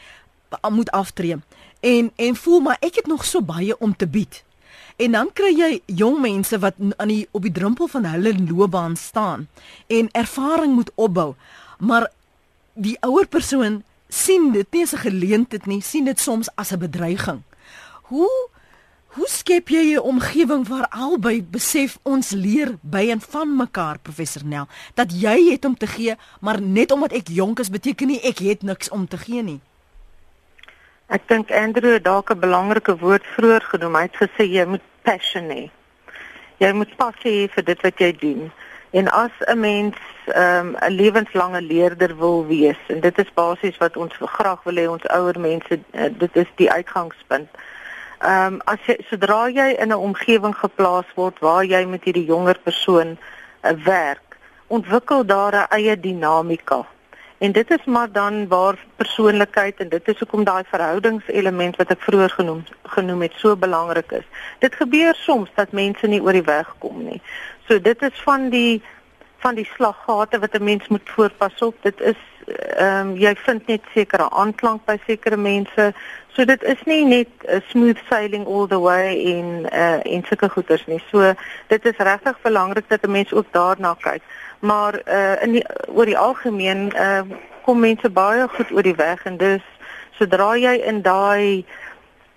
moet 0.73 0.95
aftree 0.97 1.37
en 1.85 2.11
en 2.17 2.41
voel 2.47 2.61
maar 2.65 2.81
ek 2.81 3.03
het 3.03 3.13
nog 3.13 3.29
so 3.29 3.45
baie 3.45 3.79
om 3.79 3.97
te 3.97 4.07
bied. 4.07 4.43
En 4.97 5.13
dan 5.13 5.31
kry 5.33 5.53
jy 5.53 5.71
jong 5.87 6.21
mense 6.23 6.59
wat 6.59 6.75
aan 6.97 7.11
die 7.11 7.29
op 7.31 7.43
die 7.43 7.53
drempel 7.53 7.89
van 7.93 8.05
hulle 8.09 8.35
loopbaan 8.39 8.97
staan 8.97 9.49
en 9.87 10.09
ervaring 10.13 10.75
moet 10.75 10.91
opbou. 10.95 11.35
Maar 11.79 12.09
die 12.75 12.97
ouer 13.01 13.27
persoon 13.27 13.83
sien 14.09 14.53
dit 14.53 14.67
nie 14.73 14.83
as 14.83 14.95
'n 14.95 15.07
geleentheid 15.07 15.67
nie, 15.67 15.81
sien 15.81 16.05
dit 16.05 16.21
soms 16.21 16.49
as 16.57 16.73
'n 16.73 16.79
bedreiging. 16.79 17.43
Hoe 18.11 18.51
hoe 19.15 19.29
skep 19.29 19.69
jy 19.69 19.95
'n 19.95 19.99
omgewing 19.99 20.69
waar 20.69 20.87
albei 20.91 21.43
besef 21.43 21.99
ons 22.03 22.31
leer 22.31 22.79
by 22.83 23.11
en 23.11 23.21
van 23.21 23.57
mekaar, 23.57 23.99
professor 23.99 24.45
Nel, 24.45 24.67
dat 24.95 25.21
jy 25.21 25.51
het 25.51 25.65
om 25.65 25.77
te 25.77 25.87
gee, 25.87 26.17
maar 26.41 26.61
net 26.61 26.91
omdat 26.91 27.13
ek 27.13 27.29
jonk 27.29 27.59
is 27.59 27.71
beteken 27.71 28.07
nie 28.07 28.21
ek 28.21 28.39
het 28.39 28.63
niks 28.63 28.89
om 28.89 29.09
te 29.09 29.19
gee 29.19 29.43
nie. 29.43 29.61
Ek 31.07 31.29
dink 31.29 31.51
Andrew 31.51 31.93
het 31.93 32.05
dalk 32.05 32.31
'n 32.31 32.39
belangrike 32.39 32.97
woord 32.99 33.27
vroeër 33.37 33.63
genoem. 33.63 33.95
Hy 33.95 34.03
het 34.03 34.17
gesê 34.17 34.45
jy 34.51 34.65
moet 34.65 34.83
passion 35.03 35.49
hê. 35.49 35.71
Jy 36.59 36.73
moet 36.73 36.97
passie 36.97 37.33
hê 37.33 37.53
vir 37.55 37.65
dit 37.65 37.81
wat 37.83 37.99
jy 37.99 38.13
doen. 38.13 38.53
En 38.95 39.11
as 39.11 39.31
'n 39.39 39.61
mens 39.61 39.97
ehm, 40.27 40.67
'n 40.69 40.85
um, 40.85 40.95
lewenslange 40.95 41.63
leerder 41.63 42.17
wil 42.17 42.47
wees 42.47 42.79
en 42.87 43.01
dit 43.01 43.19
is 43.19 43.33
basies 43.35 43.77
wat 43.77 43.97
ons 43.97 44.15
graag 44.19 44.63
wil 44.63 44.75
hê 44.75 44.87
ons 44.89 45.09
ouer 45.09 45.41
mense 45.41 45.79
uh, 45.93 46.05
dit 46.19 46.37
is 46.37 46.51
die 46.55 46.71
uitgangspunt. 46.71 47.49
Ehm 48.19 48.55
um, 48.55 48.61
as 48.65 48.79
jy 48.87 48.97
sodra 49.11 49.49
jy 49.49 49.69
in 49.83 49.89
'n 49.89 50.05
omgewing 50.09 50.55
geplaas 50.57 51.11
word 51.15 51.39
waar 51.39 51.65
jy 51.65 51.85
met 51.85 52.05
hierdie 52.05 52.25
jonger 52.25 52.59
persoon 52.63 53.19
uh, 53.19 53.71
werk, 53.85 54.39
ontwikkel 54.67 55.27
daar 55.27 55.55
'n 55.55 55.67
eie 55.69 56.01
dinamika. 56.01 56.87
En 57.39 57.53
dit 57.53 57.71
is 57.71 57.85
maar 57.85 58.13
dan 58.13 58.49
waar 58.49 58.79
persoonlikheid 58.97 59.77
en 59.77 59.89
dit 59.89 60.09
is 60.09 60.19
hoekom 60.19 60.45
daai 60.45 60.65
verhoudingselement 60.67 61.77
wat 61.77 61.91
ek 61.91 62.01
vroeër 62.01 62.31
genoem 62.31 62.63
genoem 62.83 63.23
het 63.27 63.33
so 63.37 63.57
belangrik 63.57 64.13
is. 64.13 64.27
Dit 64.59 64.75
gebeur 64.75 65.15
soms 65.15 65.51
dat 65.55 65.73
mense 65.73 66.07
nie 66.07 66.23
oor 66.23 66.33
die 66.33 66.47
weg 66.47 66.75
kom 66.79 67.05
nie. 67.05 67.21
So 67.69 67.81
dit 67.81 68.03
is 68.03 68.21
van 68.23 68.49
die 68.49 68.83
van 69.45 69.55
die 69.55 69.69
slaggate 69.75 70.39
wat 70.39 70.55
'n 70.57 70.65
mens 70.65 70.89
moet 70.89 71.11
voorpas 71.15 71.59
op. 71.59 71.75
Dit 71.83 72.01
is 72.01 72.21
ehm 72.77 73.09
um, 73.09 73.17
jy 73.17 73.35
vind 73.37 73.67
net 73.67 73.81
sekere 73.95 74.31
aanklank 74.31 74.85
by 74.85 74.97
sekere 75.07 75.37
mense. 75.37 75.93
So 76.33 76.45
dit 76.45 76.63
is 76.63 76.81
nie 76.85 77.05
net 77.05 77.29
'n 77.49 77.63
smooth 77.69 78.01
sailing 78.09 78.47
all 78.47 78.67
the 78.67 78.81
way 78.81 79.15
in 79.15 79.67
uh 79.73 80.01
en 80.15 80.25
sulke 80.25 80.49
goeters 80.49 80.87
nie. 80.87 81.03
So 81.11 81.35
dit 81.67 81.85
is 81.85 81.97
regtig 81.97 82.41
belangrik 82.43 82.89
dat 82.89 83.03
'n 83.03 83.11
mens 83.11 83.33
ook 83.33 83.47
daarna 83.51 83.95
kyk. 84.01 84.23
Maar 84.59 84.95
uh 85.09 85.43
in 85.43 85.53
die 85.53 85.67
oor 85.87 86.05
die 86.05 86.19
algemeen 86.19 86.93
uh 86.97 87.21
kom 87.63 87.81
mense 87.81 88.11
baie 88.11 88.49
goed 88.49 88.73
oor 88.73 88.83
die 88.83 88.97
weg 88.97 89.25
en 89.25 89.37
dus 89.37 89.63
sodra 90.19 90.57
jy 90.57 90.75
in 90.75 91.03
daai 91.03 91.65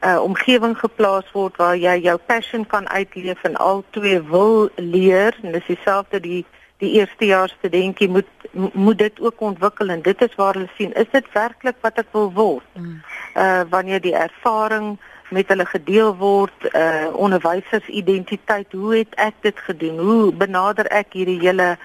uh, 0.01 0.21
omgewing 0.21 0.77
geplaas 0.79 1.31
word 1.33 1.57
waar 1.57 1.75
jy 1.77 1.97
jou 2.05 2.17
passion 2.17 2.65
kan 2.65 2.89
uitleef 2.89 3.43
en 3.43 3.55
al 3.55 3.83
twee 3.89 4.21
wil 4.21 4.69
leer. 4.75 5.37
En 5.41 5.51
dis 5.51 5.65
dieselfde 5.65 6.19
die 6.19 6.45
die 6.77 6.91
eerstejaars 6.99 7.55
studentjie 7.57 8.09
moet 8.09 8.29
moet 8.73 8.97
dit 8.97 9.19
ook 9.19 9.41
ontwikkel 9.41 9.89
en 9.89 10.01
dit 10.01 10.21
is 10.21 10.35
waar 10.35 10.53
hulle 10.53 10.69
sien 10.77 10.93
is 10.93 11.09
dit 11.11 11.25
werklik 11.33 11.75
wat 11.81 11.97
ek 11.97 12.11
wil 12.11 12.31
word? 12.33 12.65
Mm. 12.73 13.01
uh 13.35 13.61
wanneer 13.69 14.01
die 14.01 14.15
ervaring 14.15 14.97
met 15.29 15.47
hulle 15.47 15.65
gedeel 15.65 16.15
word 16.17 16.69
uh 16.73 17.09
onderwysers 17.13 17.87
identiteit 17.87 18.71
hoe 18.71 18.95
het 18.95 19.15
ek 19.15 19.41
dit 19.41 19.59
gedoen? 19.59 19.99
Hoe 19.99 20.33
benader 20.33 20.85
ek 20.93 21.17
hierdie 21.17 21.39
hele 21.41 21.77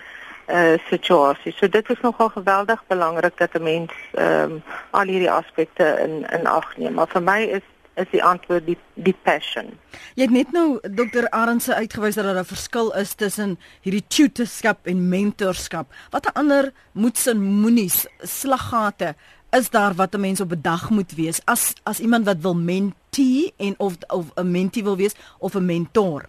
uh 0.48 0.76
situasie? 0.90 1.52
So 1.56 1.68
dit 1.68 1.90
is 1.90 2.00
nogal 2.00 2.28
geweldig 2.28 2.84
belangrik 2.86 3.36
dat 3.36 3.56
'n 3.56 3.62
mens 3.62 3.92
ehm 4.12 4.52
um, 4.52 4.62
al 4.90 5.08
hierdie 5.08 5.30
aspekte 5.30 5.84
in 6.04 6.26
in 6.38 6.46
ag 6.46 6.76
neem. 6.76 6.94
Maar 6.94 7.08
vir 7.08 7.22
my 7.22 7.40
is 7.42 7.66
is 7.94 8.08
die 8.10 8.22
antwoord 8.24 8.66
die 8.66 8.76
die 8.94 9.14
passion. 9.24 9.72
Jy 10.14 10.28
het 10.28 10.34
net 10.34 10.52
nou 10.52 10.80
dokter 10.96 11.28
Arendse 11.30 11.74
uitgewys 11.74 12.14
dat 12.14 12.24
daar 12.24 12.40
'n 12.40 12.44
verskil 12.44 12.92
is 12.92 13.14
tussen 13.14 13.58
hierdie 13.82 14.04
tutorskap 14.08 14.86
en 14.86 15.08
mentorskap. 15.08 15.92
Watter 16.10 16.32
ander 16.32 16.72
moets 16.92 17.26
en 17.26 17.42
moenies 17.42 18.06
slaggate 18.22 19.14
is 19.50 19.70
daar 19.70 19.94
wat 19.94 20.14
'n 20.14 20.20
mens 20.20 20.40
op 20.40 20.52
'n 20.52 20.62
dag 20.62 20.90
moet 20.90 21.12
wees 21.14 21.40
as 21.44 21.74
as 21.82 22.00
iemand 22.00 22.24
wat 22.24 22.40
wil 22.40 22.54
mentee 22.54 23.52
en 23.56 23.74
of 23.78 23.96
of 24.08 24.34
'n 24.34 24.50
mentee 24.50 24.82
wil 24.82 24.96
wees 24.96 25.14
of 25.38 25.54
'n 25.54 25.64
mentor? 25.64 26.28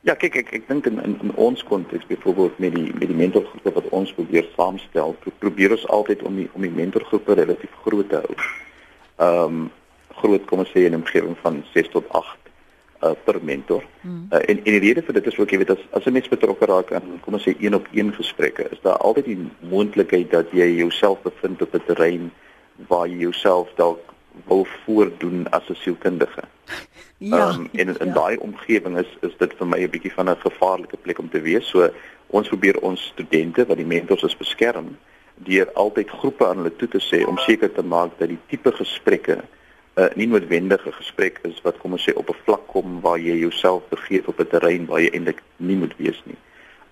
Ja, 0.00 0.14
kyk 0.14 0.36
ek 0.36 0.52
ek 0.52 0.68
dink 0.68 0.86
in, 0.86 1.02
in 1.02 1.18
in 1.22 1.34
ons 1.34 1.62
konteks 1.64 2.06
byvoorbeeld 2.06 2.58
met 2.58 2.74
die 2.74 2.90
met 2.92 3.08
die 3.08 3.16
mentorgroepe 3.16 3.72
wat 3.72 3.88
ons 3.88 4.12
probeer 4.12 4.48
saamstel, 4.56 5.12
pro 5.20 5.30
probeer 5.38 5.70
ons 5.70 5.88
altyd 5.88 6.22
om 6.22 6.36
die 6.36 6.48
om 6.52 6.60
die 6.60 6.70
mentorgroepe 6.70 7.32
relatief 7.34 7.70
groot 7.84 8.08
te 8.08 8.16
hou. 8.16 8.34
Ehm 9.16 9.44
um, 9.44 9.70
groot 10.20 10.44
kom 10.46 10.58
ons 10.58 10.70
sê 10.70 10.84
in 10.86 10.92
'n 10.92 11.02
omgewing 11.02 11.36
van 11.42 11.64
6 11.72 11.88
tot 11.88 12.08
8 12.08 12.38
uh, 13.02 13.10
per 13.24 13.38
mentor. 13.42 13.84
Hmm. 14.00 14.26
Uh, 14.30 14.38
en 14.38 14.56
en 14.64 14.72
die 14.72 14.78
rede 14.78 15.02
vir 15.02 15.14
dit 15.14 15.26
is 15.26 15.38
ook 15.38 15.50
jy 15.50 15.58
weet 15.58 15.70
as 15.70 15.82
as 15.90 16.06
'n 16.06 16.12
mens 16.12 16.28
betrokke 16.28 16.66
raak 16.66 16.92
aan 16.92 17.20
kom 17.20 17.34
ons 17.34 17.48
sê 17.48 17.54
een 17.58 17.74
op 17.74 17.86
een 17.92 18.12
gesprekke, 18.14 18.68
is 18.70 18.80
daar 18.82 18.96
altyd 18.96 19.24
die 19.24 19.50
moontlikheid 19.60 20.30
dat 20.30 20.50
jy 20.52 20.68
jouself 20.76 21.22
bevind 21.22 21.62
op 21.62 21.74
'n 21.74 21.84
terrein 21.86 22.32
waar 22.88 23.06
jy 23.08 23.18
jouself 23.18 23.68
dalk 23.76 24.12
wil 24.46 24.66
voordoen 24.84 25.46
as 25.50 25.68
'n 25.68 25.74
sielkundige. 25.74 26.42
Ja. 27.22 27.54
Um, 27.54 27.68
en 27.72 27.88
in 27.98 28.06
ja. 28.06 28.12
daai 28.12 28.36
omgewing 28.36 28.98
is 28.98 29.06
is 29.20 29.36
dit 29.38 29.52
vir 29.58 29.66
my 29.66 29.78
'n 29.78 29.90
bietjie 29.90 30.12
van 30.12 30.28
'n 30.30 30.36
gevaarlike 30.36 30.96
plek 30.96 31.18
om 31.18 31.28
te 31.30 31.40
wees. 31.40 31.68
So 31.68 31.90
ons 32.26 32.48
probeer 32.48 32.80
ons 32.80 33.06
studente 33.12 33.66
wat 33.66 33.76
die 33.76 33.86
mentors 33.86 34.22
is 34.22 34.36
beskerm 34.36 34.96
deur 35.34 35.70
altyd 35.72 36.10
groepe 36.10 36.46
aan 36.46 36.56
hulle 36.56 36.76
toe 36.76 36.88
te 36.88 37.00
sê 37.00 37.26
om 37.26 37.38
seker 37.38 37.72
te 37.72 37.82
maak 37.82 38.18
dat 38.18 38.28
die 38.28 38.38
tipe 38.46 38.72
gesprekke 38.72 39.38
uh, 39.94 40.06
nie 40.14 40.26
noodwendige 40.26 40.92
gesprek 40.92 41.40
is 41.48 41.60
wat 41.62 41.78
kom 41.78 41.92
ons 41.92 42.04
sê 42.08 42.14
op 42.14 42.30
'n 42.30 42.42
vlak 42.44 42.66
kom 42.66 43.00
waar 43.00 43.18
jy 43.18 43.36
jouself 43.36 43.82
begeef 43.88 44.28
op 44.28 44.40
'n 44.40 44.46
terrein 44.46 44.86
waar 44.86 45.00
jy 45.00 45.10
eintlik 45.12 45.42
nie 45.56 45.76
moet 45.76 45.96
wees 45.96 46.22
nie. 46.24 46.36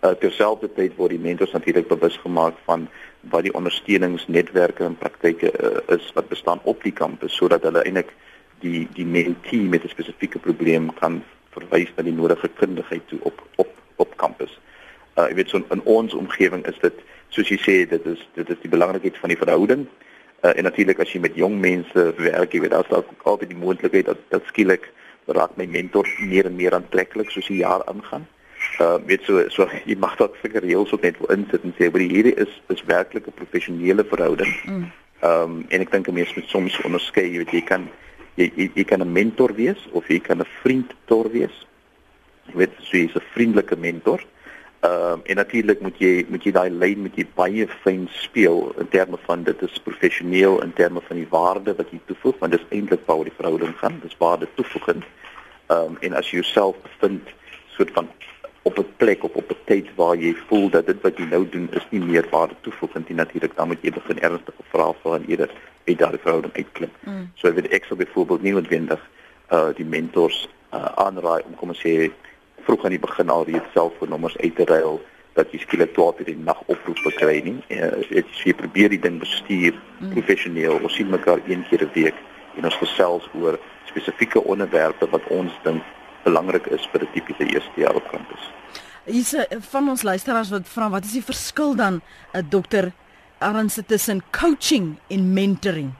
Uh 0.00 0.14
terselfdertyd 0.14 0.96
word 0.96 1.10
die 1.10 1.18
mentors 1.18 1.52
natuurlik 1.52 1.88
bewus 1.88 2.16
gemaak 2.16 2.54
van 2.64 2.88
wat 3.20 3.42
die 3.42 3.54
ondersteuningsnetwerke 3.54 4.84
en 4.84 4.96
praktyke 4.96 5.52
uh, 5.52 5.96
is 5.96 6.12
wat 6.14 6.28
bestaan 6.28 6.60
op 6.62 6.82
die 6.82 6.92
kampus 6.92 7.36
sodat 7.36 7.62
hulle 7.62 7.82
eintlik 7.82 8.12
die 8.60 8.88
die 8.92 9.06
mentee 9.06 9.60
met 9.60 9.84
'n 9.84 9.88
spesifieke 9.88 10.38
probleem 10.38 10.94
kan 10.94 11.24
verwys 11.50 11.88
na 11.96 12.02
die 12.02 12.12
nodige 12.12 12.48
kundigheid 12.48 13.08
toe 13.08 13.18
op 13.22 13.46
op 13.56 13.68
op 13.96 14.16
kampus. 14.16 14.60
Uh 15.16 15.28
jy 15.28 15.34
weet 15.34 15.48
so 15.48 15.56
in 15.56 15.82
ons 15.84 16.14
omgewing 16.14 16.66
is 16.66 16.78
dit 16.78 16.94
soos 17.28 17.48
jy 17.48 17.58
sê 17.58 17.88
dit 17.88 18.06
is 18.06 18.28
dit 18.34 18.48
is 18.50 18.60
die 18.60 18.70
belangrikheid 18.70 19.16
van 19.18 19.28
die 19.28 19.38
verhouding. 19.38 19.80
Uh, 19.80 20.09
en 20.40 20.64
natuurlik 20.64 21.00
as 21.02 21.12
jy 21.12 21.20
met 21.20 21.36
jong 21.36 21.58
mense 21.60 22.04
werk, 22.16 22.52
jy 22.54 22.62
weet 22.64 22.72
daar's 22.72 22.88
dalk 22.88 23.08
altyd 23.28 23.52
die 23.52 23.60
moontlikheid 23.60 24.06
dat 24.08 24.20
dat 24.32 24.46
skielik 24.48 24.88
raak 25.26 25.56
my 25.60 25.66
mentor 25.68 26.08
meer 26.18 26.48
en 26.48 26.56
meer 26.56 26.74
aantreklik 26.74 27.30
soos 27.30 27.48
die 27.52 27.60
jaar 27.60 27.84
aangaan. 27.90 28.26
Uh 28.80 28.96
weet 29.06 29.24
so 29.28 29.44
so 29.52 29.68
jy 29.90 29.96
mag 30.00 30.16
dalk 30.16 30.38
seker 30.40 30.64
reëls 30.64 30.92
op 30.96 31.04
net 31.04 31.20
wil 31.20 31.34
insit 31.36 31.64
en 31.64 31.76
sê 31.76 31.90
maar 31.92 32.04
hierdie 32.04 32.36
is 32.40 32.52
is 32.72 32.84
werklik 32.88 33.28
'n 33.28 33.36
professionele 33.36 34.04
verhouding. 34.04 34.52
Mm. 34.64 34.86
Um 35.30 35.64
en 35.68 35.80
ek 35.80 35.92
dink 35.92 36.08
'n 36.08 36.14
mens 36.14 36.34
moet 36.34 36.48
soms 36.48 36.80
onderskei, 36.84 37.28
jy 37.28 37.44
weet 37.44 37.52
jy 37.52 37.64
kan 37.64 37.88
jy 38.36 38.50
jy, 38.56 38.70
jy 38.74 38.84
kan 38.84 39.02
'n 39.02 39.12
mentor 39.12 39.54
wees 39.54 39.88
of 39.92 40.08
jy 40.08 40.20
kan 40.20 40.40
'n 40.40 40.48
vriend 40.62 40.94
tor 41.04 41.30
wees. 41.30 41.66
Jy 42.48 42.56
weet 42.64 42.74
so 42.80 42.96
jy's 42.96 43.14
'n 43.14 43.32
vriendelike 43.36 43.76
mentor. 43.76 44.20
Ehm 44.20 44.39
uh, 44.84 45.16
en 45.24 45.36
natuurlik 45.36 45.80
moet 45.80 45.98
jy 45.98 46.26
moet 46.28 46.44
jy 46.44 46.52
daai 46.52 46.70
lyn 46.70 47.02
met 47.02 47.16
jy 47.18 47.26
baie 47.34 47.66
fyn 47.84 48.06
speel 48.12 48.70
in 48.80 48.88
terme 48.88 49.18
van 49.26 49.42
dit 49.44 49.62
is 49.62 49.82
professioneel 49.84 50.60
in 50.64 50.72
terme 50.72 51.02
van 51.08 51.20
die 51.20 51.28
waarde 51.30 51.74
wat 51.76 51.92
jy 51.92 52.00
toevoeg 52.06 52.38
want 52.40 52.56
dit 52.56 52.64
is 52.64 52.76
eintlik 52.78 53.04
waar 53.06 53.24
die 53.24 53.36
verhouding 53.36 53.76
gaan 53.82 54.00
dis 54.02 54.16
waarde 54.18 54.48
toevoegend. 54.54 55.04
Ehm 55.68 55.94
um, 55.94 56.00
en 56.00 56.16
as 56.18 56.30
jy 56.30 56.40
jouself 56.40 56.76
bevind 56.86 57.28
soort 57.76 57.92
van 57.98 58.08
op 58.62 58.78
'n 58.78 58.86
plek 58.96 59.24
op 59.24 59.36
op 59.36 59.50
'n 59.50 59.64
tyd 59.64 59.86
waar 59.94 60.16
jy 60.16 60.34
voel 60.48 60.70
dat 60.70 60.86
dit 60.86 61.00
wat 61.00 61.16
jy 61.16 61.24
nou 61.24 61.48
doen 61.48 61.68
is 61.72 61.86
nie 61.90 62.00
meer 62.00 62.26
waarde 62.30 62.54
toevoegend 62.60 63.08
nie 63.08 63.16
natuurlik 63.16 63.56
dan 63.56 63.66
moet 63.66 63.82
jy 63.82 63.90
begin 63.90 64.18
ernstige 64.20 64.62
vrae 64.72 64.94
vra 65.02 65.14
en 65.14 65.24
eerder 65.26 65.50
uit 65.86 65.98
daardie 65.98 66.20
verhouding 66.20 66.54
uitklim. 66.54 66.90
Mm. 67.00 67.30
So 67.34 67.48
ek 67.48 67.54
weet 67.54 67.72
ek 67.72 67.84
sou 67.84 67.98
byvoorbeeld 67.98 68.42
nie 68.42 68.52
noodwendig 68.52 69.00
uh 69.50 69.70
die 69.76 69.84
mentors 69.84 70.48
uh, 70.74 70.84
aanraai 70.84 71.42
om 71.46 71.54
kom 71.54 71.68
ons 71.68 71.82
sê 71.86 72.10
vroeg 72.70 72.84
aan 72.84 72.94
die 72.94 73.02
begin 73.02 73.30
al 73.34 73.44
reeds 73.44 73.72
selfoonnommers 73.74 74.36
uit 74.38 74.54
te 74.56 74.64
ruil 74.64 75.00
dat 75.34 75.50
jy 75.52 75.58
skielik 75.62 75.94
12 75.94 76.20
uur 76.22 76.28
die 76.28 76.42
nag 76.46 76.58
oproepe 76.66 77.10
kry 77.18 77.38
nie. 77.42 77.56
Uh, 77.70 78.22
jy 78.44 78.54
probeer 78.54 78.92
die 78.94 79.00
ding 79.02 79.18
bestuur 79.22 79.74
mm. 79.74 80.12
professioneel. 80.14 80.78
Ons 80.78 80.98
sien 80.98 81.10
mekaar 81.10 81.42
een 81.48 81.64
keer 81.70 81.82
'n 81.86 81.90
week 81.94 82.18
en 82.58 82.68
ons 82.70 82.78
gesels 82.82 83.26
oor 83.40 83.58
spesifieke 83.90 84.42
onderwerpe 84.42 85.08
wat 85.10 85.26
ons 85.30 85.52
dink 85.64 85.82
belangrik 86.24 86.66
is 86.66 86.86
vir 86.92 87.02
'n 87.02 87.12
tipiese 87.14 87.46
eerste 87.54 87.80
jaar 87.80 87.94
op 87.94 88.06
kampus. 88.10 88.42
Hier's 89.04 89.34
van 89.70 89.88
ons 89.88 90.02
luisteraars 90.02 90.50
wat 90.50 90.68
vra 90.68 90.90
wat 90.90 91.04
is 91.04 91.12
die 91.18 91.26
verskil 91.32 91.74
dan 91.74 91.94
'n 91.94 92.38
uh, 92.38 92.42
dokter 92.48 92.92
Arends 93.38 93.80
tussen 93.86 94.22
coaching 94.30 94.98
en 95.08 95.32
mentoring? 95.32 95.90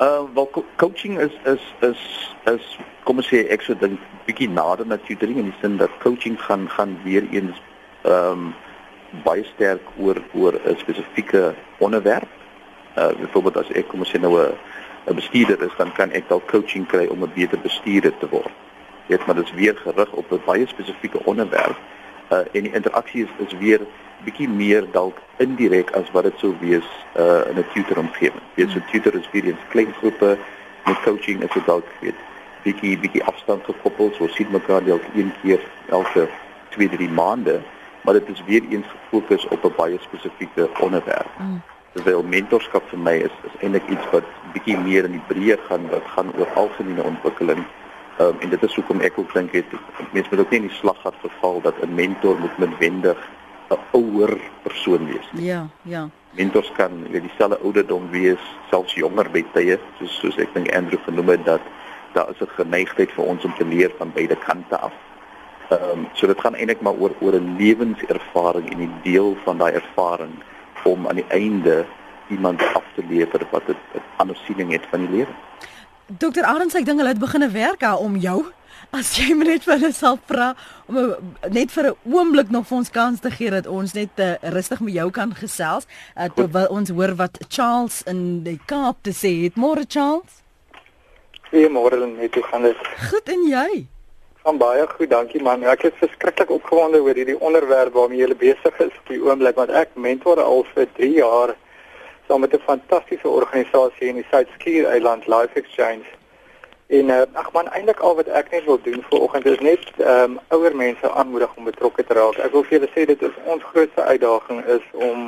Uh 0.00 0.22
wel 0.34 0.48
co 0.50 0.64
coaching 0.76 1.18
is 1.20 1.30
is 1.44 1.60
is 1.80 2.00
is 2.44 2.78
kom 3.04 3.20
ons 3.22 3.28
sê 3.30 3.44
ek 3.46 3.62
sou 3.62 3.76
dink 3.78 4.00
bietjie 4.26 4.48
nader 4.50 4.88
na 4.90 4.96
tutoring 4.98 5.36
in 5.38 5.52
die 5.52 5.58
sin 5.60 5.76
dat 5.78 5.92
coaching 6.02 6.34
gaan 6.46 6.66
gaan 6.68 6.96
weer 7.04 7.22
eens 7.30 7.60
ehm 8.02 8.32
um, 8.32 8.48
baie 9.22 9.44
sterk 9.52 9.86
oor 10.02 10.18
oor 10.34 10.58
'n 10.58 10.74
spesifieke 10.82 11.54
onderwerp. 11.78 12.26
Uh 12.98 13.14
byvoorbeeld 13.20 13.56
as 13.56 13.70
ek 13.70 13.88
kom 13.88 14.02
ons 14.02 14.10
sê 14.10 14.18
nou 14.18 14.34
'n 14.34 14.58
'n 15.06 15.14
bestuurder 15.14 15.62
is 15.62 15.76
dan 15.78 15.92
kan 15.92 16.10
ek 16.10 16.28
dalk 16.28 16.50
coaching 16.50 16.86
kry 16.86 17.06
om 17.06 17.22
'n 17.22 17.32
beter 17.34 17.58
bestuurder 17.58 18.18
te 18.18 18.28
word. 18.28 18.50
Dit 19.06 19.26
maar 19.26 19.34
dit 19.34 19.44
is 19.44 19.54
weer 19.54 19.76
gerig 19.76 20.12
op 20.12 20.32
'n 20.32 20.42
baie 20.44 20.66
spesifieke 20.66 21.24
onderwerp. 21.24 21.78
Uh 22.32 22.38
en 22.52 22.62
die 22.66 22.74
interaksie 22.74 23.22
is 23.24 23.46
is 23.46 23.58
weer 23.58 23.80
bietjie 24.24 24.48
meer 24.48 24.86
dalk 24.92 25.18
indirek 25.42 25.90
as 25.98 26.10
wat 26.12 26.24
dit 26.28 26.38
sou 26.38 26.54
wees 26.60 26.86
uh 27.16 27.42
in 27.50 27.58
'n 27.58 27.66
tutor 27.74 27.98
omgewing. 27.98 28.44
Jy 28.54 28.64
weet 28.64 28.74
so 28.74 28.80
tutor 28.90 29.14
is 29.14 29.26
vir 29.32 29.44
eens 29.44 29.68
klein 29.70 29.92
groepe 30.00 30.38
met 30.86 31.02
coaching 31.02 31.42
is 31.42 31.52
dit 31.54 31.66
dalk 31.66 31.86
weet 32.00 32.20
bietjie 32.64 32.96
bietjie 32.98 33.24
afstand 33.24 33.64
gekoppel, 33.64 34.10
so 34.16 34.26
sien 34.26 34.50
mekaar 34.50 34.84
dalk 34.84 35.04
een 35.14 35.32
keer 35.42 35.60
elke 35.88 36.28
2, 36.76 36.88
3 36.88 37.10
maande, 37.10 37.60
maar 38.02 38.14
dit 38.18 38.28
is 38.28 38.42
weer 38.46 38.62
eens 38.70 38.86
gefokus 38.86 39.46
op 39.48 39.64
'n 39.64 39.74
baie 39.76 39.98
spesifieke 40.00 40.68
onderwerp. 40.80 41.30
Mm. 41.38 41.62
Terwyl 41.92 42.22
mentorskap 42.22 42.88
vir 42.88 42.98
my 42.98 43.16
is 43.28 43.34
is 43.48 43.60
eintlik 43.60 43.88
iets 43.88 44.10
wat 44.10 44.24
bietjie 44.52 44.78
meer 44.78 45.04
in 45.04 45.12
die 45.18 45.26
breë 45.28 45.58
gaan 45.68 45.88
wat 45.90 46.06
gaan 46.16 46.32
oor 46.38 46.48
algemene 46.54 47.02
ontwikkeling. 47.02 47.64
Um, 48.20 48.36
en 48.40 48.48
dit 48.48 48.62
is 48.62 48.74
hoekom 48.74 49.00
ek 49.00 49.18
ook 49.18 49.32
dink 49.34 49.52
het 49.52 49.64
mense 50.12 50.28
moet 50.30 50.40
ook 50.40 50.50
nie 50.50 50.60
in 50.60 50.68
die 50.68 50.76
slaggat 50.76 51.14
verval 51.20 51.60
dat 51.60 51.74
'n 51.82 51.94
mentor 51.94 52.38
moet 52.38 52.58
noodwendig 52.58 53.18
'n 53.70 53.78
ouer 53.92 54.38
persoon 54.62 55.06
wees. 55.06 55.28
Ja, 55.32 55.66
ja. 55.82 56.08
Mentors 56.30 56.72
kan 56.72 56.90
weet 57.10 57.22
dieselfde 57.22 57.58
ouderdom 57.58 58.10
wees, 58.10 58.40
selfs 58.70 58.94
jonger 58.94 59.30
by 59.30 59.44
tye, 59.52 59.78
soos 59.98 60.18
soos 60.18 60.36
ek 60.36 60.54
dink 60.54 60.74
Andrew 60.74 61.00
genoem 61.04 61.28
het 61.28 61.44
dat 61.44 61.60
daar 62.12 62.30
is 62.30 62.40
'n 62.40 62.56
geneigtheid 62.56 63.10
vir 63.10 63.24
ons 63.24 63.44
om 63.44 63.54
te 63.54 63.64
leer 63.64 63.92
van 63.98 64.12
beide 64.12 64.36
kante 64.36 64.78
af. 64.78 64.92
Ehm 65.70 65.98
um, 65.98 66.08
so 66.12 66.26
dit 66.26 66.40
gaan 66.40 66.54
eintlik 66.54 66.80
maar 66.80 66.94
oor 66.98 67.12
oor 67.20 67.34
'n 67.34 67.56
lewenservaring 67.58 68.70
en 68.72 68.80
'n 68.80 69.00
deel 69.02 69.36
van 69.44 69.58
daai 69.58 69.72
ervaring 69.72 70.34
om 70.84 71.08
aan 71.08 71.14
die 71.14 71.28
einde 71.28 71.86
iemand 72.28 72.62
af 72.74 72.84
te 72.94 73.02
lewer 73.08 73.42
wat 73.50 73.62
'n 73.68 73.76
ander 74.16 74.36
siening 74.36 74.72
het 74.72 74.86
van 74.90 75.00
die 75.00 75.10
lewe. 75.16 75.32
Dokter 76.06 76.44
Arends, 76.44 76.74
ek 76.74 76.84
dink 76.84 76.98
hulle 76.98 77.08
het 77.08 77.18
begine 77.18 77.48
werk 77.48 77.80
daar 77.80 77.98
om 77.98 78.16
jou 78.16 78.44
as 78.92 79.16
jy 79.16 79.34
net 79.34 79.64
vir 79.64 79.78
hulle 79.78 79.92
sal 79.92 80.18
vra 80.28 80.54
om 80.88 81.14
net 81.50 81.70
vir 81.70 81.90
'n 81.90 81.96
oomblik 82.12 82.50
nog 82.50 82.66
vir 82.66 82.78
ons 82.78 82.90
kans 82.90 83.20
te 83.20 83.30
gee 83.30 83.50
dat 83.50 83.66
ons 83.66 83.94
net 83.94 84.18
uh, 84.18 84.34
rustig 84.42 84.80
met 84.80 84.94
jou 84.94 85.10
kan 85.10 85.34
gesels 85.34 85.86
uh, 86.16 86.28
terwyl 86.36 86.68
ons 86.70 86.90
hoor 86.90 87.14
wat 87.14 87.38
Charles 87.48 88.02
in 88.06 88.44
die 88.44 88.60
Kaap 88.66 88.96
te 89.02 89.10
sê 89.10 89.44
het. 89.44 89.56
Môre 89.56 89.84
Charles. 89.88 90.42
Goeiemôre 91.50 92.06
net, 92.06 92.34
hoe 92.34 92.42
gaan 92.42 92.62
dit? 92.62 92.76
Goed 93.10 93.28
en 93.28 93.42
jy? 93.48 93.86
Van 94.42 94.58
baie 94.58 94.86
goed, 94.86 95.10
dankie 95.10 95.42
man. 95.42 95.62
Ek 95.62 95.84
is 95.88 95.94
verskriklik 96.00 96.50
opgewonde 96.50 97.00
oor 97.00 97.14
hierdie 97.14 97.38
onderwerp 97.40 97.94
waarmee 97.94 98.26
jy 98.26 98.34
besig 98.36 98.80
is 98.80 98.96
op 99.00 99.06
die 99.08 99.20
oomblik 99.22 99.56
want 99.56 99.70
ek 99.70 99.94
mentor 99.94 100.42
al 100.42 100.66
vir 100.74 100.88
3 100.98 101.12
jaar 101.14 101.54
saam 102.28 102.40
met 102.40 102.54
'n 102.54 102.66
fantastiese 102.66 103.28
organisasie 103.28 104.08
in 104.08 104.20
die 104.20 104.26
Suid-Skier 104.30 104.86
Eiland 104.86 105.26
Life 105.26 105.54
Exchange. 105.54 106.04
En 106.94 107.08
uh, 107.08 107.22
ag 107.32 107.52
man, 107.52 107.68
eintlik 107.74 108.00
al 108.06 108.14
wat 108.14 108.28
ek 108.38 108.50
net 108.52 108.66
wil 108.68 108.78
doen 108.82 109.00
vir 109.08 109.22
oggend 109.26 109.46
is 109.50 109.62
net 109.66 109.86
ehm 109.98 110.36
um, 110.36 110.38
ouer 110.54 110.76
mense 110.78 111.10
aanmoedig 111.10 111.56
om 111.58 111.66
betrokke 111.66 112.04
te 112.06 112.14
raak. 112.14 112.38
Ek 112.46 112.52
wil 112.54 112.62
vir 112.68 112.76
julle 112.76 112.90
sê 112.92 113.06
dit 113.10 113.24
is 113.28 113.40
ons 113.54 113.66
grootste 113.70 114.04
uitdaging 114.10 114.60
is 114.76 114.84
om 115.08 115.24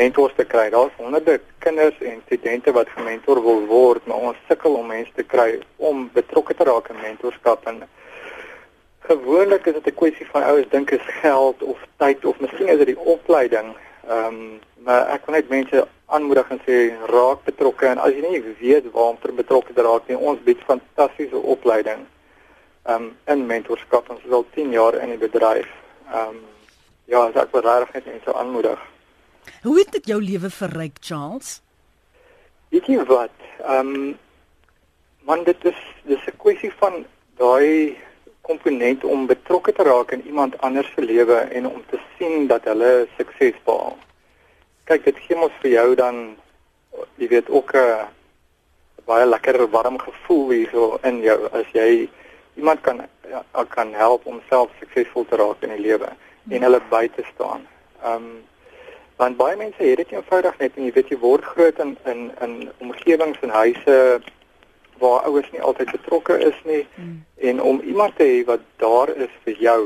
mentors 0.00 0.34
te 0.36 0.44
kry. 0.44 0.66
Daar's 0.74 0.98
honderde 1.00 1.38
kinders 1.64 2.02
en 2.10 2.20
studente 2.26 2.74
wat 2.76 2.92
gementor 2.96 3.40
wil 3.46 3.64
word, 3.70 4.04
maar 4.06 4.28
ons 4.32 4.44
sukkel 4.48 4.76
om 4.80 4.92
mense 4.92 5.16
te 5.16 5.24
kry 5.34 5.48
om 5.76 6.04
betrokke 6.18 6.58
te 6.58 6.68
raak 6.68 6.92
in 6.92 7.00
mentorskap 7.06 7.64
en 7.72 7.80
gewoonlik 9.08 9.66
is 9.66 9.78
dit 9.80 9.88
'n 9.92 9.98
kwessie 10.02 10.28
van 10.32 10.48
ouers 10.50 10.68
dink 10.76 10.90
is 10.90 11.08
geld 11.22 11.62
of 11.62 11.78
tyd 11.96 12.24
of 12.24 12.40
miskien 12.40 12.68
is 12.68 12.78
dit 12.84 12.92
die 12.92 13.04
opleiding. 13.16 13.72
Ehm 14.08 14.26
um, 14.26 14.60
maar 14.84 15.06
ek 15.14 15.26
wil 15.26 15.34
net 15.34 15.48
mense 15.48 15.86
aanmoedig 16.12 16.50
en 16.52 16.60
sê 16.66 16.78
raak 17.08 17.44
betrokke 17.46 17.86
en 17.88 18.00
as 18.04 18.12
jy 18.12 18.20
nie 18.20 18.42
weet 18.60 18.90
waar 18.92 19.14
om 19.14 19.20
te 19.20 19.32
betrokke 19.32 19.72
te 19.72 19.82
raak 19.82 20.08
nie, 20.08 20.18
ons 20.18 20.42
bied 20.44 20.60
fantastiese 20.68 21.40
opleiding 21.54 22.04
um 22.84 23.06
in 23.32 23.46
mentorskap 23.48 24.10
ons 24.12 24.24
is 24.26 24.32
al 24.32 24.44
10 24.56 24.74
jaar 24.76 24.98
in 25.00 25.14
die 25.14 25.20
bedryf. 25.20 25.70
Um 26.12 26.42
ja, 27.08 27.26
ek 27.28 27.52
wil 27.52 27.64
regtig 27.64 27.94
net 27.94 28.10
mense 28.12 28.34
aanmoedig. 28.34 28.80
Hoe 29.64 29.78
het 29.78 29.92
dit 29.92 30.12
jou 30.12 30.20
lewe 30.20 30.50
verryk, 30.52 31.00
Charles? 31.00 31.60
Weet 32.72 32.88
jy 32.88 33.04
wat? 33.08 33.34
Um 33.64 34.18
man 35.24 35.44
dit 35.48 35.64
is 35.64 35.80
dis 36.04 36.28
'n 36.28 36.36
kwessie 36.36 36.72
van 36.80 37.04
daai 37.40 37.96
komponent 38.44 39.04
om 39.04 39.26
betrokke 39.26 39.72
te 39.72 39.82
raak 39.82 40.12
in 40.12 40.24
iemand 40.26 40.58
anders 40.60 40.90
se 40.94 41.02
lewe 41.02 41.36
en 41.58 41.68
om 41.68 41.82
te 41.90 42.00
sien 42.16 42.46
dat 42.46 42.64
hulle 42.68 43.06
sukses 43.16 43.56
behaal. 43.64 43.96
Kyk, 44.84 45.04
dit 45.04 45.22
gee 45.26 45.36
ons 45.36 45.60
vir 45.62 45.70
jou 45.70 45.88
dan 46.00 46.20
jy 47.20 47.28
weet 47.28 47.48
ook 47.50 47.72
'n 47.74 47.78
uh, 47.78 48.04
baie 49.04 49.26
lekker 49.26 49.70
warm 49.70 49.98
gevoel 49.98 50.50
hierso 50.50 50.98
in 51.02 51.20
jou 51.20 51.38
as 51.52 51.68
jy 51.72 52.08
iemand 52.56 52.80
kan 52.80 53.00
ja, 53.28 53.44
kan 53.68 53.92
help 53.92 54.26
om 54.26 54.40
self 54.48 54.70
suksesvol 54.80 55.24
te 55.28 55.36
raak 55.36 55.62
in 55.62 55.74
die 55.76 55.84
lewe 55.88 56.08
en 56.50 56.62
hulle 56.62 56.80
by 56.90 57.08
te 57.08 57.24
staan. 57.34 57.66
Ehm 58.02 58.14
um, 58.14 58.42
want 59.16 59.36
baie 59.36 59.56
mense 59.56 59.78
het 59.78 59.96
dit 59.96 60.10
eenvoudig 60.10 60.56
net 60.58 60.76
en 60.76 60.84
jy 60.84 60.92
weet 60.92 61.08
jy 61.12 61.18
word 61.22 61.44
groot 61.44 61.78
in 61.78 61.96
in 62.04 62.30
in 62.42 62.54
omgewings 62.78 63.38
en 63.46 63.52
huise 63.54 64.20
waar 64.98 65.24
ouers 65.28 65.50
nie 65.52 65.62
altyd 65.62 65.90
betrokke 65.92 66.38
is 66.38 66.58
nie 66.64 66.86
hmm. 66.94 67.24
en 67.36 67.62
om 67.62 67.80
iemand 67.80 68.16
te 68.16 68.24
hê 68.24 68.44
wat 68.44 68.60
daar 68.76 69.08
is 69.16 69.32
vir 69.44 69.56
jou 69.58 69.80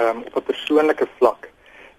um, 0.00 0.22
op 0.26 0.36
'n 0.36 0.42
persoonlike 0.50 1.06
vlak. 1.16 1.48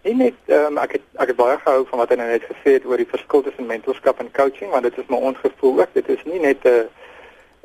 Nie 0.04 0.16
net 0.16 0.38
um, 0.48 0.78
ek 0.78 0.92
het 0.92 1.06
ek 1.16 1.28
het 1.28 1.36
baie 1.36 1.58
gehou 1.58 1.86
van 1.90 2.00
wat 2.00 2.10
hy 2.10 2.16
nou 2.16 2.30
net 2.30 2.44
gesê 2.44 2.78
het 2.78 2.86
oor 2.86 2.98
die 2.98 3.14
verskil 3.16 3.42
tussen 3.42 3.66
mentorskap 3.66 4.20
en 4.20 4.32
coaching 4.32 4.72
want 4.72 4.84
dit 4.84 4.98
is 4.98 5.10
my 5.10 5.18
ons 5.18 5.38
gevoel 5.38 5.80
ook 5.80 5.94
dit 5.94 6.10
is 6.10 6.24
nie 6.24 6.40
net 6.40 6.64
'n 6.64 6.88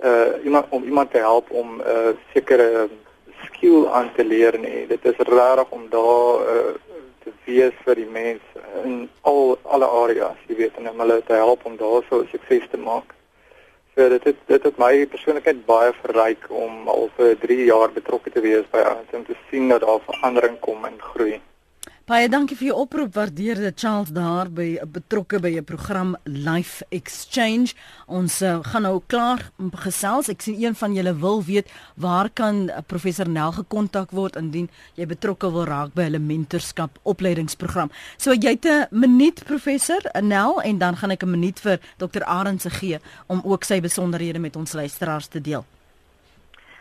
uh 0.05 0.45
iemand 0.45 0.67
om 0.69 0.85
iemand 0.85 1.11
te 1.11 1.19
help 1.19 1.51
om 1.51 1.77
'n 1.77 1.81
uh, 1.87 2.17
sekere 2.33 2.89
skill 3.45 3.87
aan 3.89 4.13
te 4.17 4.25
leer 4.25 4.59
nie. 4.59 4.87
Dit 4.87 5.05
is 5.05 5.17
rarig 5.17 5.71
om 5.71 5.89
daar 5.91 6.41
uh, 6.41 6.73
te 7.25 7.33
wees 7.45 7.77
vir 7.85 7.95
die 7.95 8.09
mense 8.09 8.65
in 8.85 9.09
al 9.21 9.59
alle 9.63 9.87
areas, 9.87 10.37
jy 10.49 10.57
weet, 10.57 10.77
en 10.77 10.89
om 10.91 11.03
hulle 11.05 11.21
te 11.27 11.37
help 11.37 11.65
om 11.69 11.77
daar 11.77 12.05
so 12.09 12.25
sukses 12.33 12.69
te 12.71 12.81
maak. 12.81 13.15
So 14.01 14.09
dit 14.09 14.25
het, 14.25 14.37
dit 14.47 14.63
het 14.65 14.79
my 14.81 15.07
persoonlikheid 15.13 15.59
baie 15.67 15.91
verryk 15.99 16.47
om 16.57 16.87
al 16.89 17.11
vir 17.19 17.35
3 17.43 17.57
jaar 17.67 17.93
betrokke 17.93 18.33
te 18.33 18.41
wees 18.41 18.65
by 18.73 18.81
ons 18.95 19.13
om 19.19 19.27
te 19.27 19.37
sien 19.51 19.69
dat 19.69 19.85
daar 19.85 20.01
verandering 20.07 20.57
kom 20.65 20.89
en 20.89 20.97
groei. 21.13 21.35
Baie 22.11 22.27
dankie 22.27 22.57
vir 22.59 22.73
jou 22.73 22.75
oproep. 22.83 23.13
Waardeer 23.15 23.61
dit 23.63 23.77
Charles 23.79 24.09
daar 24.11 24.49
by 24.51 24.81
betrokke 24.83 25.39
by 25.39 25.53
'n 25.61 25.65
program 25.65 26.17
Life 26.25 26.83
Exchange. 26.91 27.75
Ons 28.07 28.43
uh, 28.43 28.59
gaan 28.63 28.83
nou 28.83 29.01
klaar 29.07 29.53
gesels. 29.85 30.29
Ek 30.29 30.43
sien 30.43 30.59
een 30.59 30.75
van 30.75 30.95
julle 30.95 31.15
wil 31.15 31.45
weet 31.45 31.71
waar 31.95 32.29
kan 32.31 32.69
uh, 32.69 32.83
professor 32.87 33.29
Nel 33.29 33.53
gekontak 33.53 34.11
word 34.11 34.37
indien 34.37 34.69
jy 34.97 35.07
betrokke 35.07 35.53
wil 35.53 35.65
raak 35.65 35.95
by 35.95 36.03
hulle 36.03 36.19
mentorskap 36.19 36.99
opleidingsprogram. 37.03 37.91
So 38.19 38.35
jy 38.35 38.59
het 38.59 38.67
'n 38.67 38.87
minuut 38.91 39.45
professor 39.45 40.03
Nel 40.21 40.63
en 40.63 40.79
dan 40.79 40.97
gaan 40.97 41.11
ek 41.11 41.23
'n 41.23 41.31
minuut 41.31 41.61
vir 41.61 41.79
Dr. 41.99 42.25
Arendse 42.25 42.71
gee 42.71 42.99
om 43.29 43.41
ook 43.45 43.65
sy 43.65 43.81
besonderhede 43.81 44.39
met 44.39 44.57
ons 44.57 44.73
luisteraars 44.73 45.27
te 45.29 45.41
deel. 45.41 45.65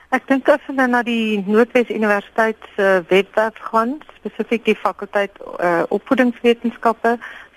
Ek 0.09 0.23
dink 0.25 0.47
as 0.49 0.63
hulle 0.65 0.87
na 0.89 1.03
die 1.05 1.37
Noordwes 1.45 1.91
Universiteit 1.93 2.57
se 2.73 2.85
uh, 2.97 3.01
webwerf 3.11 3.59
gaan, 3.69 3.99
spesifiek 4.17 4.63
die 4.65 4.73
fakulteit 4.73 5.35
uh, 5.37 5.83
opvoedingswetenskappe, 5.93 7.11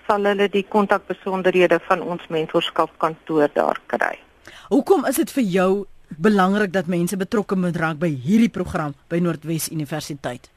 sal 0.05 0.27
hulle 0.29 0.45
die 0.53 0.61
kontakbesonderhede 0.75 1.79
van 1.87 2.03
ons 2.05 2.27
mentorskapkantoor 2.29 3.49
daar 3.55 3.81
kry. 3.89 4.19
Hoekom 4.69 5.07
is 5.09 5.17
dit 5.17 5.33
vir 5.33 5.49
jou 5.55 5.69
belangrik 6.21 6.69
dat 6.75 6.91
mense 6.93 7.17
betrokke 7.17 7.57
moet 7.57 7.79
raak 7.81 7.97
by 7.97 8.11
hierdie 8.13 8.51
program 8.53 8.93
by 9.09 9.17
Noordwes 9.17 9.71
Universiteit? 9.73 10.51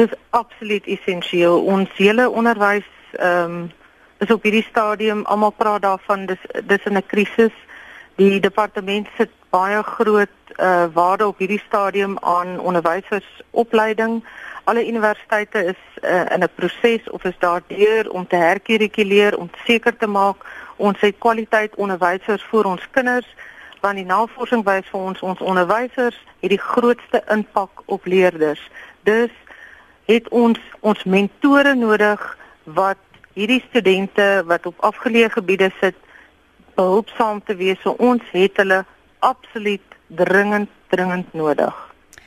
Dit 0.00 0.08
is 0.08 0.18
absoluut 0.30 0.88
essensieel. 0.88 1.60
Ons 1.60 1.92
hele 2.00 2.30
onderwys 2.30 2.88
ehm 3.20 3.66
um, 3.66 3.66
is 4.24 4.30
op 4.32 4.46
hierdie 4.48 4.64
stadium 4.64 5.26
almal 5.28 5.52
praat 5.52 5.82
daarvan 5.84 6.22
dis 6.24 6.40
dis 6.64 6.84
in 6.88 6.96
'n 6.96 7.06
krisis. 7.06 7.52
Die 8.16 8.40
departement 8.40 9.08
sit 9.18 9.28
baie 9.56 9.82
groot 9.82 10.36
uh, 10.56 10.84
waarde 10.92 11.26
op 11.26 11.38
hierdie 11.38 11.62
stadium 11.66 12.18
aan 12.20 12.58
onderwysersopleiding. 12.60 14.20
Alle 14.64 14.86
universiteite 14.88 15.64
is 15.72 15.82
uh, 16.02 16.24
in 16.34 16.42
'n 16.44 16.54
proses 16.54 17.10
of 17.10 17.24
is 17.24 17.38
daardeur 17.38 18.10
om 18.10 18.26
te 18.26 18.36
herkurikuleer 18.36 19.38
om 19.38 19.50
seker 19.64 19.96
te 19.96 20.06
maak 20.06 20.36
ons 20.76 21.00
het 21.00 21.18
kwaliteit 21.18 21.74
onderwysers 21.74 22.44
vir 22.50 22.64
ons 22.64 22.88
kinders 22.90 23.28
want 23.80 23.96
die 24.00 24.08
navorsing 24.08 24.64
wys 24.64 24.88
vir 24.90 25.00
ons 25.00 25.20
ons 25.22 25.40
onderwysers 25.40 26.16
het 26.40 26.50
die 26.50 26.62
grootste 26.62 27.22
impak 27.30 27.82
op 27.86 28.04
leerders. 28.04 28.62
Dus 29.06 29.30
het 30.10 30.28
ons 30.28 30.58
ons 30.80 31.04
mentore 31.04 31.74
nodig 31.74 32.24
wat 32.64 32.98
hierdie 33.34 33.62
studente 33.68 34.42
wat 34.46 34.66
op 34.66 34.84
afgeleë 34.90 35.30
gebiede 35.36 35.70
sit 35.80 35.96
behulpsaam 36.74 37.42
te 37.44 37.56
wees. 37.56 37.80
So 37.82 37.94
ons 37.98 38.22
het 38.32 38.56
hulle 38.56 38.84
absoluut 39.26 39.82
dringend 40.06 40.70
dringend 40.88 41.32
nodig. 41.32 41.74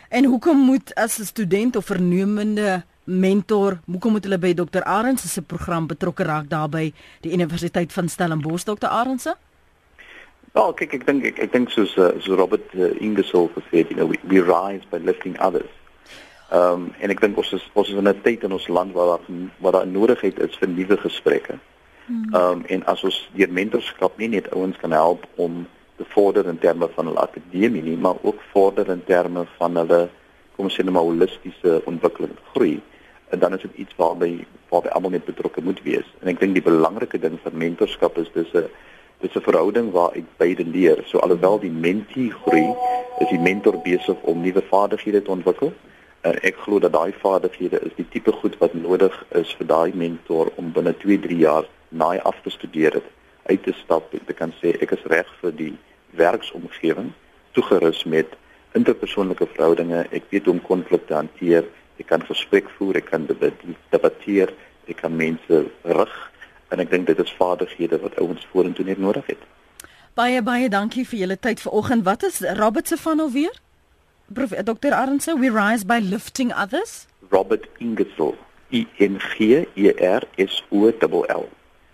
En 0.10 0.26
hoekom 0.26 0.58
moet 0.58 0.96
as 0.96 1.20
'n 1.20 1.24
student 1.24 1.76
of 1.76 1.86
vernemende 1.86 2.84
mentor, 3.04 3.80
hoekom 3.86 4.12
moet 4.12 4.24
hulle 4.24 4.38
by 4.38 4.54
Dr. 4.54 4.84
Arends 4.84 5.34
se 5.34 5.42
program 5.42 5.88
betrokke 5.88 6.24
raak 6.24 6.50
daarby 6.50 6.94
die 7.22 7.34
Universiteit 7.34 7.94
van 7.94 8.10
Stellenbosch 8.10 8.64
Dr. 8.64 8.88
Arends? 8.88 9.30
Wel, 10.52 10.74
kyk 10.74 10.94
ek 10.94 11.06
dink 11.06 11.26
ek, 11.26 11.40
ek 11.40 11.52
dink 11.52 11.70
soos 11.70 11.98
uh, 11.98 12.10
so 12.20 12.36
Robert 12.36 12.74
uh, 12.74 13.02
Ingersoll 13.02 13.50
gesê 13.54 13.84
het, 13.84 13.90
you 13.90 13.96
know, 13.96 14.10
we, 14.10 14.18
we 14.24 14.42
rise 14.42 14.86
by 14.90 14.98
lifting 14.98 15.38
others. 15.40 15.74
Ehm 16.50 16.74
um, 16.74 16.94
en 17.00 17.12
ek 17.14 17.20
dink 17.22 17.38
ons 17.38 17.52
is 17.54 17.66
ons 17.78 17.90
is 17.90 17.98
in 17.98 18.10
'n 18.10 18.22
tyd 18.26 18.44
in 18.44 18.52
ons 18.52 18.68
land 18.68 18.94
waar 18.94 19.06
daar 19.06 19.26
waar 19.62 19.72
daar 19.72 19.88
nodigheid 19.88 20.40
is 20.40 20.58
vir 20.58 20.70
nuwe 20.70 20.98
gesprekke. 20.98 21.60
Hmm. 22.06 22.34
Ehm 22.34 22.42
um, 22.42 22.64
en 22.66 22.86
as 22.86 23.04
ons 23.04 23.30
deur 23.34 23.52
mentorskap 23.54 24.18
nie 24.18 24.28
net 24.28 24.50
ouens 24.52 24.78
kan 24.78 24.92
help 24.92 25.28
om 25.36 25.68
te 26.00 26.06
vorder 26.14 26.48
in 26.48 26.60
terme 26.64 26.88
van 26.96 27.10
hulle 27.10 27.20
akademie 27.20 27.84
nie, 27.84 27.98
maar 27.98 28.16
ook 28.22 28.40
vorder 28.54 28.88
in 28.90 29.04
terme 29.04 29.44
van 29.58 29.76
hulle 29.82 30.06
kom 30.56 30.70
ons 30.70 30.78
sê 30.80 30.84
maar 30.88 31.08
holistiese 31.08 31.82
ontwikkeling 31.92 32.36
groei. 32.54 32.78
En 33.30 33.40
dan 33.40 33.54
is 33.56 33.66
dit 33.68 33.84
iets 33.84 33.96
waarby 34.00 34.32
waarby 34.70 34.92
almal 34.96 35.14
net 35.16 35.26
betrokke 35.26 35.62
moet 35.66 35.82
wees. 35.84 36.08
En 36.22 36.32
ek 36.32 36.40
dink 36.40 36.56
die 36.56 36.64
belangrike 36.64 37.20
ding 37.20 37.36
van 37.44 37.58
mentorskap 37.64 38.18
is 38.22 38.32
dis 38.34 38.54
'n 38.54 38.70
dis 39.20 39.36
'n 39.36 39.48
verhouding 39.48 39.92
waar 39.92 40.16
ek 40.16 40.28
beide 40.38 40.66
leer. 40.66 41.04
So 41.06 41.20
alhoewel 41.20 41.60
die 41.60 41.72
mentee 41.72 42.32
groei, 42.32 42.76
is 43.20 43.30
die 43.30 43.40
mentor 43.40 43.78
besig 43.84 44.18
om 44.22 44.42
nuwe 44.42 44.64
vaardighede 44.72 45.22
te 45.22 45.32
ontwikkel. 45.32 45.74
En 46.22 46.40
ek 46.44 46.56
glo 46.64 46.80
dat 46.80 46.94
daai 46.94 47.14
vaardighede 47.22 47.80
is 47.80 47.96
die 47.96 48.08
tipe 48.10 48.32
goed 48.32 48.58
wat 48.58 48.74
nodig 48.74 49.26
is 49.32 49.56
vir 49.58 49.68
daai 49.68 49.92
mentor 49.94 50.52
om 50.56 50.72
binne 50.72 50.96
2-3 51.04 51.40
jaar 51.40 51.66
naai 51.90 52.20
af 52.20 52.42
te 52.44 52.50
studeer 52.50 52.94
het 52.94 53.08
uit 53.46 53.64
te 53.64 53.74
stap 53.74 54.14
en 54.14 54.26
te 54.26 54.34
kan 54.34 54.54
sê 54.62 54.76
ek 54.82 54.92
is 54.92 55.06
reg 55.12 55.30
vir 55.42 55.52
die 55.52 55.74
werksomgewing 56.18 57.12
toegerus 57.52 58.04
met 58.04 58.36
interpersoonlike 58.78 59.48
verhoudinge. 59.54 60.06
Ek 60.12 60.24
weet 60.30 60.46
hoe 60.46 60.54
om 60.54 60.62
konflikte 60.62 61.14
hanteer. 61.14 61.68
Ek 62.00 62.08
kan 62.08 62.24
gesprek 62.26 62.70
voer, 62.78 63.02
ek 63.02 63.10
kan 63.12 63.28
debatteer, 63.28 64.54
ek 64.88 65.02
kan 65.04 65.16
mense 65.16 65.64
rig 65.84 66.18
en 66.70 66.80
ek 66.80 66.92
dink 66.92 67.08
dit 67.10 67.20
is 67.20 67.34
vaardighede 67.38 67.98
wat 68.04 68.20
ouens 68.22 68.46
vorentoe 68.54 68.86
net 68.86 69.02
nodig 69.02 69.26
het. 69.34 69.42
Baie 70.18 70.42
baie 70.46 70.70
dankie 70.70 71.06
vir 71.08 71.24
julle 71.24 71.38
tyd 71.40 71.62
vanoggend. 71.64 72.06
Wat 72.06 72.24
is 72.24 72.42
Robert 72.60 72.88
se 72.88 72.98
van 72.98 73.20
alweer? 73.20 73.56
Prof 74.34 74.54
Dr. 74.54 74.94
Arendse, 74.94 75.34
we 75.40 75.50
rise 75.50 75.86
by 75.86 76.00
lifting 76.00 76.54
others. 76.54 77.08
Robert 77.30 77.66
Ingersoll. 77.80 78.38
I 78.72 78.86
N 79.02 79.18
G 79.18 79.66
E 79.74 79.90
R 79.98 80.22
S 80.38 80.62
O 80.70 80.92
L 80.92 81.26
L. 81.26 81.50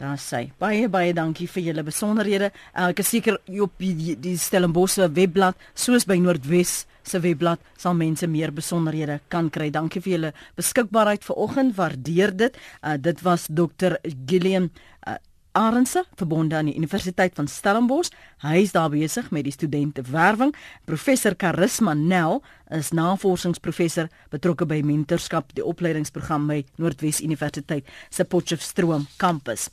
Daar 0.06 0.20
sê 0.22 0.42
baie 0.62 0.86
baie 0.92 1.14
dankie 1.18 1.48
vir 1.50 1.64
julle 1.70 1.84
besonderhede. 1.86 2.52
Ek 2.78 3.00
is 3.02 3.10
seker 3.10 3.40
op 3.66 3.74
die, 3.82 4.14
die 4.22 4.36
Stellenbosch 4.38 5.00
webblad 5.16 5.58
soos 5.74 6.06
by 6.06 6.20
Noordwes 6.22 6.84
se 7.02 7.22
webblad 7.24 7.62
sal 7.82 7.98
mense 7.98 8.28
meer 8.30 8.54
besonderhede 8.54 9.18
kan 9.34 9.50
kry. 9.50 9.72
Dankie 9.74 10.04
vir 10.06 10.14
julle 10.16 10.32
beskikbaarheid 10.60 11.26
vanoggend. 11.26 11.74
Waardeer 11.80 12.36
dit. 12.38 12.60
Uh, 12.84 13.00
dit 13.02 13.24
was 13.26 13.48
Dr. 13.50 13.98
Gillian 14.30 14.70
uh, 15.08 15.18
Arendse 15.58 16.04
verbonde 16.20 16.60
aan 16.60 16.70
die 16.70 16.76
Universiteit 16.78 17.34
van 17.34 17.48
Stellenbosch. 17.50 18.12
Hy 18.44 18.62
is 18.62 18.76
daar 18.76 18.92
besig 18.94 19.32
met 19.34 19.48
die 19.48 19.56
studente 19.56 20.04
werwing. 20.12 20.54
Professor 20.86 21.34
Charisma 21.38 21.96
Nel 21.98 22.44
is 22.70 22.92
navorsingsprofessor 22.94 24.12
betrokke 24.30 24.68
by 24.70 24.84
mentorskap, 24.86 25.56
die 25.58 25.66
opleidingsprogram 25.66 26.46
by 26.52 26.60
Noordwes 26.78 27.24
Universiteit 27.26 27.90
se 28.10 28.28
Potchefstroom 28.28 29.08
kampus. 29.18 29.72